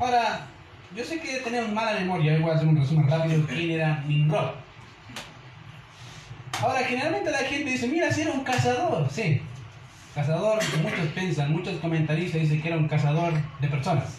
Ahora, 0.00 0.46
yo 0.94 1.04
sé 1.04 1.20
que 1.20 1.36
tenemos 1.38 1.72
mala 1.72 1.92
memoria, 1.92 2.38
voy 2.38 2.50
a 2.50 2.54
hacer 2.54 2.66
un 2.66 2.76
resumen 2.76 3.08
rápido 3.08 3.46
quién 3.46 3.70
era 3.70 4.02
Nimrod. 4.06 4.50
Ahora, 6.60 6.80
generalmente 6.80 7.30
la 7.30 7.38
gente 7.38 7.70
dice, 7.70 7.86
mira, 7.86 8.10
si 8.10 8.22
era 8.22 8.32
un 8.32 8.42
cazador, 8.42 9.08
sí. 9.10 9.40
Cazador, 10.14 10.58
muchos 10.82 11.06
piensan, 11.14 11.52
muchos 11.52 11.78
comentaristas 11.78 12.40
dicen 12.40 12.60
que 12.60 12.68
era 12.68 12.76
un 12.76 12.88
cazador 12.88 13.32
de 13.60 13.68
personas. 13.68 14.18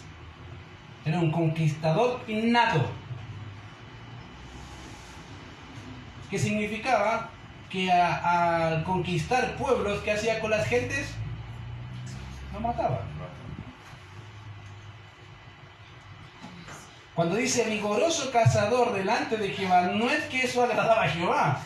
Era 1.04 1.18
un 1.18 1.30
conquistador 1.30 2.22
innato. 2.26 2.90
Que 6.30 6.38
significaba 6.38 7.30
que 7.68 7.90
al 7.90 8.84
conquistar 8.84 9.56
pueblos, 9.56 10.00
¿qué 10.02 10.12
hacía 10.12 10.40
con 10.40 10.50
las 10.50 10.66
gentes? 10.66 11.14
Lo 12.52 12.60
mataba. 12.60 13.00
Cuando 17.14 17.36
dice 17.36 17.64
vigoroso 17.68 18.30
cazador 18.30 18.92
delante 18.92 19.36
de 19.36 19.50
Jehová, 19.50 19.90
no 19.92 20.08
es 20.08 20.24
que 20.24 20.42
eso 20.42 20.62
agradaba 20.62 21.02
a 21.02 21.08
Jehová. 21.08 21.60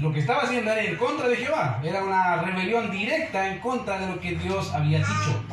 Lo 0.00 0.12
que 0.12 0.20
estaba 0.20 0.42
haciendo 0.42 0.72
era 0.72 0.82
en 0.82 0.96
contra 0.96 1.28
de 1.28 1.36
Jehová. 1.36 1.80
Era 1.84 2.02
una 2.02 2.36
rebelión 2.36 2.90
directa 2.90 3.48
en 3.48 3.60
contra 3.60 3.98
de 3.98 4.06
lo 4.08 4.20
que 4.20 4.32
Dios 4.32 4.72
había 4.72 4.98
dicho. 4.98 5.44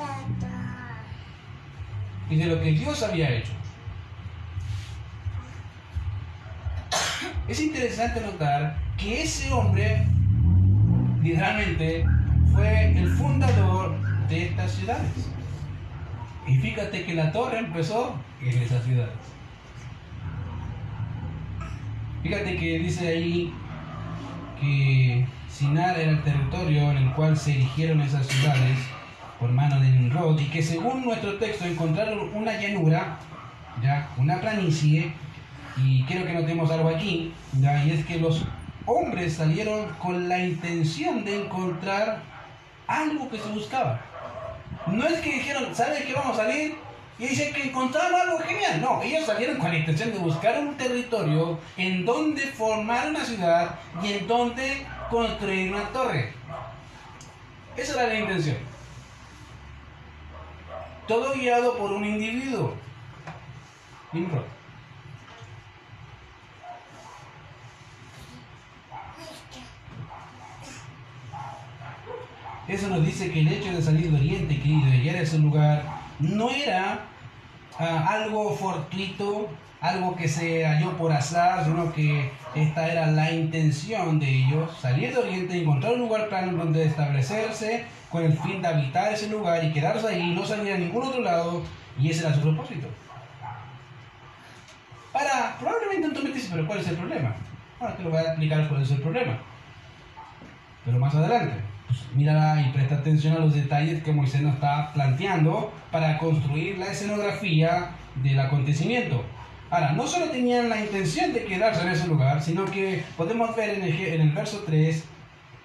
Y 2.30 2.38
de 2.38 2.45
lo 2.45 2.62
que 2.62 2.71
Dios 2.71 3.04
había 3.04 3.30
hecho. 3.30 3.52
Es 7.52 7.60
interesante 7.60 8.22
notar 8.22 8.78
que 8.96 9.24
ese 9.24 9.52
hombre, 9.52 10.06
literalmente, 11.22 12.06
fue 12.54 12.98
el 12.98 13.10
fundador 13.10 13.94
de 14.30 14.46
estas 14.46 14.72
ciudades. 14.72 15.30
Y 16.48 16.56
fíjate 16.60 17.04
que 17.04 17.14
la 17.14 17.30
torre 17.34 17.60
empezó 17.60 18.16
en 18.42 18.58
esas 18.58 18.86
ciudades. 18.86 19.18
Fíjate 22.24 22.56
que 22.56 22.80
dice 22.80 23.10
ahí 23.10 23.54
que 24.62 25.28
Sinar 25.50 26.00
era 26.00 26.12
el 26.12 26.24
territorio 26.24 26.92
en 26.92 26.98
el 27.00 27.12
cual 27.16 27.36
se 27.36 27.56
erigieron 27.56 28.00
esas 28.00 28.28
ciudades 28.28 28.80
por 29.42 29.50
mano 29.50 29.78
de 29.82 29.90
Nimrod 29.90 30.40
y 30.40 30.46
que 30.46 30.64
según 30.64 31.04
nuestro 31.04 31.38
texto 31.38 31.66
encontraron 31.66 32.34
una 32.34 32.58
llanura, 32.62 33.18
ya, 33.84 34.10
una 34.18 34.40
planicie, 34.40 35.12
y 35.78 36.04
quiero 36.04 36.26
que 36.26 36.34
notemos 36.34 36.70
algo 36.72 36.90
aquí, 36.90 37.34
y 37.54 37.90
es 37.92 38.06
que 38.06 38.20
los 38.20 38.46
hombres 38.86 39.36
salieron 39.36 39.90
con 39.96 40.28
la 40.28 40.40
intención 40.40 41.24
de 41.24 41.44
encontrar 41.44 42.22
algo 42.88 43.30
que 43.30 43.38
se 43.38 43.50
buscaba. 43.50 44.02
No 44.88 45.06
es 45.06 45.20
que 45.22 45.34
dijeron, 45.34 45.74
¿sabes 45.76 46.06
qué 46.06 46.14
vamos 46.14 46.38
a 46.38 46.44
salir? 46.44 46.76
Y 47.20 47.28
dicen 47.28 47.54
que 47.54 47.70
encontraron 47.70 48.20
algo 48.20 48.40
genial. 48.40 48.82
No, 48.82 49.02
ellos 49.04 49.26
salieron 49.26 49.58
con 49.58 49.72
la 49.72 49.78
intención 49.78 50.12
de 50.12 50.18
buscar 50.18 50.60
un 50.60 50.76
territorio 50.76 51.60
en 51.78 52.04
donde 52.04 52.42
formar 52.48 53.10
una 53.10 53.24
ciudad 53.24 53.76
y 54.02 54.14
en 54.14 54.28
donde 54.28 54.86
construir 55.10 55.72
una 55.72 55.84
torre. 55.90 56.34
Esa 57.78 57.94
era 57.94 58.14
la 58.14 58.20
intención. 58.20 58.58
Todo 61.08 61.34
guiado 61.34 61.78
por 61.78 61.92
un 61.92 62.06
individuo. 62.06 62.74
Nimrod. 64.14 64.61
Eso 72.82 72.89
nos 72.89 73.06
dice 73.06 73.30
que 73.30 73.41
el 73.41 73.48
hecho 73.48 73.72
de 73.72 73.80
salir 73.80 74.10
de 74.10 74.17
Oriente, 74.17 74.56
y 74.56 74.82
de 74.82 74.98
llegar 74.98 75.17
a 75.17 75.22
ese 75.22 75.38
lugar, 75.38 75.84
no 76.17 76.50
era 76.50 77.02
ah, 77.78 78.08
algo 78.10 78.56
fortuito, 78.56 79.50
algo 79.82 80.15
que 80.15 80.28
se 80.28 80.65
halló 80.65 80.98
por 80.98 81.12
azar, 81.12 81.63
sino 81.63 81.94
que 81.94 82.32
esta 82.56 82.91
era 82.91 83.06
la 83.06 83.32
intención 83.32 84.20
de 84.20 84.28
ellos, 84.28 84.76
salir 84.82 85.13
de 85.13 85.20
Oriente, 85.20 85.62
encontrar 85.62 85.94
un 85.94 86.00
lugar 86.00 86.28
plano 86.28 86.58
donde 86.58 86.86
establecerse 86.86 87.86
con 88.10 88.24
el 88.24 88.36
fin 88.36 88.63
de 88.63 88.70
habitar 88.70 89.13
ese 89.13 89.30
lugar 89.30 89.63
y 89.63 89.74
quedarse 89.74 90.08
ahí, 90.08 90.34
no 90.34 90.44
salir 90.44 90.74
a 90.74 90.78
ningún 90.80 91.04
otro 91.04 91.22
lado, 91.22 91.62
y 92.00 92.10
ese 92.10 92.26
era 92.26 92.34
su 92.34 92.41
propósito. 92.41 92.88
Ahora, 95.13 95.56
probablemente 95.60 96.08
entonces 96.08 96.24
me 96.32 96.36
dices, 96.36 96.50
pero 96.52 96.65
¿cuál 96.65 96.80
es 96.80 96.88
el 96.88 96.98
problema? 96.98 97.36
Ahora 97.80 97.96
te 97.96 98.02
lo 98.02 98.10
voy 98.10 98.17
a 98.17 98.24
explicar 98.24 98.67
cuál 98.67 98.82
es 98.82 98.89
el 98.89 99.02
problema. 99.02 99.38
Pero 100.84 100.98
más 100.98 101.13
adelante. 101.13 101.71
Pues 101.91 102.04
mira 102.15 102.62
y 102.62 102.71
presta 102.71 102.95
atención 102.95 103.36
a 103.36 103.39
los 103.39 103.54
detalles 103.54 104.01
que 104.01 104.13
Moisés 104.13 104.41
nos 104.41 104.54
está 104.54 104.93
planteando 104.93 105.73
para 105.91 106.17
construir 106.17 106.77
la 106.77 106.86
escenografía 106.86 107.91
del 108.23 108.39
acontecimiento. 108.39 109.21
Ahora, 109.69 109.91
no 109.91 110.08
solo 110.08 110.30
tenían 110.30 110.69
la 110.69 110.80
intención 110.80 111.34
de 111.34 111.43
quedarse 111.43 111.82
en 111.82 111.89
ese 111.89 112.08
lugar, 112.08 112.41
sino 112.41 112.63
que 112.63 113.04
podemos 113.17 113.54
ver 113.58 113.71
en 113.71 113.84
el, 113.84 113.99
en 113.99 114.21
el 114.21 114.30
verso 114.32 114.63
3 114.65 115.04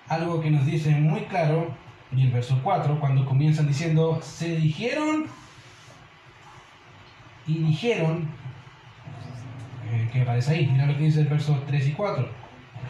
algo 0.08 0.40
que 0.40 0.50
nos 0.50 0.66
dice 0.66 0.90
muy 0.96 1.20
claro, 1.22 1.72
y 2.10 2.22
el 2.22 2.32
verso 2.32 2.58
4, 2.64 2.98
cuando 2.98 3.24
comienzan 3.24 3.68
diciendo, 3.68 4.20
se 4.20 4.56
dijeron 4.56 5.26
y 7.46 7.54
dijeron, 7.58 8.28
eh, 9.92 10.08
que 10.12 10.22
aparece 10.22 10.54
ahí, 10.54 10.66
mira 10.66 10.86
lo 10.86 10.96
que 10.96 11.04
dice 11.04 11.20
el 11.20 11.28
verso 11.28 11.62
3 11.68 11.86
y 11.86 11.92
4, 11.92 12.28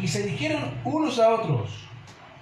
y 0.01 0.09
se 0.09 0.27
dijeron 0.27 0.63
unos 0.85 1.19
a 1.19 1.35
otros, 1.35 1.87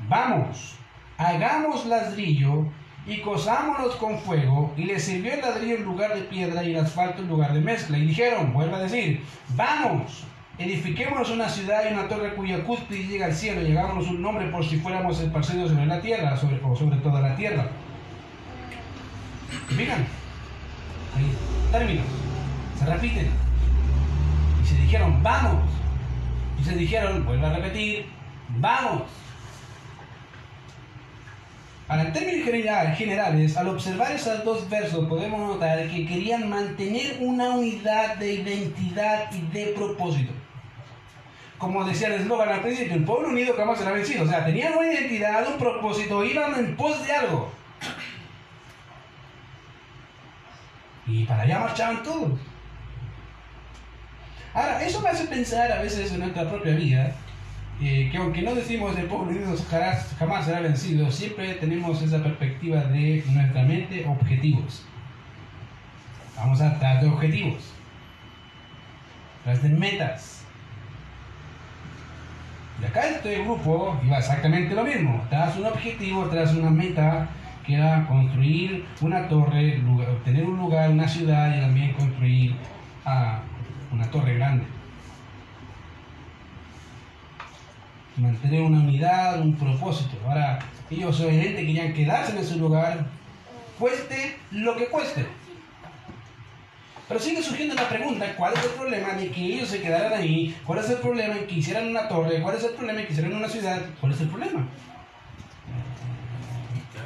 vamos, 0.09 0.79
hagamos 1.19 1.87
ladrillo 1.87 2.67
y 3.07 3.21
cosámonos 3.21 3.97
con 3.97 4.19
fuego, 4.19 4.73
y 4.77 4.85
les 4.85 5.05
sirvió 5.05 5.35
el 5.35 5.41
ladrillo 5.41 5.77
en 5.77 5.85
lugar 5.85 6.15
de 6.15 6.23
piedra 6.23 6.65
y 6.65 6.73
el 6.73 6.81
asfalto 6.81 7.21
en 7.21 7.29
lugar 7.29 7.53
de 7.53 7.61
mezcla. 7.61 7.99
Y 7.99 8.07
dijeron, 8.07 8.53
vuelve 8.55 8.77
a 8.77 8.79
decir, 8.79 9.23
vamos, 9.51 10.25
edifiquémonos 10.59 11.31
una 11.31 11.49
ciudad 11.49 11.83
y 11.89 11.93
una 11.93 12.09
torre 12.09 12.35
cuya 12.35 12.65
cúspide 12.65 13.07
llega 13.07 13.27
al 13.27 13.35
cielo, 13.35 13.61
y 13.63 13.73
hagámonos 13.73 14.09
un 14.09 14.23
nombre 14.23 14.47
por 14.47 14.65
si 14.65 14.79
fuéramos 14.79 15.21
esparcidos 15.21 15.71
sobre 15.71 15.87
la 15.87 16.01
tierra, 16.01 16.37
sobre, 16.37 16.57
toda 16.97 17.21
la 17.21 17.37
tierra. 17.37 17.69
Fijan, 19.69 20.07
ahí, 21.15 21.31
términos, 21.71 22.07
se 22.79 22.87
repiten. 22.87 23.29
Y 24.63 24.67
se 24.67 24.77
dijeron, 24.77 25.23
vamos. 25.23 25.63
Y 26.59 26.65
se 26.65 26.75
dijeron, 26.75 27.27
vuelve 27.27 27.47
a 27.47 27.53
repetir, 27.53 28.07
vamos. 28.49 29.03
Ahora, 31.87 32.05
en 32.05 32.13
términos 32.15 32.47
generales, 32.97 33.57
al 33.57 33.69
observar 33.69 34.11
esos 34.13 34.43
dos 34.43 34.69
versos, 34.71 35.07
podemos 35.07 35.39
notar 35.39 35.87
que 35.89 36.07
querían 36.07 36.49
mantener 36.49 37.19
una 37.21 37.51
unidad 37.51 38.17
de 38.17 38.35
identidad 38.35 39.31
y 39.33 39.41
de 39.53 39.67
propósito. 39.67 40.33
Como 41.59 41.85
decía 41.85 42.09
el 42.09 42.23
eslogan 42.23 42.49
al 42.49 42.63
principio, 42.63 42.95
el 42.95 43.05
pueblo 43.05 43.29
unido 43.29 43.55
jamás 43.55 43.79
será 43.79 43.93
vencido. 43.93 44.25
O 44.25 44.27
sea, 44.27 44.45
tenían 44.45 44.73
una 44.73 44.93
identidad, 44.93 45.47
un 45.47 45.59
propósito, 45.59 46.25
iban 46.25 46.55
en 46.59 46.75
pos 46.75 47.07
de 47.07 47.13
algo. 47.13 47.53
Y 51.07 51.25
para 51.25 51.43
allá 51.43 51.59
marchaban 51.61 52.03
todos. 52.03 52.33
Ahora, 54.55 54.83
eso 54.83 55.01
me 55.01 55.11
hace 55.11 55.27
pensar 55.27 55.71
a 55.71 55.83
veces 55.83 56.13
en 56.13 56.21
nuestra 56.21 56.49
propia 56.49 56.75
vida, 56.75 57.15
que 57.81 58.17
aunque 58.17 58.43
no 58.43 58.55
decimos 58.55 58.97
el 58.97 59.07
pueblo 59.07 59.31
unido 59.31 59.55
jamás, 60.19 60.45
será 60.45 60.61
vencido, 60.61 61.11
siempre 61.11 61.55
tenemos 61.55 62.01
esa 62.03 62.23
perspectiva 62.23 62.85
de 62.85 63.25
nuestra 63.33 63.63
mente 63.63 64.07
objetivos. 64.07 64.87
Vamos 66.37 66.61
a 66.61 66.71
tratar 66.71 67.03
de 67.03 67.09
objetivos, 67.09 67.73
tras 69.43 69.63
de 69.63 69.69
metas. 69.71 70.45
Y 72.81 72.85
acá 72.85 73.07
este 73.09 73.43
grupo 73.43 74.01
iba 74.05 74.19
exactamente 74.19 74.75
lo 74.75 74.85
mismo, 74.85 75.25
tras 75.31 75.57
un 75.57 75.67
objetivo, 75.67 76.27
tras 76.27 76.55
una 76.55 76.71
meta, 76.71 77.29
que 77.67 77.75
era 77.75 78.07
construir 78.07 78.85
una 79.01 79.29
torre, 79.29 79.83
obtener 80.11 80.45
un 80.45 80.59
lugar, 80.59 80.91
una 80.91 81.09
ciudad 81.09 81.57
y 81.57 81.61
también 81.61 81.93
construir 81.95 82.55
ah, 83.05 83.41
una 83.91 84.11
torre 84.11 84.35
grande. 84.35 84.65
Mantener 88.17 88.63
una 88.63 88.79
unidad, 88.79 89.41
un 89.41 89.57
propósito. 89.57 90.17
Ahora, 90.27 90.59
ellos 90.91 91.21
obviamente 91.21 91.67
querían 91.67 91.93
quedarse 91.93 92.33
en 92.33 92.39
ese 92.39 92.57
lugar, 92.57 93.07
cueste 93.79 94.37
lo 94.51 94.77
que 94.77 94.87
cueste. 94.87 95.27
Pero 97.07 97.21
sigue 97.21 97.43
surgiendo 97.43 97.75
la 97.75 97.89
pregunta, 97.89 98.35
¿cuál 98.37 98.55
es 98.55 98.65
el 98.65 98.71
problema 98.71 99.13
de 99.13 99.31
que 99.31 99.41
ellos 99.41 99.69
se 99.69 99.83
quedaran 99.83 100.15
ahí? 100.15 100.57
¿Cuál 100.65 100.79
es 100.79 100.89
el 100.89 100.99
problema 100.99 101.37
en 101.37 101.47
que 101.47 101.57
hicieran 101.57 101.89
una 101.89 102.09
torre? 102.09 102.41
¿Cuál 102.41 102.57
es 102.57 102.65
el 102.65 102.73
problema 102.73 103.01
en 103.01 103.07
que 103.07 103.13
hicieran 103.13 103.35
una 103.35 103.49
ciudad? 103.49 103.83
¿Cuál 104.01 104.13
es 104.13 104.21
el 104.21 104.29
problema? 104.29 104.67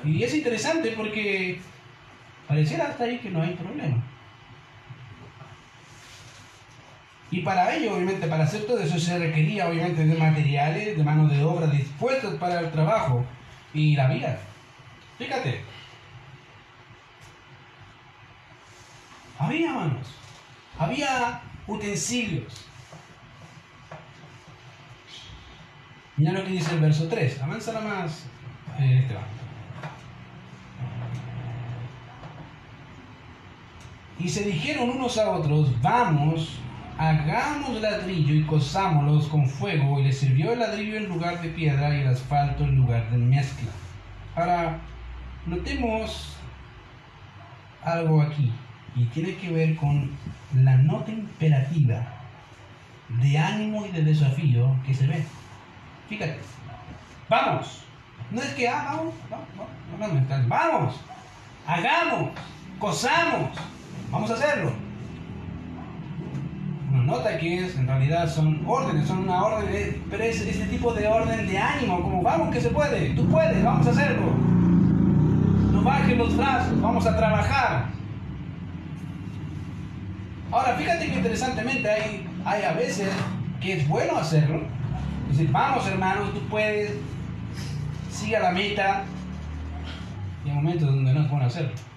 Y 0.05 0.23
es 0.23 0.35
interesante 0.35 0.93
porque 0.97 1.59
pareciera 2.47 2.89
hasta 2.89 3.05
ahí 3.05 3.19
que 3.19 3.31
no 3.31 3.43
hay 3.43 3.55
problema. 3.55 4.05
Y 7.31 7.41
para 7.41 7.75
ello, 7.75 7.95
obviamente, 7.95 8.27
para 8.27 8.45
hacer 8.45 8.67
todo 8.67 8.79
eso 8.79 8.99
se 8.99 9.19
requería, 9.19 9.69
obviamente, 9.69 10.07
de 10.07 10.17
materiales, 10.17 10.97
de 10.97 11.05
mano 11.05 11.29
de 11.29 11.45
obra 11.45 11.67
dispuestos 11.67 12.35
para 12.35 12.61
el 12.61 12.71
trabajo 12.71 13.25
y 13.75 13.97
la 13.97 14.09
vida. 14.09 14.39
Fíjate. 15.19 15.61
Había 19.39 19.73
manos, 19.73 20.09
había 20.79 21.41
utensilios. 21.67 22.67
Mira 26.17 26.33
lo 26.33 26.45
que 26.45 26.51
dice 26.51 26.75
el 26.75 26.81
verso 26.81 27.09
3. 27.09 27.43
Avanza 27.43 27.81
más, 27.81 28.25
eh, 28.81 29.01
Esteban. 29.03 29.25
Y 34.19 34.29
se 34.29 34.43
dijeron 34.45 34.91
unos 34.91 35.17
a 35.19 35.31
otros, 35.31 35.81
vamos 35.81 36.59
hagamos 36.99 37.81
ladrillo 37.81 38.35
y 38.35 38.43
cosámoslos 38.43 39.29
con 39.29 39.49
fuego, 39.49 40.01
y 40.01 40.05
le 40.05 40.13
sirvió 40.13 40.53
el 40.53 40.59
ladrillo 40.59 40.97
en 40.97 41.09
lugar 41.09 41.41
de 41.41 41.49
piedra 41.51 41.95
y 41.95 42.01
el 42.01 42.09
asfalto 42.09 42.65
en 42.65 42.75
lugar 42.75 43.09
de 43.11 43.19
mezcla. 43.19 43.71
Ahora, 44.35 44.79
notemos 45.47 46.37
algo 47.85 48.21
aquí, 48.21 48.53
y 48.97 49.05
tiene 49.07 49.37
que 49.37 49.51
ver 49.51 49.77
con 49.77 50.11
la 50.55 50.77
nota 50.77 51.13
imperativa 51.13 52.05
de 53.09 53.39
ánimo 53.39 53.87
y 53.87 53.91
de 53.91 54.03
desafío 54.03 54.75
que 54.85 54.93
se 54.93 55.07
ve. 55.07 55.25
Fíjate, 56.09 56.41
vamos, 57.29 57.85
no 58.33 58.43
es 58.43 58.49
que, 58.55 58.69
ah, 58.69 58.97
vamos, 58.97 59.15
vamos, 59.31 59.49
vamos, 60.01 60.49
vamos, 60.49 61.01
hagamos, 61.65 62.31
cosamos, 62.81 63.51
vamos 64.11 64.31
a 64.33 64.35
hacerlo 64.35 64.88
nota 67.09 67.39
que 67.39 67.65
es, 67.65 67.77
en 67.77 67.87
realidad 67.87 68.29
son 68.29 68.63
órdenes, 68.67 69.09
son 69.09 69.21
una 69.21 69.43
orden, 69.43 70.03
pero 70.11 70.23
es 70.23 70.41
este 70.41 70.67
tipo 70.67 70.93
de 70.93 71.09
orden 71.09 71.47
de 71.47 71.59
ánimo, 71.59 72.03
como 72.03 72.23
vamos 72.23 72.55
que 72.55 72.61
se 72.61 72.69
puede, 72.69 73.11
tú 73.11 73.27
puedes, 73.29 73.65
vamos 73.65 73.87
a 73.87 73.91
hacerlo. 73.91 74.33
No 75.73 75.83
bajen 75.83 76.19
los 76.19 76.37
brazos, 76.37 76.81
vamos 76.81 77.07
a 77.07 77.17
trabajar. 77.17 77.87
Ahora, 80.51 80.75
fíjate 80.75 81.07
que 81.09 81.17
interesantemente 81.17 81.91
hay, 81.91 82.27
hay 82.45 82.63
a 82.63 82.73
veces 82.73 83.09
que 83.61 83.75
es 83.75 83.89
bueno 83.89 84.17
hacerlo. 84.17 84.63
Decir, 85.31 85.51
vamos 85.51 85.87
hermanos, 85.87 86.33
tú 86.33 86.41
puedes, 86.49 86.93
siga 88.11 88.41
la 88.41 88.53
meta. 88.53 89.05
Y 90.45 90.51
hay 90.51 90.55
momentos 90.55 90.89
donde 90.89 91.13
no 91.13 91.23
es 91.23 91.31
bueno 91.31 91.47
hacerlo. 91.47 91.88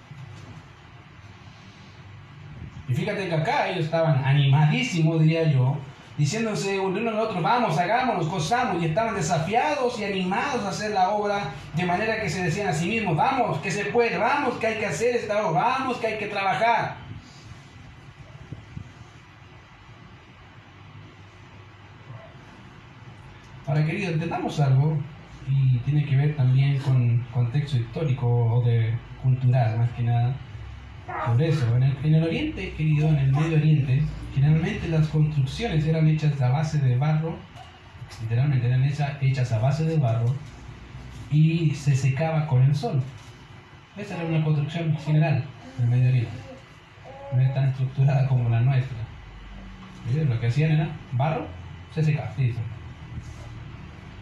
Y 2.88 2.94
fíjate 2.94 3.28
que 3.28 3.34
acá 3.34 3.68
ellos 3.68 3.84
estaban 3.84 4.24
animadísimos, 4.24 5.20
diría 5.20 5.50
yo, 5.50 5.76
diciéndose 6.18 6.78
uno 6.78 7.10
al 7.10 7.18
otro, 7.18 7.40
vamos, 7.40 7.78
hagámonos, 7.78 8.26
cosamos, 8.26 8.82
y 8.82 8.86
estaban 8.86 9.14
desafiados 9.14 9.98
y 9.98 10.04
animados 10.04 10.64
a 10.64 10.68
hacer 10.68 10.90
la 10.92 11.10
obra, 11.10 11.52
de 11.74 11.86
manera 11.86 12.20
que 12.20 12.28
se 12.28 12.42
decían 12.42 12.68
a 12.68 12.72
sí 12.72 12.88
mismos, 12.88 13.16
vamos, 13.16 13.58
que 13.58 13.70
se 13.70 13.86
puede, 13.86 14.18
vamos, 14.18 14.54
que 14.56 14.66
hay 14.66 14.78
que 14.78 14.86
hacer 14.86 15.16
esta 15.16 15.46
obra, 15.46 15.62
vamos, 15.62 15.96
que 15.98 16.06
hay 16.08 16.18
que 16.18 16.26
trabajar. 16.26 16.96
Ahora, 23.66 23.86
querido, 23.86 24.12
entendamos 24.12 24.60
algo, 24.60 24.98
y 25.48 25.78
tiene 25.78 26.04
que 26.04 26.16
ver 26.16 26.36
también 26.36 26.78
con 26.78 27.18
contexto 27.32 27.76
histórico 27.76 28.26
o 28.26 28.62
de 28.62 28.94
cultural, 29.22 29.78
más 29.78 29.90
que 29.92 30.02
nada. 30.02 30.34
Por 31.06 31.42
eso, 31.42 31.76
en 31.76 32.14
el, 32.14 32.22
Oriente, 32.22 32.72
querido, 32.74 33.08
en 33.08 33.16
el 33.16 33.32
Medio 33.32 33.56
Oriente, 33.56 34.02
generalmente 34.34 34.88
las 34.88 35.08
construcciones 35.08 35.84
eran 35.86 36.06
hechas 36.08 36.40
a 36.40 36.50
base 36.50 36.78
de 36.78 36.96
barro, 36.96 37.36
literalmente 38.22 38.66
eran 38.66 38.84
hechas, 38.84 39.52
a 39.52 39.58
base 39.58 39.84
de 39.84 39.96
barro, 39.96 40.34
y 41.30 41.70
se 41.74 41.96
secaba 41.96 42.46
con 42.46 42.62
el 42.62 42.74
sol. 42.74 43.02
Esa 43.96 44.16
era 44.16 44.26
una 44.26 44.44
construcción 44.44 44.96
general 44.98 45.44
del 45.78 45.88
Medio 45.88 46.08
Oriente. 46.08 46.32
No 47.34 47.40
es 47.42 47.54
tan 47.54 47.68
estructurada 47.70 48.28
como 48.28 48.48
la 48.48 48.60
nuestra. 48.60 48.96
Lo 50.28 50.40
que 50.40 50.46
hacían 50.46 50.72
era 50.72 50.88
barro, 51.12 51.46
se 51.94 52.02
secaba, 52.04 52.32
sí, 52.36 52.54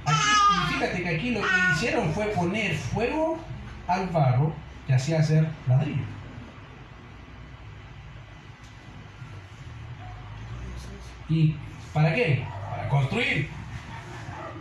Aquí, 0.07 0.75
fíjate 0.75 1.03
que 1.03 1.09
aquí 1.09 1.31
lo 1.31 1.41
que 1.41 1.47
hicieron 1.75 2.11
fue 2.13 2.27
poner 2.27 2.75
fuego 2.75 3.39
al 3.87 4.09
barro 4.09 4.55
que 4.87 4.95
hacía 4.95 5.21
hacer 5.21 5.47
ladrillo. 5.69 6.20
¿Y 11.31 11.55
para 11.95 12.15
qué? 12.15 12.45
Para 12.71 12.89
construir. 12.89 13.49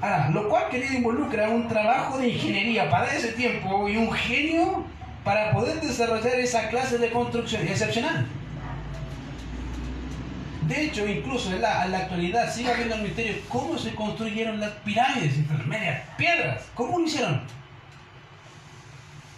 Ahora, 0.02 0.30
lo 0.30 0.48
cual 0.48 0.70
querido 0.70 0.94
involucra 0.94 1.50
un 1.50 1.68
trabajo 1.68 2.20
de 2.20 2.30
ingeniería 2.30 2.90
para 2.90 3.14
ese 3.14 3.34
tiempo 3.34 3.90
y 3.90 3.98
un 3.98 4.12
genio 4.14 4.86
para 5.24 5.52
poder 5.52 5.82
desarrollar 5.82 6.40
esa 6.40 6.70
clase 6.70 6.98
de 6.98 7.10
construcción 7.12 7.68
excepcional. 7.68 8.26
De 10.68 10.86
hecho, 10.86 11.08
incluso 11.08 11.52
en 11.52 11.62
la, 11.62 11.82
actualidad 11.82 12.54
sigue 12.54 12.72
habiendo 12.72 12.96
el 12.96 13.02
misterio 13.02 13.34
cómo 13.50 13.78
se 13.78 13.94
construyeron 13.96 14.60
las 14.60 14.72
pirámides, 14.86 15.36
las 15.50 15.66
medias 15.66 16.02
piedras, 16.16 16.64
cómo 16.76 17.00
lo 17.00 17.06
hicieron. 17.06 17.42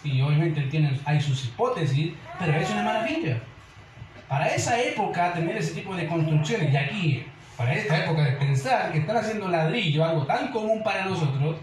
Y 0.04 0.20
obviamente 0.20 0.60
tienen, 0.62 1.00
hay 1.06 1.20
sus 1.20 1.46
hipótesis, 1.46 2.12
pero 2.38 2.52
es 2.52 2.70
una 2.70 2.82
maravilla. 2.82 3.40
Para 4.32 4.46
esa 4.46 4.80
época, 4.80 5.34
tener 5.34 5.58
ese 5.58 5.74
tipo 5.74 5.94
de 5.94 6.06
construcciones, 6.06 6.72
y 6.72 6.76
aquí, 6.78 7.26
para 7.54 7.74
esta 7.74 8.02
época 8.02 8.22
de 8.22 8.32
pensar 8.32 8.90
que 8.90 9.00
están 9.00 9.18
haciendo 9.18 9.46
ladrillo, 9.46 10.02
algo 10.02 10.24
tan 10.24 10.50
común 10.50 10.82
para 10.82 11.04
nosotros, 11.04 11.56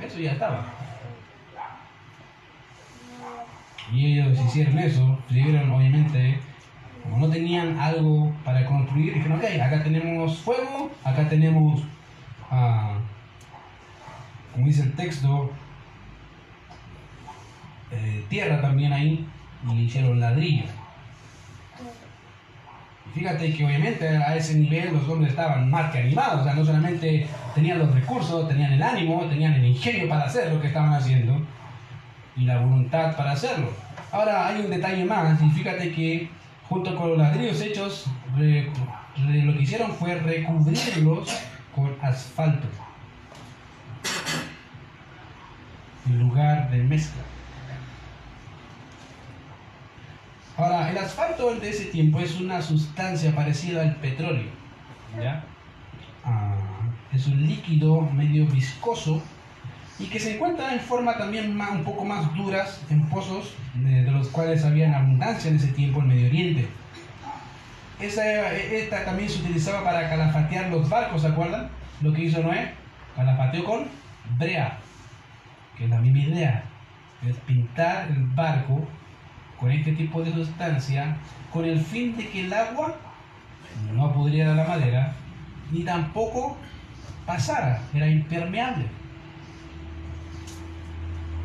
eso 0.00 0.20
ya 0.20 0.30
estaba. 0.30 0.64
Y 3.92 4.12
ellos 4.12 4.38
hicieron 4.46 4.78
eso, 4.78 5.18
vivieron 5.28 5.72
obviamente, 5.72 6.38
como 7.02 7.26
no 7.26 7.32
tenían 7.32 7.80
algo 7.80 8.32
para 8.44 8.64
construir, 8.64 9.14
dijeron, 9.14 9.38
ok, 9.38 9.60
acá 9.60 9.82
tenemos 9.82 10.38
fuego, 10.38 10.92
acá 11.02 11.28
tenemos, 11.28 11.82
ah, 12.48 12.94
como 14.52 14.68
dice 14.68 14.82
el 14.82 14.94
texto, 14.94 15.50
eh, 17.90 18.24
tierra 18.28 18.60
también 18.60 18.92
ahí, 18.92 19.26
y 19.68 19.80
hicieron 19.80 20.20
ladrillo. 20.20 20.81
Fíjate 23.14 23.52
que 23.52 23.64
obviamente 23.64 24.08
a 24.08 24.36
ese 24.36 24.54
nivel 24.54 24.94
los 24.94 25.06
hombres 25.08 25.32
estaban 25.32 25.70
más 25.70 25.92
que 25.92 25.98
animados, 25.98 26.40
o 26.40 26.44
sea, 26.44 26.54
no 26.54 26.64
solamente 26.64 27.26
tenían 27.54 27.78
los 27.78 27.94
recursos, 27.94 28.48
tenían 28.48 28.72
el 28.72 28.82
ánimo, 28.82 29.26
tenían 29.28 29.52
el 29.52 29.66
ingenio 29.66 30.08
para 30.08 30.24
hacer 30.24 30.50
lo 30.50 30.60
que 30.60 30.68
estaban 30.68 30.94
haciendo 30.94 31.40
y 32.36 32.44
la 32.44 32.58
voluntad 32.60 33.14
para 33.14 33.32
hacerlo. 33.32 33.68
Ahora 34.10 34.46
hay 34.48 34.62
un 34.62 34.70
detalle 34.70 35.04
más, 35.04 35.42
y 35.42 35.50
fíjate 35.50 35.92
que 35.92 36.30
junto 36.68 36.96
con 36.96 37.10
los 37.10 37.18
ladrillos 37.18 37.60
hechos, 37.60 38.06
lo 38.34 39.52
que 39.56 39.62
hicieron 39.62 39.92
fue 39.92 40.14
recubrirlos 40.14 41.28
con 41.74 41.94
asfalto 42.00 42.66
en 46.06 46.18
lugar 46.18 46.70
de 46.70 46.78
mezcla. 46.78 47.22
Ahora, 50.62 50.90
el 50.90 50.98
asfalto 50.98 51.56
de 51.56 51.70
ese 51.70 51.86
tiempo 51.86 52.20
es 52.20 52.38
una 52.38 52.62
sustancia 52.62 53.34
parecida 53.34 53.82
al 53.82 53.96
petróleo. 53.96 54.48
Ah, 56.24 56.54
es 57.12 57.26
un 57.26 57.44
líquido 57.44 58.02
medio 58.02 58.46
viscoso 58.46 59.20
y 59.98 60.04
que 60.04 60.20
se 60.20 60.36
encuentra 60.36 60.72
en 60.72 60.78
forma 60.78 61.18
también 61.18 61.60
un 61.60 61.82
poco 61.82 62.04
más 62.04 62.32
duras 62.36 62.80
en 62.90 63.08
pozos 63.08 63.54
de, 63.74 64.02
los 64.02 64.28
cuales 64.28 64.64
había 64.64 64.96
abundancia 64.96 65.50
en 65.50 65.56
ese 65.56 65.72
tiempo 65.72 65.98
en 66.00 66.08
Medio 66.08 66.28
Oriente. 66.28 66.68
esta 67.98 69.04
también 69.04 69.28
se 69.28 69.40
utilizaba 69.40 69.82
para 69.82 70.08
calafatear 70.08 70.70
los 70.70 70.88
barcos, 70.88 71.22
¿se 71.22 71.28
acuerdan? 71.28 71.70
Lo 72.02 72.12
que 72.12 72.22
hizo 72.22 72.40
Noé, 72.40 72.72
calafateó 73.16 73.64
con 73.64 73.88
brea, 74.38 74.78
que 75.76 75.84
es 75.84 75.90
la 75.90 75.98
misma 75.98 76.20
idea, 76.20 76.64
es 77.26 77.34
pintar 77.38 78.06
el 78.12 78.22
barco 78.26 78.86
con 79.62 79.70
este 79.70 79.92
tipo 79.92 80.20
de 80.22 80.32
sustancia 80.32 81.16
con 81.52 81.64
el 81.64 81.78
fin 81.80 82.16
de 82.16 82.28
que 82.28 82.46
el 82.46 82.52
agua 82.52 82.96
no 83.94 84.12
pudriera 84.12 84.56
la 84.56 84.64
madera 84.64 85.14
ni 85.70 85.84
tampoco 85.84 86.56
pasara, 87.24 87.80
era 87.94 88.08
impermeable. 88.08 88.86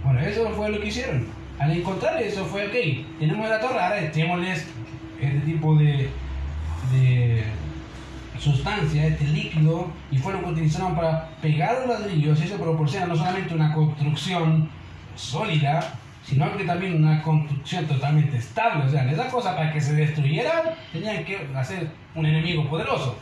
Bueno, 0.03 0.19
eso 0.21 0.49
fue 0.49 0.69
lo 0.69 0.81
que 0.81 0.87
hicieron. 0.87 1.27
Al 1.59 1.71
encontrar 1.71 2.21
eso 2.21 2.43
fue, 2.45 2.65
ok, 2.67 3.19
tenemos 3.19 3.47
la 3.47 3.59
torre, 3.59 3.79
ahora 3.79 3.99
echémosles 3.99 4.65
este 5.21 5.39
tipo 5.39 5.75
de, 5.75 6.09
sustancia, 8.39 9.07
este 9.07 9.25
líquido, 9.25 9.91
y 10.11 10.17
fueron 10.17 10.43
que 10.43 10.49
utilizaron 10.51 10.95
para 10.95 11.29
pegar 11.41 11.85
los 11.87 11.99
ladrillos, 11.99 12.41
eso 12.41 12.57
proporciona 12.57 13.05
no 13.07 13.15
solamente 13.15 13.53
una 13.53 13.73
construcción 13.73 14.69
sólida, 15.15 15.93
sino 16.27 16.57
que 16.57 16.65
también 16.65 16.95
una 16.95 17.21
construcción 17.21 17.85
totalmente 17.85 18.37
estable. 18.37 18.85
O 18.85 18.89
sea, 18.89 19.09
esa 19.09 19.29
cosa 19.29 19.55
para 19.55 19.71
que 19.71 19.79
se 19.79 19.93
destruyera 19.93 20.75
tenían 20.91 21.23
que 21.23 21.47
hacer 21.55 21.89
un 22.15 22.25
enemigo 22.25 22.67
poderoso. 22.69 23.17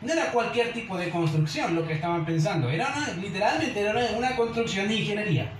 No 0.00 0.12
era 0.12 0.32
cualquier 0.32 0.72
tipo 0.72 0.96
de 0.96 1.10
construcción 1.10 1.74
lo 1.74 1.86
que 1.86 1.92
estaban 1.92 2.24
pensando, 2.24 2.70
era 2.70 2.88
literalmente 3.20 3.80
era 3.80 3.92
una 4.16 4.34
construcción 4.34 4.88
de 4.88 4.94
ingeniería 4.94 5.52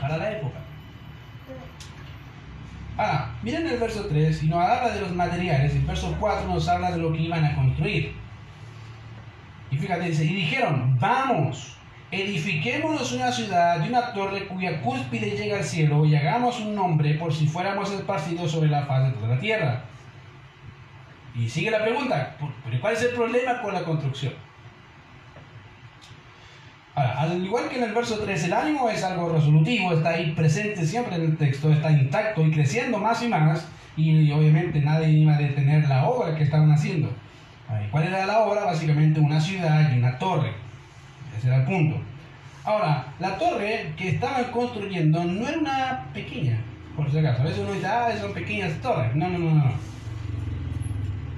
para 0.00 0.18
la 0.18 0.30
época. 0.30 0.60
Ah, 2.96 3.34
miren 3.42 3.66
el 3.66 3.78
verso 3.80 4.06
3 4.06 4.44
y 4.44 4.46
nos 4.46 4.64
habla 4.64 4.94
de 4.94 5.00
los 5.00 5.12
materiales, 5.12 5.74
el 5.74 5.82
verso 5.82 6.16
4 6.20 6.48
nos 6.48 6.68
habla 6.68 6.92
de 6.92 6.98
lo 6.98 7.12
que 7.12 7.22
iban 7.22 7.44
a 7.44 7.56
construir. 7.56 8.14
Y 9.72 9.76
fíjate, 9.76 10.04
dice, 10.04 10.24
y 10.24 10.34
dijeron, 10.34 10.96
vamos, 11.00 11.76
Edifiquémonos 12.16 13.12
una 13.12 13.30
ciudad 13.30 13.84
y 13.84 13.88
una 13.90 14.12
torre 14.14 14.46
cuya 14.46 14.80
cúspide 14.80 15.36
llega 15.36 15.58
al 15.58 15.64
cielo 15.64 16.06
y 16.06 16.16
hagamos 16.16 16.58
un 16.60 16.74
nombre 16.74 17.12
por 17.14 17.34
si 17.34 17.46
fuéramos 17.46 17.90
esparcidos 17.92 18.50
sobre 18.50 18.70
la 18.70 18.86
faz 18.86 19.04
de 19.04 19.12
toda 19.12 19.34
la 19.34 19.38
tierra. 19.38 19.82
Y 21.34 21.46
sigue 21.46 21.70
la 21.70 21.82
pregunta, 21.82 22.34
¿cuál 22.80 22.94
es 22.94 23.02
el 23.02 23.10
problema 23.10 23.60
con 23.60 23.74
la 23.74 23.84
construcción? 23.84 24.32
Ahora, 26.94 27.20
al 27.20 27.44
igual 27.44 27.68
que 27.68 27.76
en 27.76 27.84
el 27.84 27.92
verso 27.92 28.18
3, 28.18 28.44
el 28.44 28.52
ánimo 28.54 28.88
es 28.88 29.04
algo 29.04 29.28
resolutivo, 29.28 29.92
está 29.92 30.10
ahí 30.10 30.32
presente 30.32 30.86
siempre 30.86 31.16
en 31.16 31.22
el 31.22 31.36
texto, 31.36 31.70
está 31.70 31.90
intacto 31.90 32.46
y 32.46 32.50
creciendo 32.50 32.96
más 32.96 33.22
y 33.22 33.28
más, 33.28 33.68
y 33.98 34.32
obviamente 34.32 34.80
nadie 34.80 35.10
iba 35.10 35.34
a 35.34 35.38
detener 35.38 35.86
la 35.86 36.06
obra 36.06 36.34
que 36.34 36.44
estaban 36.44 36.72
haciendo. 36.72 37.10
¿Cuál 37.90 38.04
era 38.04 38.24
la 38.24 38.38
obra? 38.38 38.64
Básicamente 38.64 39.20
una 39.20 39.38
ciudad 39.38 39.92
y 39.92 39.98
una 39.98 40.16
torre. 40.16 40.52
Ese 41.36 41.48
era 41.48 41.58
el 41.58 41.64
punto. 41.64 42.00
Ahora, 42.66 43.06
la 43.20 43.38
torre 43.38 43.92
que 43.96 44.08
estaban 44.08 44.50
construyendo 44.50 45.22
no 45.22 45.48
era 45.48 45.56
una 45.56 46.04
pequeña, 46.12 46.58
por 46.96 47.08
si 47.08 47.18
acaso. 47.18 47.42
A 47.42 47.44
veces 47.44 47.60
uno 47.60 47.72
dice, 47.72 47.86
ah, 47.86 48.08
son 48.20 48.34
pequeñas 48.34 48.72
torres. 48.82 49.14
No, 49.14 49.28
no, 49.28 49.38
no, 49.38 49.54
no. 49.54 49.72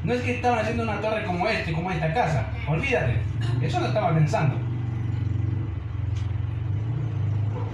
No 0.05 0.12
es 0.14 0.23
que 0.23 0.37
estaban 0.37 0.61
haciendo 0.61 0.85
una 0.85 1.03
torre 1.03 1.25
como 1.27 1.47
este, 1.47 1.73
como 1.75 1.91
esta 1.91 2.14
casa. 2.14 2.47
Olvídate. 2.67 3.19
Eso 3.61 3.79
no 3.79 3.88
estaba 3.88 4.14
pensando. 4.14 4.57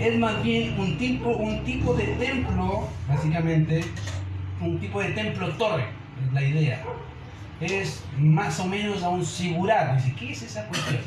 Es 0.01 0.19
más 0.19 0.43
bien 0.43 0.77
un 0.77 0.99
tipo, 0.99 1.29
un 1.29 1.62
tipo 1.62 1.95
de 1.95 2.07
templo, 2.07 2.88
básicamente, 3.09 3.85
un 4.61 4.81
tipo 4.81 5.01
de 5.01 5.11
templo 5.11 5.49
torre, 5.51 5.85
es 6.27 6.33
la 6.33 6.43
idea. 6.43 6.83
Es 7.61 8.05
más 8.19 8.59
o 8.59 8.67
menos 8.67 9.05
a 9.05 9.11
un 9.11 9.25
sigurat. 9.25 9.95
Dice, 9.95 10.12
¿qué 10.19 10.33
es 10.33 10.43
esa 10.43 10.67
cuestión? 10.67 11.03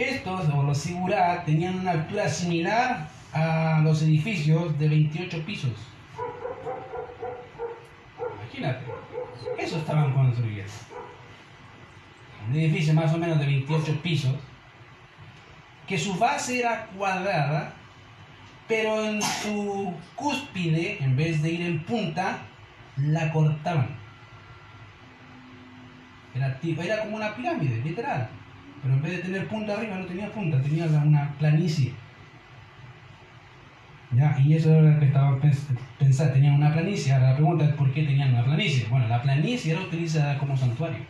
Estos, 0.00 0.48
o 0.48 0.62
los 0.62 0.78
Sigurat, 0.78 1.44
tenían 1.44 1.80
una 1.80 1.90
altura 1.90 2.26
similar 2.26 3.06
a 3.34 3.82
los 3.84 4.02
edificios 4.02 4.78
de 4.78 4.88
28 4.88 5.44
pisos. 5.44 5.72
Imagínate, 8.42 8.86
eso 9.58 9.76
estaban 9.76 10.14
construyendo. 10.14 10.72
Un 12.48 12.56
edificio 12.56 12.94
más 12.94 13.12
o 13.12 13.18
menos 13.18 13.38
de 13.38 13.44
28 13.44 14.00
pisos, 14.02 14.34
que 15.86 15.98
su 15.98 16.14
base 16.14 16.60
era 16.60 16.86
cuadrada, 16.96 17.74
pero 18.66 19.04
en 19.04 19.20
su 19.20 19.92
cúspide, 20.14 20.96
en 21.04 21.14
vez 21.14 21.42
de 21.42 21.50
ir 21.50 21.60
en 21.60 21.84
punta, 21.84 22.38
la 22.96 23.30
cortaban. 23.32 23.88
Era, 26.34 26.58
era 26.62 27.02
como 27.02 27.16
una 27.16 27.34
pirámide, 27.34 27.82
literal. 27.84 28.30
Pero 28.82 28.94
en 28.94 29.02
vez 29.02 29.12
de 29.12 29.18
tener 29.18 29.46
punta 29.48 29.74
arriba, 29.74 29.96
no 29.96 30.06
tenía 30.06 30.32
punta, 30.32 30.60
tenía 30.62 30.86
una 30.86 31.34
planicie. 31.38 31.92
¿Ya? 34.12 34.36
Y 34.44 34.54
eso 34.54 34.72
era 34.72 34.90
lo 34.90 34.98
que 34.98 35.06
estaba 35.06 35.38
pensando, 35.98 36.32
tenían 36.32 36.54
una 36.54 36.72
planicie. 36.72 37.12
Ahora 37.12 37.30
la 37.30 37.36
pregunta 37.36 37.64
es 37.64 37.74
por 37.74 37.92
qué 37.92 38.02
tenían 38.02 38.34
una 38.34 38.44
planicie. 38.44 38.86
Bueno, 38.88 39.06
la 39.06 39.22
planicie 39.22 39.72
era 39.72 39.82
utilizada 39.82 40.38
como 40.38 40.56
santuario. 40.56 41.00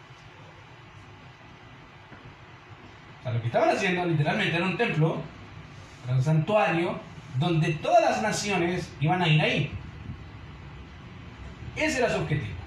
O 3.21 3.23
sea, 3.23 3.33
lo 3.33 3.41
que 3.41 3.47
estaban 3.47 3.71
haciendo 3.71 4.05
literalmente 4.05 4.57
era 4.57 4.67
un 4.67 4.77
templo, 4.77 5.23
era 6.05 6.17
un 6.17 6.23
santuario, 6.23 6.99
donde 7.39 7.73
todas 7.75 8.03
las 8.03 8.23
naciones 8.23 8.93
iban 9.01 9.23
a 9.23 9.29
ir 9.29 9.41
ahí. 9.41 9.71
Ese 11.77 11.99
era 11.99 12.11
su 12.11 12.21
objetivo. 12.21 12.60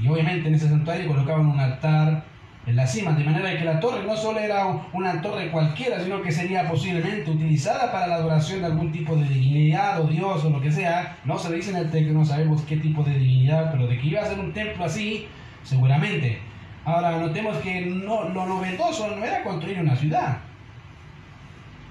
Y 0.00 0.08
obviamente 0.08 0.48
en 0.48 0.54
ese 0.54 0.68
santuario 0.68 1.08
colocaban 1.08 1.46
un 1.46 1.60
altar 1.60 2.24
en 2.64 2.76
la 2.76 2.86
cima, 2.86 3.12
de 3.12 3.24
manera 3.24 3.58
que 3.58 3.64
la 3.64 3.80
torre 3.80 4.04
no 4.06 4.16
solo 4.16 4.38
era 4.38 4.64
una 4.92 5.20
torre 5.20 5.50
cualquiera, 5.50 6.00
sino 6.00 6.22
que 6.22 6.30
sería 6.30 6.68
posiblemente 6.68 7.28
utilizada 7.28 7.90
para 7.90 8.06
la 8.06 8.14
adoración 8.16 8.60
de 8.60 8.66
algún 8.66 8.92
tipo 8.92 9.16
de 9.16 9.28
divinidad 9.28 10.00
o 10.00 10.06
dios 10.06 10.44
o 10.44 10.50
lo 10.50 10.60
que 10.60 10.70
sea. 10.70 11.18
No 11.24 11.36
se 11.38 11.52
dice 11.52 11.70
en 11.70 11.78
el 11.78 11.90
texto, 11.90 12.12
no 12.12 12.24
sabemos 12.24 12.62
qué 12.62 12.76
tipo 12.76 13.02
de 13.02 13.18
divinidad, 13.18 13.72
pero 13.72 13.88
de 13.88 13.98
que 13.98 14.06
iba 14.06 14.22
a 14.22 14.26
ser 14.26 14.38
un 14.38 14.52
templo 14.52 14.84
así, 14.84 15.26
seguramente. 15.64 16.38
Ahora, 16.84 17.18
notemos 17.18 17.56
que 17.58 17.80
no, 17.80 18.28
lo 18.28 18.46
novedoso 18.46 19.08
no 19.08 19.24
era 19.24 19.42
construir 19.42 19.80
una 19.80 19.96
ciudad. 19.96 20.38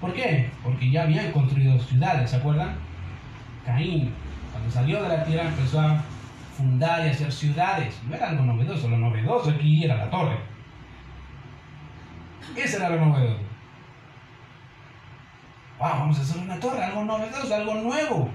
¿Por 0.00 0.14
qué? 0.14 0.48
Porque 0.64 0.90
ya 0.90 1.02
habían 1.02 1.30
construido 1.32 1.78
ciudades, 1.78 2.30
¿se 2.30 2.36
acuerdan? 2.36 2.74
Caín, 3.64 4.10
cuando 4.50 4.70
salió 4.70 5.02
de 5.02 5.08
la 5.08 5.24
tierra, 5.24 5.48
empezó 5.48 5.80
a 5.80 6.02
fundar 6.56 7.06
y 7.06 7.10
hacer 7.10 7.32
ciudades. 7.32 8.00
No 8.08 8.14
era 8.14 8.30
algo 8.30 8.44
novedoso, 8.44 8.88
lo 8.88 8.98
novedoso 8.98 9.50
aquí 9.50 9.84
era 9.84 9.96
la 9.96 10.10
torre. 10.10 10.36
Ese 12.56 12.76
era 12.76 12.90
lo 12.90 13.06
novedoso. 13.06 13.40
Wow, 15.78 15.88
vamos 15.88 16.18
a 16.18 16.22
hacer 16.22 16.42
una 16.42 16.60
torre, 16.60 16.84
algo 16.84 17.04
novedoso, 17.04 17.54
algo 17.54 17.74
nuevo. 17.74 18.28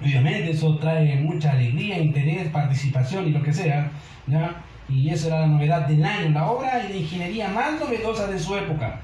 Obviamente 0.00 0.50
eso 0.50 0.76
trae 0.76 1.16
mucha 1.16 1.52
alegría, 1.52 1.98
interés, 1.98 2.48
participación 2.50 3.26
y 3.26 3.30
lo 3.30 3.42
que 3.42 3.52
sea. 3.52 3.90
¿ya? 4.26 4.62
Y 4.88 5.10
esa 5.10 5.28
era 5.28 5.40
la 5.40 5.46
novedad 5.46 5.88
del 5.88 6.04
año, 6.04 6.30
la 6.30 6.46
obra 6.46 6.78
de 6.78 6.98
ingeniería 6.98 7.48
más 7.48 7.80
novedosa 7.80 8.26
de 8.26 8.38
su 8.38 8.54
época. 8.54 9.00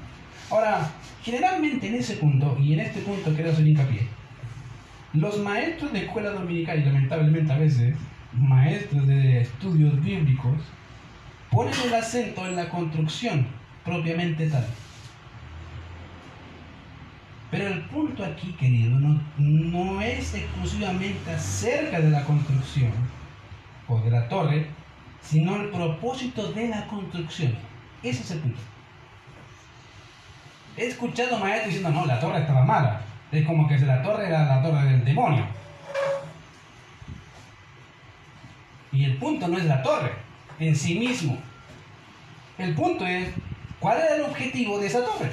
Ahora, 0.49 0.87
generalmente 1.23 1.87
en 1.87 1.95
ese 1.95 2.15
punto, 2.17 2.55
y 2.59 2.73
en 2.73 2.81
este 2.81 3.01
punto 3.01 3.33
quiero 3.33 3.51
hacer 3.51 3.67
hincapié, 3.67 4.07
los 5.13 5.39
maestros 5.39 5.91
de 5.91 6.05
escuela 6.05 6.31
dominical, 6.31 6.79
y 6.79 6.85
lamentablemente 6.85 7.51
a 7.51 7.57
veces 7.57 7.95
maestros 8.33 9.07
de 9.07 9.41
estudios 9.41 10.01
bíblicos, 10.01 10.57
ponen 11.49 11.73
el 11.85 11.93
acento 11.93 12.47
en 12.47 12.55
la 12.55 12.69
construcción 12.69 13.45
propiamente 13.83 14.47
tal. 14.47 14.65
Pero 17.49 17.67
el 17.67 17.81
punto 17.81 18.23
aquí, 18.23 18.53
querido, 18.53 18.97
no, 18.97 19.21
no 19.37 20.01
es 20.01 20.33
exclusivamente 20.33 21.29
acerca 21.29 21.99
de 21.99 22.09
la 22.09 22.23
construcción 22.23 22.93
o 23.89 23.99
de 23.99 24.09
la 24.09 24.29
torre, 24.29 24.67
sino 25.21 25.57
el 25.57 25.69
propósito 25.69 26.53
de 26.53 26.69
la 26.69 26.87
construcción. 26.87 27.53
Ese 28.01 28.21
es 28.23 28.31
el 28.31 28.39
punto. 28.39 28.59
He 30.77 30.85
escuchado 30.87 31.37
maestros 31.39 31.73
diciendo, 31.73 31.89
no, 31.91 32.05
la 32.05 32.21
torre 32.21 32.39
estaba 32.39 32.63
mala. 32.63 33.01
Es 33.31 33.45
como 33.45 33.67
que 33.67 33.77
la 33.79 34.01
torre 34.01 34.27
era 34.27 34.45
la 34.45 34.61
torre 34.61 34.89
del 34.89 35.05
demonio. 35.05 35.45
Y 38.91 39.05
el 39.05 39.17
punto 39.17 39.47
no 39.47 39.57
es 39.57 39.65
la 39.65 39.81
torre 39.81 40.11
en 40.59 40.75
sí 40.75 40.99
mismo. 40.99 41.37
El 42.57 42.75
punto 42.75 43.05
es, 43.05 43.29
¿cuál 43.79 43.97
era 43.99 44.15
el 44.15 44.23
objetivo 44.23 44.79
de 44.79 44.87
esa 44.87 45.03
torre? 45.03 45.31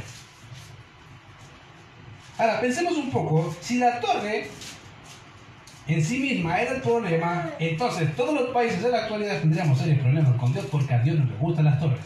Ahora, 2.39 2.61
pensemos 2.61 2.97
un 2.97 3.11
poco, 3.11 3.55
si 3.61 3.79
la 3.79 3.99
torre 3.99 4.49
en 5.89 6.05
sí 6.05 6.21
misma 6.21 6.61
era 6.61 6.77
el 6.77 6.83
problema, 6.83 7.51
entonces 7.59 8.15
todos 8.15 8.35
los 8.35 8.51
países 8.51 8.83
de 8.83 8.91
la 8.91 8.99
actualidad 8.99 9.41
tendríamos 9.41 9.79
serios 9.79 9.99
problemas 9.99 10.37
con 10.37 10.53
Dios 10.53 10.67
porque 10.71 10.95
a 10.95 11.01
Dios 11.01 11.19
no 11.19 11.25
le 11.25 11.37
gustan 11.37 11.65
las 11.65 11.81
torres. 11.81 11.99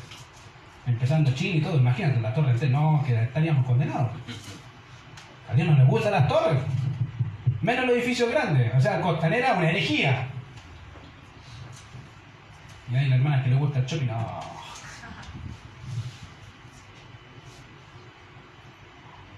Empezando 0.87 1.33
Chile 1.33 1.59
y 1.59 1.61
todo, 1.61 1.77
imagínate, 1.77 2.21
la 2.21 2.33
torre 2.33 2.53
entera, 2.53 2.73
no, 2.73 3.05
que 3.07 3.23
estaríamos 3.23 3.67
condenados. 3.67 4.11
A 5.53 5.55
Dios 5.55 5.69
no 5.69 5.77
le 5.77 5.85
gustan 5.85 6.13
las 6.13 6.29
torres. 6.29 6.63
Menos 7.61 7.85
los 7.85 7.97
edificios 7.97 8.31
grandes. 8.31 8.75
O 8.75 8.81
sea, 8.81 9.03
Costanera 9.03 9.53
una 9.53 9.69
herejía. 9.69 10.29
Y 12.91 12.97
hay 12.97 13.09
la 13.09 13.17
hermana 13.17 13.45
que 13.45 13.51
le 13.51 13.57
gusta 13.57 13.81
el 13.81 13.85
shopping, 13.85 14.07
no. 14.07 14.41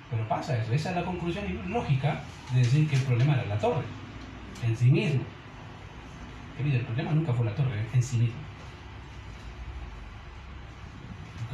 Pero 0.09 0.29
pasa 0.29 0.57
eso, 0.57 0.73
esa 0.73 0.91
es 0.91 0.97
la 0.97 1.05
conclusión 1.05 1.45
lógica 1.69 2.21
de 2.53 2.61
decir 2.61 2.89
que 2.89 2.95
el 2.95 3.03
problema 3.03 3.35
era 3.35 3.47
la 3.47 3.59
torre, 3.59 3.85
en 4.63 4.77
sí 4.77 4.91
mismo. 4.93 5.25
Querido, 6.57 6.77
el 6.79 6.85
problema 6.85 7.11
nunca 7.11 7.33
fue 7.33 7.45
la 7.45 7.55
torre, 7.57 7.85
en 7.93 8.03
sí 8.03 8.19
mismo. 8.19 8.37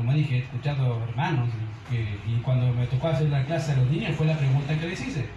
Como 0.00 0.14
dije, 0.14 0.36
he 0.36 0.38
escuchado 0.38 0.98
hermanos 1.10 1.50
y 1.92 2.40
cuando 2.40 2.72
me 2.72 2.86
tocó 2.86 3.08
hacer 3.08 3.28
la 3.28 3.44
clase 3.44 3.72
a 3.72 3.76
los 3.76 3.86
niños 3.88 4.16
fue 4.16 4.24
la 4.24 4.34
pregunta 4.34 4.74
que 4.74 4.88
les 4.88 4.98
hice. 4.98 5.28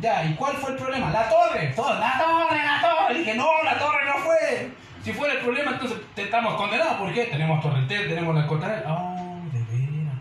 Ya, 0.00 0.24
¿y 0.24 0.32
cuál 0.36 0.56
fue 0.56 0.70
el 0.70 0.76
problema? 0.78 1.10
La 1.10 1.28
torre. 1.28 1.68
La 1.68 2.18
torre, 2.18 2.64
la 2.64 2.80
torre. 2.80 3.18
Dije, 3.18 3.34
no, 3.34 3.62
la 3.62 3.78
torre 3.78 4.06
no 4.06 4.24
fue. 4.24 4.70
Si 5.04 5.12
fuera 5.12 5.34
el 5.34 5.40
problema, 5.40 5.72
entonces 5.72 5.98
estamos 6.16 6.54
condenados. 6.54 6.94
¿Por 6.94 7.12
qué? 7.12 7.26
Tenemos 7.26 7.60
Torrentel, 7.60 8.08
tenemos 8.08 8.34
la 8.34 8.46
Costanera. 8.46 8.84
Oh, 8.90 9.42
de 9.52 9.58
veras. 9.64 10.14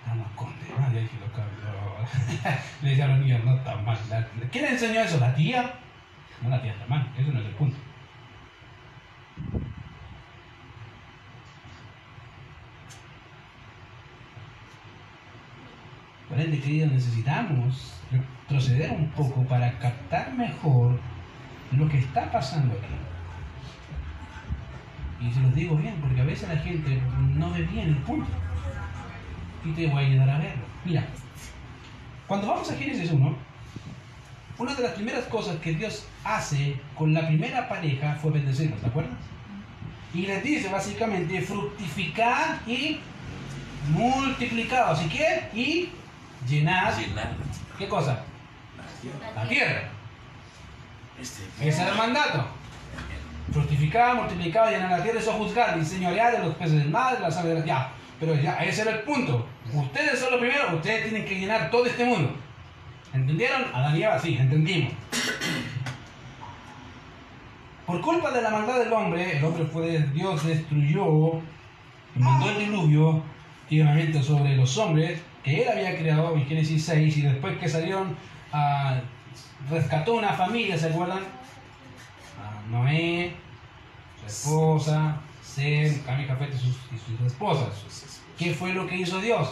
Estamos 0.00 0.26
condenados. 0.34 0.94
Ya 0.94 1.00
dije, 1.00 1.18
lo 1.20 1.30
cabrón. 1.32 2.62
Le 2.80 2.88
decía 2.88 3.04
a 3.04 3.08
los 3.08 3.18
niños, 3.18 3.44
no 3.44 3.56
está 3.56 3.76
mal. 3.76 3.98
¿Quién 4.50 4.64
le 4.64 4.70
enseñó 4.70 5.02
eso? 5.02 5.20
¿La 5.20 5.34
tía? 5.34 5.70
No, 6.40 6.48
la 6.48 6.62
tía 6.62 6.72
está 6.72 6.86
mal. 6.86 7.06
Eso 7.18 7.30
no 7.30 7.40
es 7.40 7.44
el 7.44 7.52
punto. 7.52 7.76
Por 16.30 16.40
ende, 16.40 16.60
queridos, 16.60 16.92
necesitamos 16.92 17.92
retroceder 18.12 18.92
un 18.92 19.10
poco 19.10 19.42
para 19.42 19.76
captar 19.80 20.32
mejor 20.34 20.98
lo 21.72 21.88
que 21.88 21.98
está 21.98 22.30
pasando 22.30 22.72
aquí. 22.74 22.86
Y 25.26 25.34
se 25.34 25.40
los 25.40 25.52
digo 25.56 25.74
bien, 25.74 25.96
porque 26.00 26.20
a 26.20 26.24
veces 26.24 26.48
la 26.48 26.56
gente 26.58 27.02
no 27.34 27.50
ve 27.50 27.62
bien 27.62 27.88
el 27.88 27.96
punto. 27.96 28.30
Y 29.64 29.72
te 29.72 29.88
voy 29.88 30.04
a 30.04 30.06
ayudar 30.06 30.30
a 30.30 30.38
verlo. 30.38 30.62
Mira, 30.84 31.04
cuando 32.28 32.46
vamos 32.46 32.70
a 32.70 32.76
Génesis 32.76 33.10
1, 33.10 33.36
una 34.58 34.74
de 34.74 34.82
las 34.84 34.92
primeras 34.92 35.24
cosas 35.24 35.56
que 35.56 35.72
Dios 35.72 36.06
hace 36.22 36.80
con 36.94 37.12
la 37.12 37.26
primera 37.26 37.68
pareja 37.68 38.14
fue 38.22 38.30
bendecirlos, 38.30 38.80
¿te 38.80 38.86
acuerdas? 38.86 39.18
Y 40.14 40.26
les 40.26 40.44
dice 40.44 40.68
básicamente 40.68 41.40
fructificar 41.40 42.60
y 42.68 43.00
multiplicados. 43.90 45.02
¿Y 45.04 45.08
qué? 45.08 45.48
Y 45.54 45.88
llenar. 46.48 46.94
¿Qué 47.78 47.88
cosa? 47.88 48.22
La 49.34 49.48
tierra. 49.48 49.82
Este, 51.20 51.42
Ese 51.60 51.82
era 51.82 51.92
el 51.92 51.98
mandato. 51.98 52.46
Fructificar, 53.52 54.14
multiplicar, 54.14 54.70
llenar 54.70 54.90
la 54.90 55.02
tierra, 55.02 55.18
eso 55.18 55.32
juzgar, 55.32 55.76
y 55.78 55.84
señorear 55.84 56.32
de 56.32 56.46
los 56.46 56.54
peces 56.54 56.78
del 56.78 56.90
mar, 56.90 57.16
de 57.16 57.20
las 57.20 57.36
aves 57.36 57.50
de 57.50 57.58
la 57.58 57.64
tierra. 57.64 57.88
Pero 58.20 58.34
ya, 58.34 58.54
ese 58.58 58.82
era 58.82 58.92
el 58.92 59.00
punto. 59.00 59.46
Ustedes 59.72 60.18
son 60.18 60.32
los 60.32 60.40
primeros, 60.40 60.74
ustedes 60.74 61.08
tienen 61.08 61.26
que 61.26 61.38
llenar 61.38 61.70
todo 61.70 61.86
este 61.86 62.04
mundo. 62.04 62.34
¿Entendieron? 63.12 63.64
Adán 63.74 63.96
y 63.96 64.02
Eva, 64.02 64.18
sí, 64.18 64.36
entendimos. 64.36 64.92
Por 67.86 68.00
culpa 68.02 68.30
de 68.30 68.42
la 68.42 68.50
maldad 68.50 68.78
del 68.78 68.92
hombre, 68.92 69.38
el 69.38 69.44
hombre 69.44 69.64
fue, 69.64 69.98
Dios 70.14 70.46
destruyó 70.46 71.38
y 72.14 72.18
mandó 72.18 72.50
el 72.50 72.58
diluvio 72.58 73.22
tiernamente 73.68 74.22
sobre 74.22 74.54
los 74.54 74.76
hombres 74.78 75.20
que 75.42 75.62
él 75.62 75.68
había 75.68 75.96
creado 75.96 76.34
en 76.34 76.46
Génesis 76.46 76.84
6 76.84 77.16
y 77.16 77.22
después 77.22 77.58
que 77.58 77.68
salieron 77.68 78.16
rescató 79.68 80.14
una 80.14 80.32
familia, 80.32 80.76
¿se 80.76 80.88
acuerdan? 80.88 81.20
Noé, 82.70 83.32
su 84.20 84.26
esposa, 84.26 85.16
Sem, 85.42 86.02
Cami 86.02 86.24
y 86.24 86.56
sus, 86.56 87.26
esposas. 87.26 88.20
¿Qué 88.38 88.54
fue 88.54 88.72
lo 88.72 88.86
que 88.86 88.96
hizo 88.96 89.20
Dios? 89.20 89.50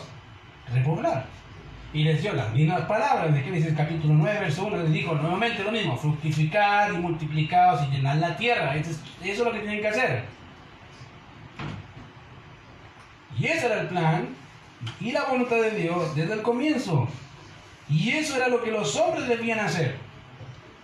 Repoblar. 0.73 1.27
Y 1.93 2.05
les 2.05 2.23
dio 2.23 2.35
las 2.35 2.53
mismas 2.53 2.83
palabras 2.83 3.33
de 3.33 3.41
Génesis 3.41 3.75
capítulo 3.77 4.15
9, 4.15 4.41
verso 4.41 4.67
1, 4.67 4.77
les 4.77 4.93
dijo 4.93 5.15
nuevamente 5.15 5.65
lo 5.65 5.73
mismo, 5.73 5.97
fructificar 5.97 6.93
y 6.93 6.99
multiplicados 6.99 7.87
y 7.89 7.97
llenar 7.97 8.17
la 8.17 8.37
tierra. 8.37 8.77
Eso 8.77 8.91
es 9.23 9.39
lo 9.39 9.53
que 9.53 9.61
tienen 9.61 9.81
que 9.81 9.89
hacer. 9.89 10.25
Y 13.39 13.47
ese 13.47 13.67
era 13.67 13.81
el 13.81 13.89
plan 13.89 14.29
y 15.01 15.13
la 15.13 15.25
voluntad 15.25 15.57
de 15.57 15.71
Dios 15.73 16.15
desde 16.15 16.35
el 16.35 16.43
comienzo. 16.43 17.09
Y 17.89 18.11
eso 18.11 18.37
era 18.37 18.49
lo 18.49 18.63
que 18.63 18.71
los 18.71 18.95
hombres 18.97 19.29
debían 19.29 19.61
hacer. 19.61 19.97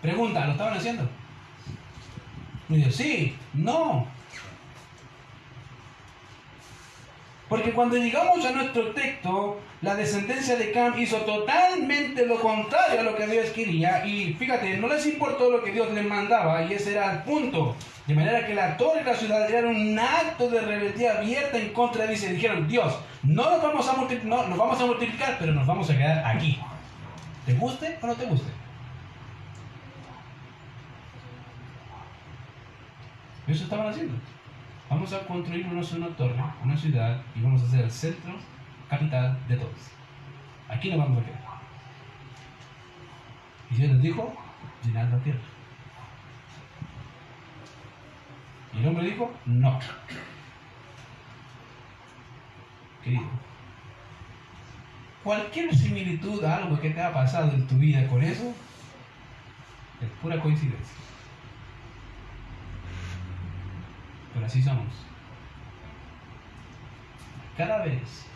Pregunta, 0.00 0.46
¿lo 0.46 0.52
estaban 0.52 0.74
haciendo? 0.74 1.08
Y 2.68 2.82
yo, 2.82 2.90
sí, 2.90 3.36
no. 3.52 4.06
Porque 7.48 7.72
cuando 7.72 7.96
llegamos 7.96 8.44
a 8.44 8.52
nuestro 8.52 8.92
texto, 8.92 9.60
la 9.82 9.94
descendencia 9.94 10.56
de 10.56 10.72
Cam 10.72 10.98
hizo 10.98 11.18
totalmente 11.18 12.26
lo 12.26 12.40
contrario 12.40 13.00
a 13.00 13.02
lo 13.02 13.16
que 13.16 13.26
Dios 13.26 13.50
quería. 13.50 14.04
Y 14.06 14.34
fíjate, 14.34 14.78
no 14.78 14.88
les 14.88 15.06
importó 15.06 15.50
lo 15.50 15.62
que 15.62 15.72
Dios 15.72 15.90
les 15.92 16.06
mandaba, 16.06 16.64
y 16.64 16.72
ese 16.72 16.92
era 16.92 17.12
el 17.12 17.22
punto. 17.22 17.76
De 18.06 18.14
manera 18.14 18.46
que 18.46 18.54
la 18.54 18.76
torre 18.76 19.00
y 19.00 19.04
la 19.04 19.14
ciudad 19.14 19.50
eran 19.50 19.74
un 19.74 19.98
acto 19.98 20.50
de 20.50 20.60
rebeldía 20.60 21.18
abierta 21.18 21.58
en 21.58 21.72
contra 21.72 22.02
de 22.02 22.08
Dios. 22.08 22.24
Y 22.24 22.34
dijeron, 22.34 22.68
Dios, 22.68 22.98
no 23.22 23.50
nos 23.50 23.62
vamos 23.62 23.88
a, 23.88 23.96
no, 24.24 24.46
nos 24.46 24.58
vamos 24.58 24.80
a 24.80 24.86
multiplicar, 24.86 25.36
pero 25.38 25.54
nos 25.54 25.66
vamos 25.66 25.88
a 25.88 25.96
quedar 25.96 26.26
aquí. 26.26 26.60
¿Te 27.46 27.54
guste 27.54 27.98
o 28.02 28.06
no 28.06 28.14
te 28.14 28.26
guste? 28.26 28.50
Eso 33.46 33.64
estaban 33.64 33.88
haciendo. 33.88 34.14
Vamos 34.88 35.12
a 35.12 35.20
construir 35.26 35.66
una 35.66 36.08
torre, 36.16 36.34
una 36.62 36.76
ciudad, 36.76 37.20
y 37.34 37.40
vamos 37.40 37.62
a 37.62 37.68
ser 37.68 37.84
el 37.84 37.90
centro, 37.90 38.34
capital 38.88 39.38
de 39.48 39.56
todos. 39.56 39.90
Aquí 40.68 40.90
nos 40.90 40.98
vamos 40.98 41.22
a 41.22 41.26
quedar. 41.26 41.40
Y 43.70 43.74
Dios 43.76 43.92
les 43.92 44.02
dijo, 44.02 44.32
llenar 44.84 45.08
la 45.08 45.18
tierra. 45.18 45.53
Y 48.74 48.80
el 48.80 48.88
hombre 48.88 49.06
dijo, 49.06 49.32
no. 49.46 49.78
Querido, 53.02 53.22
cualquier 55.22 55.74
similitud 55.74 56.42
a 56.44 56.56
algo 56.56 56.80
que 56.80 56.90
te 56.90 57.02
ha 57.02 57.12
pasado 57.12 57.52
en 57.52 57.66
tu 57.66 57.76
vida 57.76 58.06
con 58.08 58.22
eso 58.22 58.54
es 60.00 60.08
pura 60.22 60.40
coincidencia. 60.40 60.96
Pero 64.32 64.46
así 64.46 64.62
somos. 64.62 64.88
Cada 67.56 67.84
vez 67.84 68.26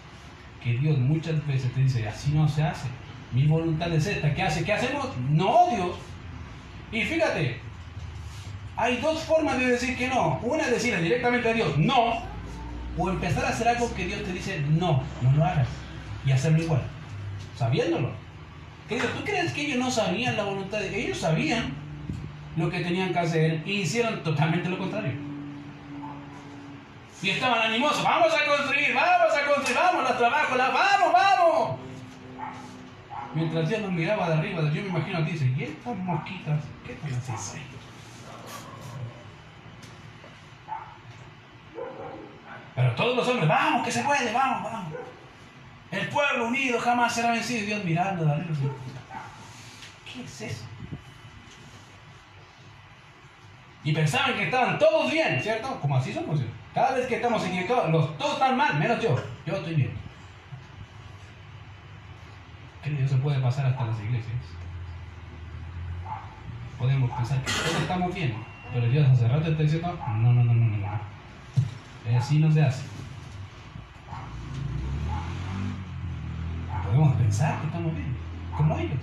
que 0.63 0.75
Dios 0.75 0.99
muchas 0.99 1.45
veces 1.47 1.73
te 1.73 1.81
dice, 1.81 2.09
así 2.09 2.31
no 2.33 2.49
se 2.49 2.63
hace, 2.63 2.89
mi 3.33 3.47
voluntad 3.47 3.93
es 3.93 4.07
esta, 4.07 4.33
¿qué 4.35 4.43
hace? 4.43 4.65
¿Qué 4.65 4.73
hacemos? 4.73 5.09
No, 5.31 5.69
Dios. 5.75 5.97
Y 6.93 7.03
fíjate, 7.03 7.61
hay 8.79 8.97
dos 8.99 9.25
formas 9.25 9.59
de 9.59 9.67
decir 9.67 9.99
que 9.99 10.07
no. 10.07 10.39
Una 10.41 10.63
es 10.63 10.71
decirle 10.71 11.03
directamente 11.03 11.49
a 11.49 11.53
Dios, 11.53 11.77
no, 11.77 12.23
o 12.97 13.11
empezar 13.11 13.45
a 13.45 13.49
hacer 13.49 13.69
algo 13.69 13.93
que 13.93 14.07
Dios 14.07 14.23
te 14.23 14.33
dice, 14.33 14.61
no, 14.61 15.03
no 15.21 15.33
lo 15.33 15.45
hagas 15.45 15.67
y 16.25 16.31
hacerlo 16.31 16.63
igual, 16.63 16.83
sabiéndolo. 17.57 18.13
¿tú 18.89 19.25
crees 19.25 19.53
que 19.53 19.63
ellos 19.63 19.79
no 19.79 19.91
sabían 19.91 20.37
la 20.37 20.45
voluntad 20.45 20.79
de 20.79 20.99
Ellos 20.99 21.19
sabían 21.19 21.75
lo 22.57 22.71
que 22.71 22.81
tenían 22.81 23.13
que 23.13 23.19
hacer 23.19 23.63
y 23.67 23.81
hicieron 23.81 24.23
totalmente 24.23 24.69
lo 24.69 24.79
contrario. 24.79 25.13
Y 27.21 27.31
estaban 27.31 27.59
animosos, 27.59 28.03
vamos 28.03 28.33
a 28.33 28.47
construir, 28.47 28.95
vamos 28.95 29.37
a 29.37 29.55
construir, 29.55 29.77
vamos, 29.77 30.09
los 30.09 30.19
trabajos, 30.19 30.57
la, 30.57 30.71
vamos, 30.71 31.13
vamos. 31.13 31.79
Mientras 33.35 33.69
Dios 33.69 33.83
nos 33.83 33.93
miraba 33.93 34.29
de 34.29 34.35
arriba, 34.35 34.63
yo 34.73 34.83
me 34.83 34.89
imagino 34.89 35.19
a 35.19 35.25
ti, 35.25 35.33
dice, 35.33 35.53
¿y 35.59 35.65
estas 35.65 35.97
mosquitas? 35.97 36.61
¿Qué 36.87 36.95
te 36.95 37.11
las 37.11 37.29
hace? 37.29 37.59
Pero 42.79 42.93
todos 42.93 43.17
los 43.17 43.27
hombres, 43.27 43.49
vamos, 43.49 43.85
que 43.85 43.91
se 43.91 44.05
puede, 44.05 44.33
vamos, 44.33 44.63
vamos. 44.63 44.93
El 45.91 46.09
pueblo 46.11 46.47
unido 46.47 46.79
jamás 46.79 47.13
será 47.13 47.33
vencido. 47.33 47.67
Dios 47.67 47.85
mirando 47.85 48.31
arriba. 48.31 48.55
¿Qué 50.05 50.23
es 50.23 50.41
eso? 50.43 50.65
Y 53.83 53.93
pensaban 53.93 54.37
que 54.37 54.45
estaban 54.45 54.79
todos 54.79 55.11
bien, 55.11 55.43
¿cierto? 55.43 55.81
Como 55.81 55.97
así 55.97 56.15
somos. 56.15 56.39
Cada 56.73 56.93
vez 56.93 57.09
que 57.09 57.17
estamos 57.17 57.45
en 57.45 57.67
los, 57.67 58.17
todos 58.17 58.35
están 58.35 58.57
mal, 58.57 58.79
menos 58.79 59.03
yo. 59.03 59.17
Yo 59.45 59.57
estoy 59.57 59.75
bien. 59.75 59.93
Querido, 62.85 63.07
eso 63.07 63.19
puede 63.19 63.41
pasar 63.41 63.67
hasta 63.67 63.87
las 63.87 63.99
iglesias. 63.99 64.37
Podemos 66.79 67.11
pensar 67.11 67.43
que 67.43 67.51
todos 67.51 67.83
estamos 67.83 68.15
bien, 68.15 68.37
pero 68.73 68.87
Dios 68.89 69.09
hace 69.09 69.27
rato 69.27 69.51
está 69.51 69.65
diciendo, 69.65 69.99
no, 70.07 70.33
no, 70.33 70.45
no, 70.45 70.55
no, 70.55 70.77
no. 70.77 71.18
Así 72.17 72.39
no 72.39 72.51
se 72.51 72.63
hace. 72.63 72.83
Podemos 76.85 77.17
pensar 77.17 77.61
que 77.61 77.67
estamos 77.67 77.95
bien, 77.95 78.17
como 78.57 78.79
ellos. 78.79 78.99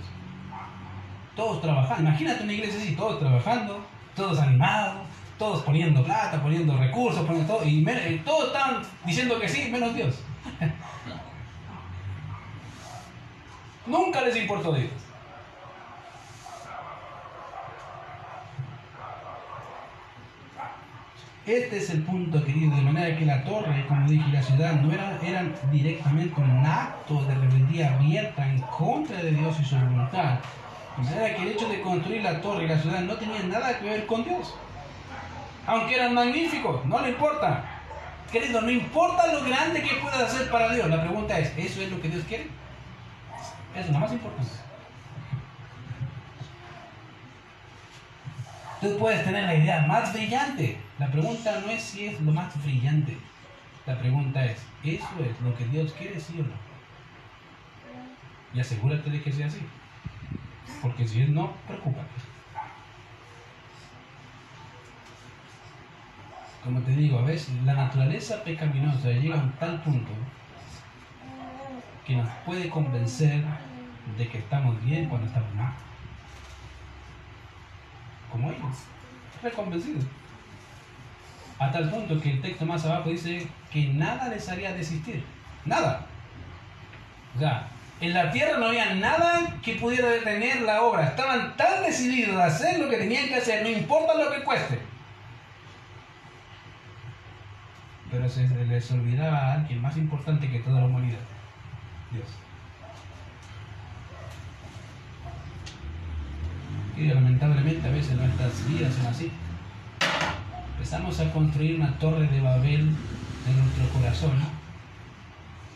Todos 1.36 1.60
trabajando. 1.60 2.08
Imagínate 2.08 2.42
una 2.42 2.52
iglesia 2.52 2.80
así, 2.80 2.96
todos 2.96 3.20
trabajando, 3.20 3.86
todos 4.14 4.40
animados, 4.40 5.06
todos 5.38 5.62
poniendo 5.62 6.02
plata, 6.02 6.42
poniendo 6.42 6.76
recursos, 6.76 7.24
poniendo 7.24 7.54
todo, 7.54 7.64
y, 7.64 7.84
todos 8.24 8.48
están 8.48 8.82
diciendo 9.04 9.38
que 9.38 9.48
sí, 9.48 9.68
menos 9.70 9.94
Dios. 9.94 10.20
Nunca 13.86 14.22
les 14.22 14.36
importó 14.36 14.72
Dios. 14.72 14.90
Este 21.46 21.76
es 21.76 21.90
el 21.90 22.02
punto, 22.02 22.42
querido, 22.44 22.74
de 22.74 22.82
manera 22.82 23.16
que 23.16 23.24
la 23.24 23.44
torre, 23.44 23.86
como 23.86 24.08
dije, 24.08 24.32
la 24.32 24.42
ciudad 24.42 24.72
no 24.80 24.92
era, 24.92 25.16
eran 25.22 25.54
directamente 25.70 26.40
un 26.40 26.66
acto 26.66 27.22
de 27.24 27.36
rebeldía 27.36 27.94
abierta 27.94 28.44
en 28.50 28.58
contra 28.62 29.22
de 29.22 29.30
Dios 29.30 29.56
y 29.60 29.64
su 29.64 29.76
voluntad. 29.76 30.40
De 30.96 31.04
manera 31.04 31.36
que 31.36 31.42
el 31.42 31.48
hecho 31.50 31.68
de 31.68 31.80
construir 31.82 32.24
la 32.24 32.40
torre 32.40 32.64
y 32.64 32.66
la 32.66 32.80
ciudad 32.80 32.98
no 33.02 33.14
tenía 33.14 33.44
nada 33.44 33.78
que 33.78 33.88
ver 33.88 34.06
con 34.06 34.24
Dios. 34.24 34.56
Aunque 35.68 35.94
eran 35.94 36.14
magníficos, 36.14 36.84
no 36.84 37.00
le 37.00 37.10
importa. 37.10 37.64
Querido, 38.32 38.60
no 38.60 38.70
importa 38.72 39.32
lo 39.32 39.44
grande 39.44 39.82
que 39.82 40.00
puedas 40.02 40.22
hacer 40.22 40.50
para 40.50 40.74
Dios. 40.74 40.88
La 40.88 41.00
pregunta 41.00 41.38
es, 41.38 41.56
¿eso 41.56 41.80
es 41.80 41.92
lo 41.92 42.00
que 42.00 42.08
Dios 42.08 42.24
quiere? 42.26 42.48
Eso 43.72 43.86
es 43.86 43.90
lo 43.90 44.00
más 44.00 44.12
importante. 44.12 44.65
Tú 48.86 48.98
puedes 48.98 49.24
tener 49.24 49.42
la 49.42 49.54
idea 49.56 49.84
más 49.84 50.12
brillante. 50.12 50.76
La 51.00 51.10
pregunta 51.10 51.60
no 51.60 51.72
es 51.72 51.82
si 51.82 52.06
es 52.06 52.20
lo 52.20 52.30
más 52.30 52.62
brillante. 52.62 53.16
La 53.84 53.98
pregunta 53.98 54.44
es, 54.44 54.58
¿eso 54.84 55.08
es 55.28 55.40
lo 55.40 55.56
que 55.56 55.64
Dios 55.64 55.92
quiere, 55.94 56.20
sí 56.20 56.34
o 56.38 56.44
no? 56.44 56.54
Y 58.54 58.60
asegúrate 58.60 59.10
de 59.10 59.20
que 59.20 59.32
sea 59.32 59.48
así. 59.48 59.58
Porque 60.80 61.08
si 61.08 61.22
es 61.22 61.28
no, 61.30 61.52
preocúpate. 61.66 62.06
Como 66.62 66.78
te 66.82 66.92
digo, 66.92 67.18
a 67.18 67.22
veces 67.22 67.54
la 67.64 67.74
naturaleza 67.74 68.44
pecaminosa 68.44 69.10
llega 69.10 69.34
a 69.34 69.42
un 69.42 69.52
tal 69.52 69.82
punto 69.82 70.12
que 72.06 72.14
nos 72.14 72.28
puede 72.44 72.70
convencer 72.70 73.42
de 74.16 74.28
que 74.28 74.38
estamos 74.38 74.80
bien 74.84 75.08
cuando 75.08 75.26
estamos 75.26 75.52
mal 75.56 75.72
como 78.36 78.50
ellos, 78.50 78.76
reconvencidos. 79.42 80.04
A 81.58 81.70
tal 81.72 81.88
punto 81.88 82.20
que 82.20 82.32
el 82.32 82.42
texto 82.42 82.66
más 82.66 82.84
abajo 82.84 83.08
dice 83.08 83.48
que 83.70 83.88
nada 83.88 84.28
les 84.28 84.46
haría 84.48 84.74
desistir. 84.74 85.24
Nada. 85.64 86.04
O 87.34 87.38
sea, 87.38 87.66
en 88.00 88.12
la 88.12 88.30
tierra 88.30 88.58
no 88.58 88.66
había 88.66 88.94
nada 88.94 89.56
que 89.62 89.76
pudiera 89.76 90.08
detener 90.08 90.62
la 90.62 90.82
obra. 90.82 91.04
Estaban 91.04 91.56
tan 91.56 91.82
decididos 91.82 92.36
a 92.36 92.46
hacer 92.46 92.78
lo 92.78 92.90
que 92.90 92.98
tenían 92.98 93.26
que 93.28 93.36
hacer, 93.36 93.62
no 93.62 93.70
importa 93.70 94.14
lo 94.14 94.30
que 94.30 94.42
cueste. 94.42 94.80
Pero 98.10 98.28
se 98.28 98.46
les 98.46 98.90
olvidaba 98.90 99.38
a 99.38 99.52
alguien 99.54 99.80
más 99.80 99.96
importante 99.96 100.50
que 100.50 100.60
toda 100.60 100.80
la 100.80 100.86
humanidad. 100.86 101.18
Dios. 102.12 102.28
Y 106.96 107.04
lamentablemente 107.08 107.86
a 107.86 107.90
veces 107.90 108.16
nuestras 108.16 108.66
vidas 108.68 108.94
son 108.94 109.06
así. 109.06 109.30
Empezamos 110.72 111.20
a 111.20 111.30
construir 111.32 111.76
una 111.76 111.98
torre 111.98 112.26
de 112.26 112.40
Babel 112.40 112.80
en 112.80 113.58
nuestro 113.58 113.88
corazón 113.92 114.32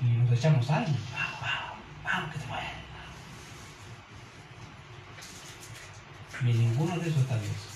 y 0.01 0.05
nos 0.05 0.33
echamos 0.33 0.67
vamos, 0.67 0.91
vamos, 2.03 2.33
que 2.33 2.39
te 2.39 2.47
vaya. 2.47 2.73
Y 6.43 6.59
ninguno 6.59 6.97
de 6.99 7.09
esos 7.09 7.23
está 7.23 7.39
Dios. 7.39 7.69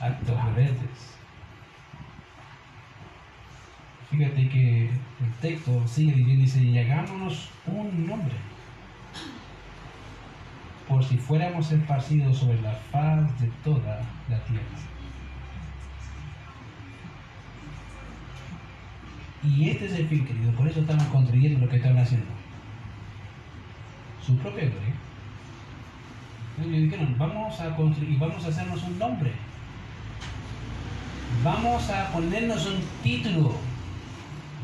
Actos 0.00 0.44
rebeldes. 0.44 1.18
Fíjate 4.10 4.48
que 4.48 4.84
el 4.86 5.32
texto 5.42 5.86
sigue 5.86 6.12
diciendo, 6.12 6.42
dice, 6.42 6.62
y 6.62 6.78
hagámonos 6.78 7.50
un 7.66 8.06
nombre 8.06 8.34
por 10.88 11.04
si 11.04 11.16
fuéramos 11.18 11.70
esparcidos 11.70 12.38
sobre 12.38 12.60
la 12.62 12.72
faz 12.90 13.40
de 13.40 13.48
toda 13.62 14.00
la 14.28 14.38
tierra. 14.44 14.64
Y 19.44 19.70
este 19.70 19.86
es 19.86 19.92
el 19.92 20.08
fin, 20.08 20.26
querido, 20.26 20.50
por 20.52 20.66
eso 20.66 20.80
estamos 20.80 21.04
construyendo 21.04 21.60
lo 21.60 21.70
que 21.70 21.76
están 21.76 21.96
haciendo. 21.96 22.26
Su 24.24 24.36
propia 24.38 24.64
gloria. 24.64 24.94
Ellos 26.60 26.82
dijeron, 26.82 27.14
vamos 27.18 27.60
a 27.60 27.76
construir, 27.76 28.18
vamos 28.18 28.44
a 28.44 28.48
hacernos 28.48 28.82
un 28.82 28.98
nombre. 28.98 29.32
Vamos 31.44 31.88
a 31.90 32.10
ponernos 32.10 32.66
un 32.66 32.80
título. 33.02 33.54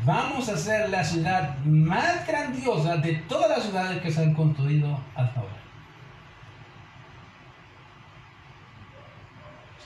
Vamos 0.05 0.49
a 0.49 0.53
hacer 0.53 0.89
la 0.89 1.03
ciudad 1.03 1.57
más 1.65 2.27
grandiosa 2.27 2.97
de 2.97 3.13
todas 3.29 3.49
las 3.49 3.63
ciudades 3.63 4.01
que 4.01 4.11
se 4.11 4.23
han 4.23 4.33
construido 4.33 4.99
hasta 5.15 5.39
ahora. 5.39 5.64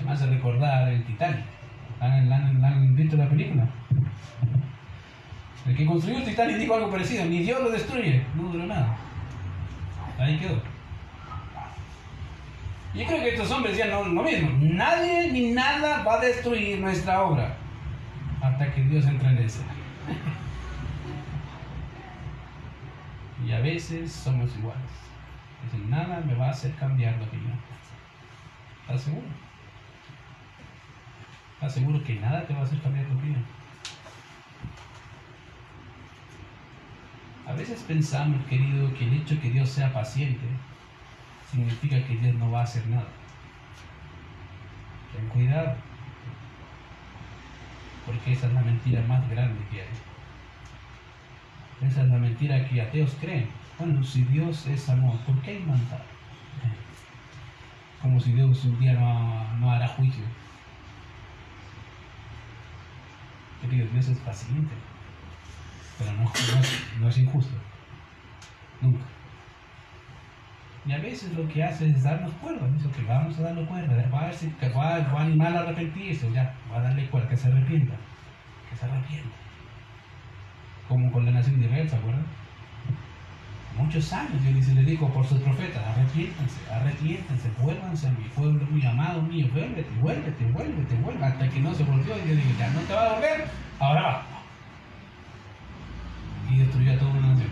Me 0.03 0.11
hace 0.11 0.27
recordar 0.27 0.89
el 0.89 1.03
Titanic. 1.05 1.45
¿Han, 1.99 2.95
visto 2.95 3.17
la 3.17 3.27
película? 3.27 3.67
El 5.67 5.75
que 5.75 5.85
construyó 5.85 6.19
el 6.19 6.25
Titanic 6.25 6.57
dijo 6.57 6.73
algo 6.73 6.89
parecido, 6.89 7.25
ni 7.25 7.39
Dios 7.39 7.61
lo 7.61 7.69
destruye, 7.69 8.23
no 8.35 8.43
duró 8.43 8.65
nada. 8.65 8.95
Ahí 10.17 10.37
quedó. 10.37 10.61
Yo 12.93 13.05
creo 13.05 13.19
que 13.19 13.29
estos 13.29 13.51
hombres 13.51 13.77
decían 13.77 14.15
lo, 14.15 14.23
mismo. 14.23 14.49
Nadie 14.59 15.31
ni 15.31 15.51
nada 15.51 16.03
va 16.03 16.15
a 16.15 16.21
destruir 16.21 16.79
nuestra 16.79 17.23
obra 17.23 17.55
hasta 18.41 18.73
que 18.73 18.81
Dios 18.81 19.05
entre 19.05 19.29
en 19.29 19.37
escena. 19.37 19.73
y 23.45 23.51
a 23.51 23.59
veces 23.59 24.11
somos 24.11 24.55
iguales. 24.57 24.81
Dicen, 25.65 25.89
nada 25.89 26.21
me 26.25 26.33
va 26.33 26.47
a 26.47 26.51
hacer 26.51 26.73
cambiar 26.75 27.17
de 27.19 27.25
opinión. 27.25 27.59
¿Estás 28.81 29.01
seguro? 29.01 29.27
Aseguro 31.61 32.03
que 32.03 32.15
nada 32.15 32.45
te 32.45 32.53
va 32.53 32.61
a 32.61 32.63
hacer 32.63 32.79
cambiar 32.81 33.05
tu 33.05 33.15
opinión. 33.15 33.43
A 37.47 37.53
veces 37.53 37.81
pensamos, 37.81 38.45
querido, 38.45 38.93
que 38.93 39.05
el 39.05 39.13
hecho 39.13 39.35
de 39.35 39.41
que 39.41 39.49
Dios 39.49 39.69
sea 39.69 39.91
paciente 39.91 40.45
significa 41.51 42.01
que 42.05 42.15
Dios 42.15 42.35
no 42.35 42.51
va 42.51 42.61
a 42.61 42.63
hacer 42.63 42.85
nada. 42.87 43.07
Ten 45.13 45.27
cuidado, 45.29 45.75
porque 48.05 48.33
esa 48.33 48.47
es 48.47 48.53
la 48.53 48.61
mentira 48.61 49.01
más 49.07 49.27
grande 49.29 49.59
que 49.71 49.81
hay. 49.81 49.87
Esa 51.89 52.03
es 52.03 52.09
la 52.09 52.17
mentira 52.17 52.67
que 52.67 52.81
ateos 52.81 53.15
creen. 53.19 53.47
Bueno, 53.79 54.03
si 54.03 54.23
Dios 54.25 54.67
es 54.67 54.89
amor, 54.89 55.17
¿por 55.21 55.41
qué 55.41 55.51
hay 55.51 55.59
maldad? 55.59 56.01
Como 58.01 58.19
si 58.19 58.31
Dios 58.33 58.63
un 58.65 58.79
día 58.79 58.93
no, 58.93 59.57
no 59.59 59.71
hará 59.71 59.87
juicio. 59.87 60.23
Dios 63.67 64.07
es 64.07 64.17
paciente, 64.19 64.73
pero 65.97 66.11
no, 66.13 67.09
es, 67.09 67.17
injusto. 67.17 67.55
Nunca. 68.81 69.03
Y 70.85 70.91
a 70.93 70.97
veces 70.99 71.33
lo 71.33 71.47
que 71.47 71.63
hace 71.63 71.89
es 71.89 72.03
darnos 72.03 72.31
cuerda. 72.35 72.67
Dice 72.69 72.89
que 72.89 73.01
vamos 73.03 73.37
a 73.37 73.43
darle 73.43 73.65
cuerda. 73.65 74.09
Va 74.09 74.23
a, 74.23 74.27
decir, 74.27 74.53
que 74.55 74.69
va, 74.69 74.95
a 74.95 75.21
animar 75.21 75.55
a 75.55 75.59
arrepentirse. 75.61 76.31
Ya, 76.31 76.55
va 76.71 76.77
a 76.77 76.83
darle 76.83 77.09
cuerda, 77.09 77.29
que 77.29 77.37
se 77.37 77.47
arrepienta. 77.49 77.95
Que 78.69 78.75
se 78.75 78.85
arrepienta. 78.85 79.35
Como 80.87 81.11
con 81.11 81.25
la 81.25 81.31
nación 81.31 81.59
de 81.59 81.65
Israel, 81.65 81.89
¿se? 81.89 82.23
Muchos 83.79 84.11
años, 84.13 84.41
Dios 84.43 84.55
dice, 84.55 84.73
le 84.73 84.83
dijo 84.83 85.07
por 85.09 85.25
sus 85.25 85.39
profetas, 85.39 85.81
arrepiéntanse, 85.87 86.59
arrepiéntanse, 86.71 87.49
vuélvanse 87.59 88.07
a 88.07 88.11
mi 88.11 88.25
pueblo, 88.35 88.65
mi 88.69 88.85
amado 88.85 89.21
mío, 89.21 89.47
vuélvete, 89.53 89.89
vuélvete, 90.01 90.45
vuélvete, 90.51 90.95
vuélvete, 90.95 91.25
hasta 91.25 91.49
que 91.49 91.59
no 91.59 91.73
se 91.73 91.83
volvió 91.83 92.17
y 92.17 92.21
Dios 92.21 92.37
dijo, 92.37 92.59
ya 92.59 92.69
no 92.71 92.81
te 92.81 92.93
va 92.93 93.05
a 93.05 93.13
volver, 93.13 93.47
ahora 93.79 94.01
va. 94.01 94.25
Y 96.51 96.59
destruyó 96.59 96.93
a 96.93 96.97
toda 96.97 97.11
una 97.11 97.27
nación. 97.29 97.49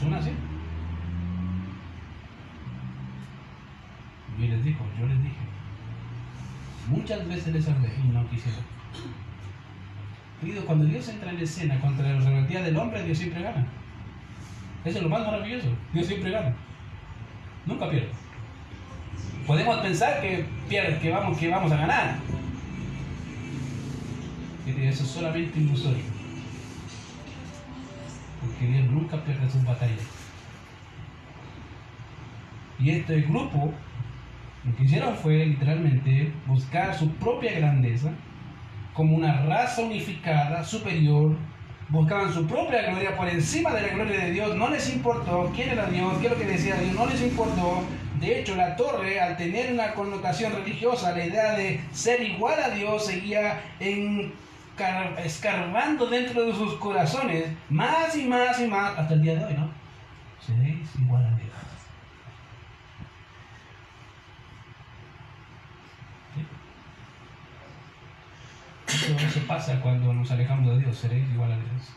Su 0.00 0.10
nación. 0.10 0.36
Y 4.38 4.48
les 4.48 4.64
dijo, 4.64 4.84
yo 4.98 5.06
les 5.06 5.22
dije, 5.22 5.36
muchas 6.88 7.26
veces 7.28 7.52
les 7.54 7.68
hablé 7.68 7.90
y 8.04 8.08
no 8.08 8.28
quisieron. 8.28 8.64
Querido, 10.40 10.64
cuando 10.66 10.84
Dios 10.84 11.08
entra 11.08 11.30
en 11.30 11.38
escena 11.38 11.80
contra 11.80 12.12
la 12.12 12.20
rebeldía 12.20 12.62
del 12.62 12.76
hombre, 12.76 13.02
Dios 13.02 13.18
siempre 13.18 13.42
gana. 13.42 13.66
Eso 14.84 14.98
es 14.98 15.02
lo 15.02 15.08
más 15.08 15.24
maravilloso. 15.24 15.68
Dios 15.92 16.06
siempre 16.06 16.30
gana. 16.30 16.54
Nunca 17.64 17.90
pierde. 17.90 18.10
Podemos 19.46 19.78
pensar 19.78 20.20
que, 20.20 20.44
pierde, 20.68 20.98
que, 20.98 21.10
vamos, 21.10 21.38
que 21.38 21.48
vamos 21.48 21.72
a 21.72 21.76
ganar. 21.76 22.18
Eso 24.66 25.04
es 25.04 25.10
solamente 25.10 25.58
ilusorio. 25.58 26.04
Porque 28.40 28.66
Dios 28.66 28.90
nunca 28.90 29.16
pierde 29.24 29.48
sus 29.50 29.64
batallas. 29.64 30.00
Y 32.78 32.90
este 32.90 33.22
grupo 33.22 33.72
lo 34.64 34.76
que 34.76 34.84
hicieron 34.84 35.16
fue 35.16 35.46
literalmente 35.46 36.32
buscar 36.46 36.94
su 36.94 37.08
propia 37.12 37.52
grandeza 37.58 38.10
como 38.96 39.14
una 39.14 39.42
raza 39.42 39.82
unificada, 39.82 40.64
superior, 40.64 41.36
buscaban 41.90 42.32
su 42.32 42.46
propia 42.46 42.90
gloria 42.90 43.14
por 43.14 43.28
encima 43.28 43.70
de 43.72 43.82
la 43.82 43.88
gloria 43.88 44.24
de 44.24 44.30
Dios, 44.30 44.56
no 44.56 44.70
les 44.70 44.92
importó 44.92 45.52
quién 45.54 45.68
era 45.68 45.86
Dios, 45.86 46.14
qué 46.18 46.26
es 46.26 46.32
lo 46.32 46.38
que 46.38 46.46
decía 46.46 46.76
Dios, 46.76 46.94
no 46.94 47.06
les 47.06 47.20
importó. 47.20 47.84
De 48.18 48.40
hecho, 48.40 48.56
la 48.56 48.74
torre, 48.74 49.20
al 49.20 49.36
tener 49.36 49.70
una 49.70 49.92
connotación 49.92 50.54
religiosa, 50.54 51.12
la 51.12 51.26
idea 51.26 51.52
de 51.52 51.80
ser 51.92 52.22
igual 52.22 52.60
a 52.62 52.70
Dios, 52.70 53.04
seguía 53.04 53.60
escarbando 55.22 56.06
dentro 56.06 56.46
de 56.46 56.54
sus 56.54 56.76
corazones, 56.76 57.44
más 57.68 58.16
y 58.16 58.24
más 58.24 58.58
y 58.60 58.66
más, 58.66 58.98
hasta 58.98 59.12
el 59.12 59.22
día 59.22 59.34
de 59.34 59.44
hoy, 59.44 59.54
¿no? 59.54 59.70
Seréis 60.40 60.88
igual 60.98 61.22
a 61.22 61.36
Dios. 61.36 61.75
Eso, 68.96 69.40
pasa 69.46 69.78
cuando 69.82 70.12
nos 70.14 70.30
alejamos 70.30 70.70
de 70.70 70.78
Dios, 70.78 70.96
seréis 70.96 71.28
igual 71.30 71.52
a 71.52 71.56
Dios. 71.56 71.92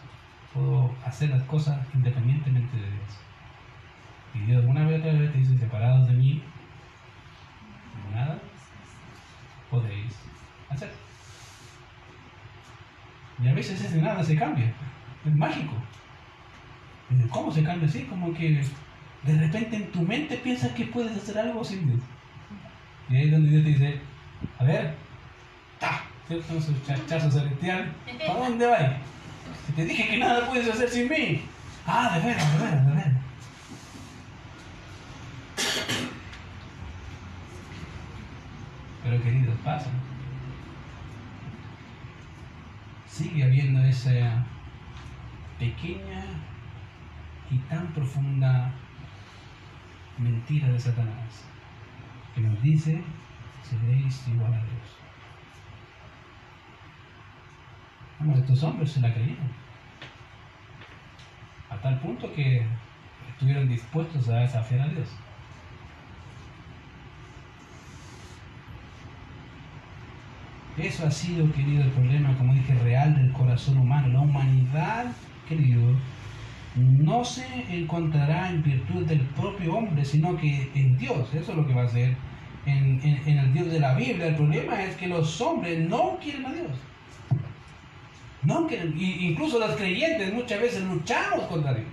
Puedo 0.53 0.93
hacer 1.05 1.29
las 1.29 1.43
cosas 1.43 1.79
independientemente 1.93 2.75
de 2.75 2.83
Dios. 2.83 3.19
Y 4.33 4.39
Dios 4.39 4.65
una 4.65 4.85
vez 4.85 4.99
otra 4.99 5.13
vez 5.13 5.31
te 5.31 5.37
dice, 5.37 5.57
separados 5.57 6.09
de 6.09 6.13
mí, 6.13 6.43
nada 8.13 8.37
podéis 9.71 10.13
hacer. 10.69 10.91
Y 13.41 13.47
a 13.47 13.53
veces 13.53 13.81
ese 13.81 14.01
nada 14.01 14.21
se 14.21 14.35
cambia. 14.35 14.73
Es 15.25 15.35
mágico. 15.35 15.73
¿Cómo 17.31 17.51
se 17.51 17.63
cambia 17.63 17.87
así? 17.87 18.03
Como 18.03 18.33
que 18.33 18.61
de 19.23 19.37
repente 19.39 19.77
en 19.77 19.91
tu 19.91 20.01
mente 20.01 20.37
piensas 20.37 20.71
que 20.73 20.85
puedes 20.85 21.15
hacer 21.15 21.37
algo 21.37 21.63
sin 21.63 21.87
Dios. 21.87 22.01
Y 23.09 23.15
ahí 23.15 23.25
es 23.25 23.31
donde 23.31 23.51
Dios 23.51 23.63
te 23.63 23.69
dice, 23.69 24.01
a 24.59 24.63
ver, 24.65 25.08
Su 26.29 26.85
chachazo 26.85 27.31
celestial. 27.31 27.91
¿Para 28.27 28.39
dónde? 28.39 28.97
Si 29.65 29.73
te 29.73 29.83
dije 29.83 30.09
que 30.09 30.17
nada 30.17 30.47
puedes 30.47 30.69
hacer 30.69 30.87
sin 30.87 31.09
mí. 31.09 31.41
Ah, 31.87 32.19
de 32.19 32.27
veras, 32.27 32.53
de 32.53 32.65
veras, 32.65 32.85
de 32.85 32.93
veras. 32.93 33.13
Pero 39.03 39.23
queridos, 39.23 39.55
pasa. 39.63 39.89
Sigue 43.07 43.43
habiendo 43.43 43.83
esa 43.85 44.45
pequeña 45.57 46.25
y 47.49 47.57
tan 47.69 47.87
profunda 47.87 48.71
mentira 50.19 50.67
de 50.67 50.79
Satanás 50.79 51.43
que 52.35 52.41
nos 52.41 52.61
dice 52.61 53.01
seréis 53.67 54.27
igual 54.27 54.53
a 54.53 54.57
Dios. 54.57 55.08
Estos 58.35 58.63
hombres 58.63 58.91
se 58.91 59.01
la 59.01 59.13
creyeron. 59.13 59.47
A 61.69 61.77
tal 61.77 61.99
punto 61.99 62.31
que 62.33 62.65
estuvieron 63.29 63.69
dispuestos 63.69 64.27
a 64.29 64.39
desafiar 64.39 64.81
a 64.81 64.87
Dios. 64.89 65.07
Eso 70.77 71.05
ha 71.05 71.11
sido, 71.11 71.51
querido, 71.51 71.83
el 71.83 71.89
problema, 71.91 72.37
como 72.37 72.53
dije, 72.53 72.73
real 72.83 73.15
del 73.15 73.31
corazón 73.33 73.77
humano. 73.77 74.07
La 74.09 74.19
humanidad, 74.21 75.05
querido, 75.47 75.81
no 76.75 77.25
se 77.25 77.45
encontrará 77.69 78.49
en 78.49 78.63
virtud 78.63 79.05
del 79.05 79.21
propio 79.21 79.75
hombre, 79.75 80.05
sino 80.05 80.37
que 80.37 80.69
en 80.75 80.97
Dios. 80.97 81.33
Eso 81.33 81.51
es 81.51 81.57
lo 81.57 81.67
que 81.67 81.73
va 81.73 81.83
a 81.83 81.89
ser 81.89 82.15
en, 82.65 83.01
en 83.03 83.37
el 83.37 83.53
Dios 83.53 83.71
de 83.71 83.79
la 83.79 83.93
Biblia. 83.93 84.27
El 84.27 84.35
problema 84.35 84.81
es 84.83 84.95
que 84.95 85.07
los 85.07 85.39
hombres 85.41 85.89
no 85.89 86.17
quieren 86.21 86.45
a 86.45 86.53
Dios. 86.53 86.71
No, 88.43 88.67
que, 88.67 88.77
incluso 88.95 89.59
los 89.59 89.75
creyentes 89.75 90.33
muchas 90.33 90.61
veces 90.61 90.83
luchamos 90.83 91.45
contra 91.47 91.73
Dios. 91.73 91.87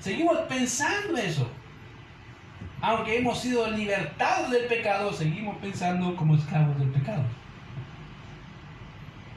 Seguimos 0.00 0.38
pensando 0.48 1.16
eso. 1.18 1.48
Aunque 2.80 3.18
hemos 3.18 3.38
sido 3.38 3.70
libertados 3.70 4.50
del 4.50 4.64
pecado, 4.64 5.12
seguimos 5.12 5.56
pensando 5.58 6.16
como 6.16 6.34
esclavos 6.34 6.76
del 6.78 6.88
pecado. 6.88 7.22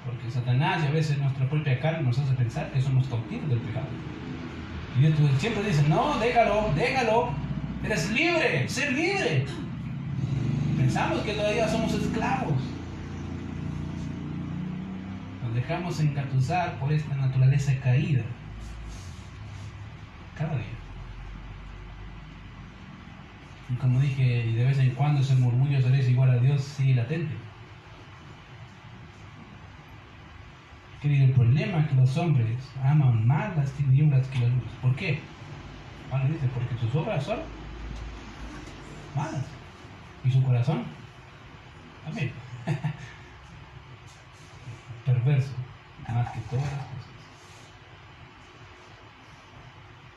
Porque 0.06 0.32
Satanás 0.32 0.84
y 0.84 0.88
a 0.88 0.92
veces 0.92 1.18
nuestra 1.18 1.48
propia 1.50 1.80
carne 1.80 2.04
nos 2.04 2.18
hace 2.18 2.34
pensar 2.34 2.72
que 2.72 2.82
somos 2.82 3.08
cautivos 3.08 3.50
del 3.50 3.60
pecado. 3.60 3.88
Y 4.98 5.02
Dios 5.02 5.14
siempre 5.38 5.64
dice, 5.64 5.84
no, 5.90 6.18
déjalo, 6.18 6.72
déjalo, 6.76 7.30
eres 7.84 8.10
libre, 8.12 8.68
ser 8.70 8.94
libre. 8.94 9.46
Pensamos 10.78 11.20
que 11.22 11.34
todavía 11.34 11.68
somos 11.68 11.94
esclavos 11.94 12.75
dejamos 15.56 16.00
engatusar 16.00 16.78
por 16.80 16.92
esta 16.92 17.16
naturaleza 17.16 17.74
caída. 17.80 18.24
Cada 20.38 20.56
día. 20.56 20.66
Y 23.70 23.76
como 23.76 24.00
dije, 24.00 24.24
de 24.24 24.64
vez 24.64 24.78
en 24.80 24.92
cuando 24.92 25.22
ese 25.22 25.36
murmullo 25.36 25.82
seréis 25.82 26.10
igual 26.10 26.30
a 26.32 26.38
Dios 26.38 26.64
sigue 26.64 26.96
latente. 26.96 27.34
Querido, 31.02 31.26
el 31.26 31.32
problema 31.32 31.80
es 31.80 31.88
que 31.88 31.96
los 31.96 32.18
hombres 32.18 32.58
aman 32.84 33.26
más 33.26 33.56
las 33.56 33.72
tinieblas 33.72 34.28
que 34.28 34.40
la 34.40 34.48
luz. 34.50 34.64
¿Por 34.82 34.96
qué? 34.96 35.20
Bueno, 36.12 36.26
dice, 36.28 36.48
porque 36.54 36.78
sus 36.80 36.94
obras 36.96 37.24
son 37.24 37.40
malas. 39.16 39.46
Y 40.24 40.32
su 40.32 40.44
corazón 40.44 40.84
también. 42.04 42.32
perverso, 45.06 45.54
más 46.08 46.32
que 46.32 46.40
todas 46.50 46.66
las 46.66 46.86
cosas. 46.86 47.06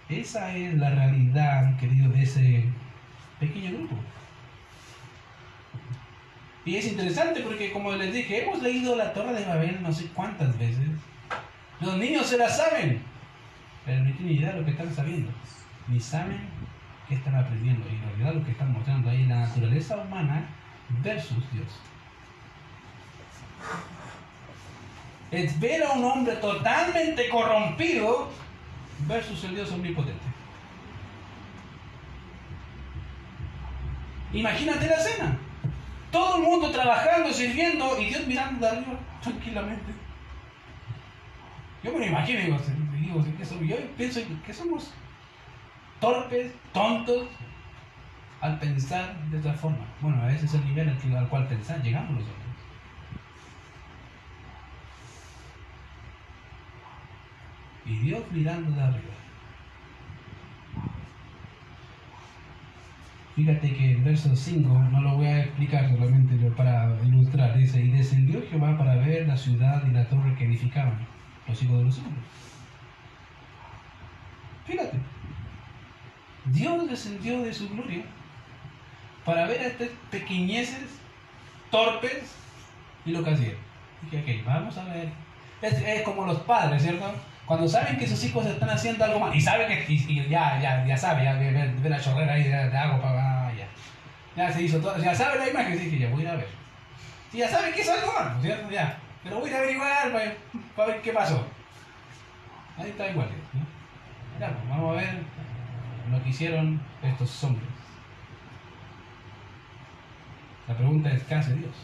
Esa 0.08 0.56
es 0.56 0.74
la 0.74 0.90
realidad, 0.90 1.76
querido, 1.78 2.10
de 2.10 2.22
ese 2.22 2.64
pequeño 3.38 3.76
grupo. 3.76 3.96
Y 6.64 6.76
es 6.76 6.86
interesante 6.86 7.42
porque, 7.42 7.72
como 7.72 7.92
les 7.92 8.12
dije, 8.12 8.42
hemos 8.42 8.62
leído 8.62 8.96
la 8.96 9.12
Torre 9.12 9.34
de 9.34 9.44
Babel 9.44 9.82
no 9.82 9.92
sé 9.92 10.06
cuántas 10.14 10.58
veces. 10.58 10.88
Los 11.80 11.96
niños 11.96 12.26
se 12.26 12.38
la 12.38 12.48
saben, 12.48 13.02
pero 13.84 14.02
no 14.02 14.12
tienen 14.14 14.36
idea 14.36 14.52
de 14.52 14.60
lo 14.60 14.64
que 14.64 14.72
están 14.72 14.94
sabiendo. 14.94 15.30
Ni 15.86 16.00
saben 16.00 16.40
qué 17.08 17.14
están 17.14 17.34
aprendiendo. 17.36 17.86
Y 17.88 17.94
en 17.94 18.02
realidad 18.02 18.34
lo 18.34 18.44
que 18.44 18.52
están 18.52 18.72
mostrando 18.72 19.10
ahí 19.10 19.22
es 19.22 19.28
la 19.28 19.40
naturaleza 19.40 19.96
humana 19.96 20.46
versus 21.02 21.44
Dios 21.52 21.80
es 25.30 25.58
ver 25.60 25.82
a 25.82 25.92
un 25.92 26.04
hombre 26.04 26.36
totalmente 26.36 27.28
corrompido 27.28 28.30
versus 29.06 29.44
el 29.44 29.54
Dios 29.54 29.70
omnipotente. 29.72 30.24
Imagínate 34.32 34.86
la 34.86 34.96
escena. 34.96 35.38
Todo 36.10 36.36
el 36.36 36.42
mundo 36.42 36.70
trabajando, 36.70 37.32
sirviendo 37.32 38.00
y 38.00 38.06
Dios 38.06 38.26
mirando 38.26 38.66
de 38.66 38.72
arriba 38.72 38.98
tranquilamente. 39.22 39.92
Yo 41.82 41.92
me 41.92 41.98
lo 42.00 42.06
imagino, 42.06 42.40
digo, 42.40 43.22
yo 43.62 43.76
pienso 43.96 44.20
que 44.44 44.52
somos 44.52 44.92
torpes, 46.00 46.52
tontos 46.72 47.28
al 48.40 48.58
pensar 48.58 49.14
de 49.30 49.38
esta 49.38 49.52
forma. 49.54 49.86
Bueno, 50.00 50.24
veces 50.26 50.44
es 50.44 50.54
el 50.54 50.64
nivel 50.64 50.88
al 50.88 51.28
cual 51.28 51.46
pensar 51.46 51.82
llegamos 51.82 52.12
nosotros. 52.12 52.37
Y 57.88 57.96
Dios 57.98 58.22
mirando 58.30 58.70
de 58.70 58.82
arriba. 58.82 59.14
Fíjate 63.34 63.72
que 63.72 63.92
el 63.92 64.02
verso 64.02 64.34
5, 64.34 64.68
no 64.68 65.00
lo 65.00 65.14
voy 65.14 65.26
a 65.26 65.44
explicar 65.44 65.88
solamente 65.88 66.34
para 66.56 66.98
ilustrar, 67.04 67.56
dice, 67.56 67.80
y 67.80 67.92
descendió 67.92 68.42
Jehová 68.50 68.76
para 68.76 68.96
ver 68.96 69.28
la 69.28 69.36
ciudad 69.36 69.86
y 69.86 69.92
la 69.92 70.08
torre 70.08 70.34
que 70.34 70.44
edificaban 70.44 71.06
los 71.46 71.62
hijos 71.62 71.78
de 71.78 71.84
los 71.84 71.98
hombres. 71.98 72.24
Fíjate, 74.66 74.98
Dios 76.46 76.90
descendió 76.90 77.40
de 77.42 77.54
su 77.54 77.68
gloria 77.68 78.02
para 79.24 79.46
ver 79.46 79.60
a 79.60 79.66
estas 79.68 79.88
pequeñeces 80.10 80.98
torpes 81.70 82.34
y 83.04 83.12
lo 83.12 83.22
que 83.22 83.30
hacían. 83.30 83.54
Dije, 84.02 84.40
ok, 84.40 84.46
vamos 84.46 84.76
a 84.78 84.84
ver. 84.84 85.10
Es, 85.62 86.02
como 86.02 86.26
los 86.26 86.40
padres, 86.40 86.82
¿cierto? 86.82 87.04
Cuando 87.48 87.66
saben 87.66 87.96
que 87.96 88.06
sus 88.06 88.22
hijos 88.24 88.44
están 88.44 88.68
haciendo 88.68 89.02
algo 89.02 89.20
mal 89.20 89.34
y 89.34 89.40
saben 89.40 89.68
que 89.68 89.90
y, 89.90 90.28
ya, 90.28 90.60
ya, 90.60 90.84
ya 90.84 90.96
sabe, 90.98 91.24
ya 91.24 91.32
ve, 91.32 91.88
la 91.88 91.98
chorrera 91.98 92.34
ahí 92.34 92.42
de, 92.42 92.54
agua 92.54 93.00
para 93.00 93.54
ya. 93.54 93.66
Ya 94.36 94.52
se 94.52 94.64
hizo 94.64 94.78
todo, 94.80 94.98
ya 94.98 95.14
sabe 95.14 95.38
la 95.38 95.48
imagen, 95.48 95.78
sí, 95.78 95.90
que 95.90 95.98
ya 95.98 96.10
voy 96.10 96.20
a 96.20 96.22
ir 96.24 96.28
a 96.28 96.36
ver. 96.36 96.48
Y 97.32 97.38
ya 97.38 97.48
saben 97.48 97.72
que 97.72 97.80
es 97.80 97.88
algo 97.88 98.12
mal, 98.12 98.36
¿cierto? 98.42 98.70
Ya. 98.70 98.98
Pero 99.24 99.40
voy 99.40 99.50
a 99.50 99.58
averiguar 99.60 100.12
para, 100.12 100.34
para 100.76 100.88
ver 100.90 101.00
qué 101.00 101.10
pasó. 101.10 101.42
Ahí 102.76 102.90
está 102.90 103.08
igual. 103.08 103.28
pues, 104.38 104.50
vamos 104.68 104.92
a 104.92 105.00
ver 105.00 105.22
lo 106.12 106.22
que 106.22 106.28
hicieron 106.28 106.78
estos 107.02 107.44
hombres. 107.44 107.66
La 110.68 110.74
pregunta 110.74 111.10
es, 111.10 111.22
¿qué 111.22 111.34
hace 111.34 111.54
Dios? 111.54 111.74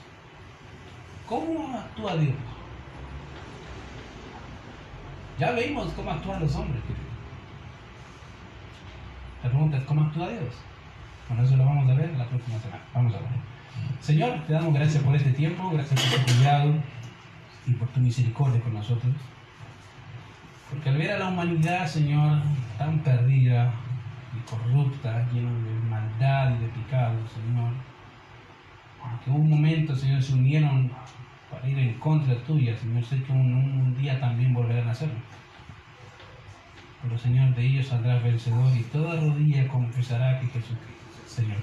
¿Cómo 1.27 1.75
actúa 1.79 2.17
Dios? 2.17 2.35
Ya 5.39 5.51
veimos 5.51 5.93
cómo 5.95 6.11
actúan 6.11 6.41
los 6.41 6.55
hombres, 6.55 6.81
La 9.43 9.51
pregunta 9.51 9.77
es, 9.79 9.85
¿cómo 9.85 10.03
actúa 10.03 10.29
Dios? 10.29 10.55
Bueno, 11.29 11.43
eso 11.43 11.57
lo 11.57 11.65
vamos 11.65 11.91
a 11.91 11.95
ver 11.95 12.13
la 12.17 12.27
próxima 12.27 12.59
semana. 12.59 12.83
Vamos 12.95 13.15
a 13.15 13.19
ver. 13.19 13.29
Señor, 14.01 14.39
te 14.47 14.53
damos 14.53 14.75
gracias 14.75 15.03
por 15.03 15.17
este 15.17 15.31
tiempo, 15.33 15.71
gracias 15.71 16.01
por 16.01 16.21
tu 16.21 16.35
cuidado 16.35 16.75
y 17.67 17.73
por 17.73 17.89
tu 17.89 18.01
misericordia 18.01 18.61
con 18.61 18.75
nosotros. 18.75 19.13
Porque 20.71 20.89
al 20.89 20.99
ver 20.99 21.13
a 21.13 21.19
la 21.19 21.29
humanidad, 21.29 21.87
Señor, 21.87 22.39
tan 22.79 23.01
perdida 23.01 23.73
y 24.37 24.51
corrupta, 24.51 25.27
llena 25.33 25.51
de 25.51 25.89
maldad 25.89 26.55
y 26.57 26.63
de 26.63 26.69
pecado, 26.69 27.17
Señor, 27.29 27.73
que 29.25 29.31
un 29.31 29.51
momento, 29.51 29.97
Señor, 29.97 30.23
se 30.23 30.33
unieron 30.33 30.91
para 31.55 31.69
ir 31.69 31.79
en 31.79 31.95
contra 31.95 32.35
tuya, 32.45 32.77
Señor, 32.77 33.05
sé 33.05 33.23
que 33.23 33.33
un, 33.33 33.97
día 33.99 34.21
también 34.21 34.53
volverán 34.53 34.89
a 34.89 34.93
hacerlo. 34.93 35.15
Pero, 37.03 37.19
Señor, 37.19 37.55
de 37.55 37.67
ellos 37.67 37.87
saldrá 37.87 38.19
vencedor 38.19 38.77
y 38.77 38.83
toda 38.85 39.21
rodilla 39.21 39.69
confesará 39.69 40.41
que 40.41 40.47
Jesucristo 40.47 41.21
es 41.25 41.31
Señor. 41.31 41.59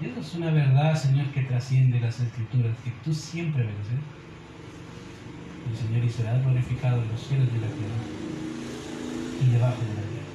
Y 0.00 0.06
eso 0.06 0.20
es 0.20 0.34
una 0.34 0.50
verdad, 0.50 0.94
Señor, 0.94 1.26
que 1.32 1.42
trasciende 1.42 2.00
las 2.00 2.20
escrituras, 2.20 2.76
que 2.84 2.90
tú 3.04 3.12
siempre 3.12 3.64
vences. 3.64 3.98
Y, 5.72 5.76
Señor, 5.76 6.04
y 6.04 6.08
serás 6.08 6.42
glorificado 6.42 7.02
en 7.02 7.08
los 7.08 7.20
cielos 7.20 7.52
de 7.52 7.60
la 7.60 7.68
tierra 7.68 8.00
y 9.40 9.50
debajo 9.50 9.80
de 9.82 9.94
la 9.94 10.08
tierra. 10.08 10.30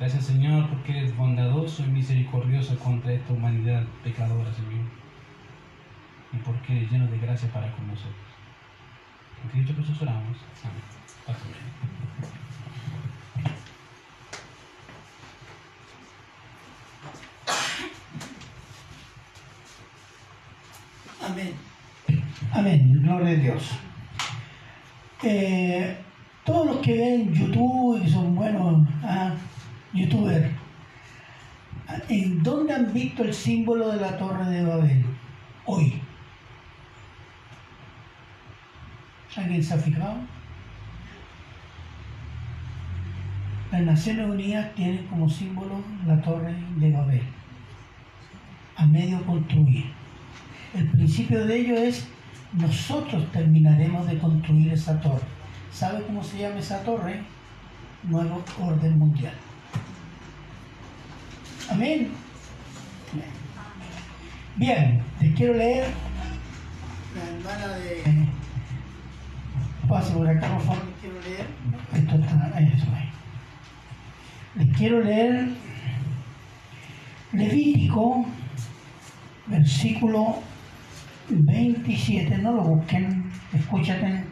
Gracias, 0.00 0.26
Señor, 0.26 0.68
porque 0.68 0.98
eres 0.98 1.16
bondadoso 1.16 1.84
y 1.84 1.88
misericordioso 1.88 2.78
contra 2.78 3.12
esta 3.12 3.32
humanidad 3.32 3.84
pecadora, 4.02 4.52
Señor. 4.54 5.01
Y 6.32 6.36
porque 6.38 6.78
eres 6.78 6.90
lleno 6.90 7.06
de 7.08 7.18
gracia 7.18 7.48
para 7.52 7.70
con 7.72 7.86
nosotros. 7.86 8.14
En 9.44 9.50
Cristo 9.50 9.74
Jesús 9.76 10.02
oramos. 10.02 10.36
Amén. 10.64 10.82
Amén. 21.22 21.54
Amén. 22.52 23.02
Gloria 23.02 23.30
a 23.30 23.34
Dios. 23.34 23.70
Eh, 25.22 25.96
todos 26.44 26.66
los 26.66 26.76
que 26.78 26.96
ven 26.96 27.32
YouTube 27.32 28.02
y 28.04 28.10
son 28.10 28.34
buenos, 28.34 28.88
ah, 29.04 29.34
youtuber, 29.92 30.50
¿en 32.08 32.42
dónde 32.42 32.74
han 32.74 32.92
visto 32.92 33.22
el 33.22 33.32
símbolo 33.32 33.92
de 33.92 34.00
la 34.00 34.18
Torre 34.18 34.44
de 34.46 34.64
Babel? 34.64 35.04
Hoy. 35.64 36.01
¿Alguien 39.36 39.62
se 39.62 39.74
ha 39.74 39.78
fijado? 39.78 40.16
Las 43.70 43.82
Naciones 43.82 44.28
Unidas 44.28 44.74
tienen 44.74 45.06
como 45.06 45.30
símbolo 45.30 45.82
la 46.06 46.20
Torre 46.20 46.54
de 46.76 46.90
Babel, 46.90 47.22
a 48.76 48.84
medio 48.86 49.24
construir. 49.24 49.86
El 50.74 50.88
principio 50.88 51.46
de 51.46 51.56
ello 51.56 51.76
es, 51.76 52.06
nosotros 52.52 53.30
terminaremos 53.32 54.06
de 54.06 54.18
construir 54.18 54.72
esa 54.72 55.00
torre. 55.00 55.24
¿Sabe 55.72 56.02
cómo 56.04 56.22
se 56.22 56.38
llama 56.38 56.58
esa 56.58 56.82
torre? 56.82 57.22
Nuevo 58.02 58.44
orden 58.60 58.98
mundial. 58.98 59.34
Amén. 61.70 62.10
Bien, 64.56 65.02
les 65.20 65.34
quiero 65.34 65.54
leer 65.54 65.86
la 67.16 67.36
hermana 67.36 67.76
de. 67.78 68.41
Pase 69.92 70.14
por 70.14 70.26
acá, 70.26 70.48
por 70.48 70.62
favor, 70.62 70.84
les 70.86 70.96
quiero 71.00 71.20
leer. 71.20 71.46
Esto 71.92 72.14
está. 72.14 72.60
Eso 72.60 72.86
ahí. 72.96 73.10
Les 74.54 74.76
quiero 74.78 75.00
leer 75.02 75.48
Levítico, 77.34 78.24
versículo 79.48 80.36
27. 81.28 82.38
No 82.38 82.52
lo 82.52 82.62
busquen, 82.62 83.30
escúchate 83.52 84.24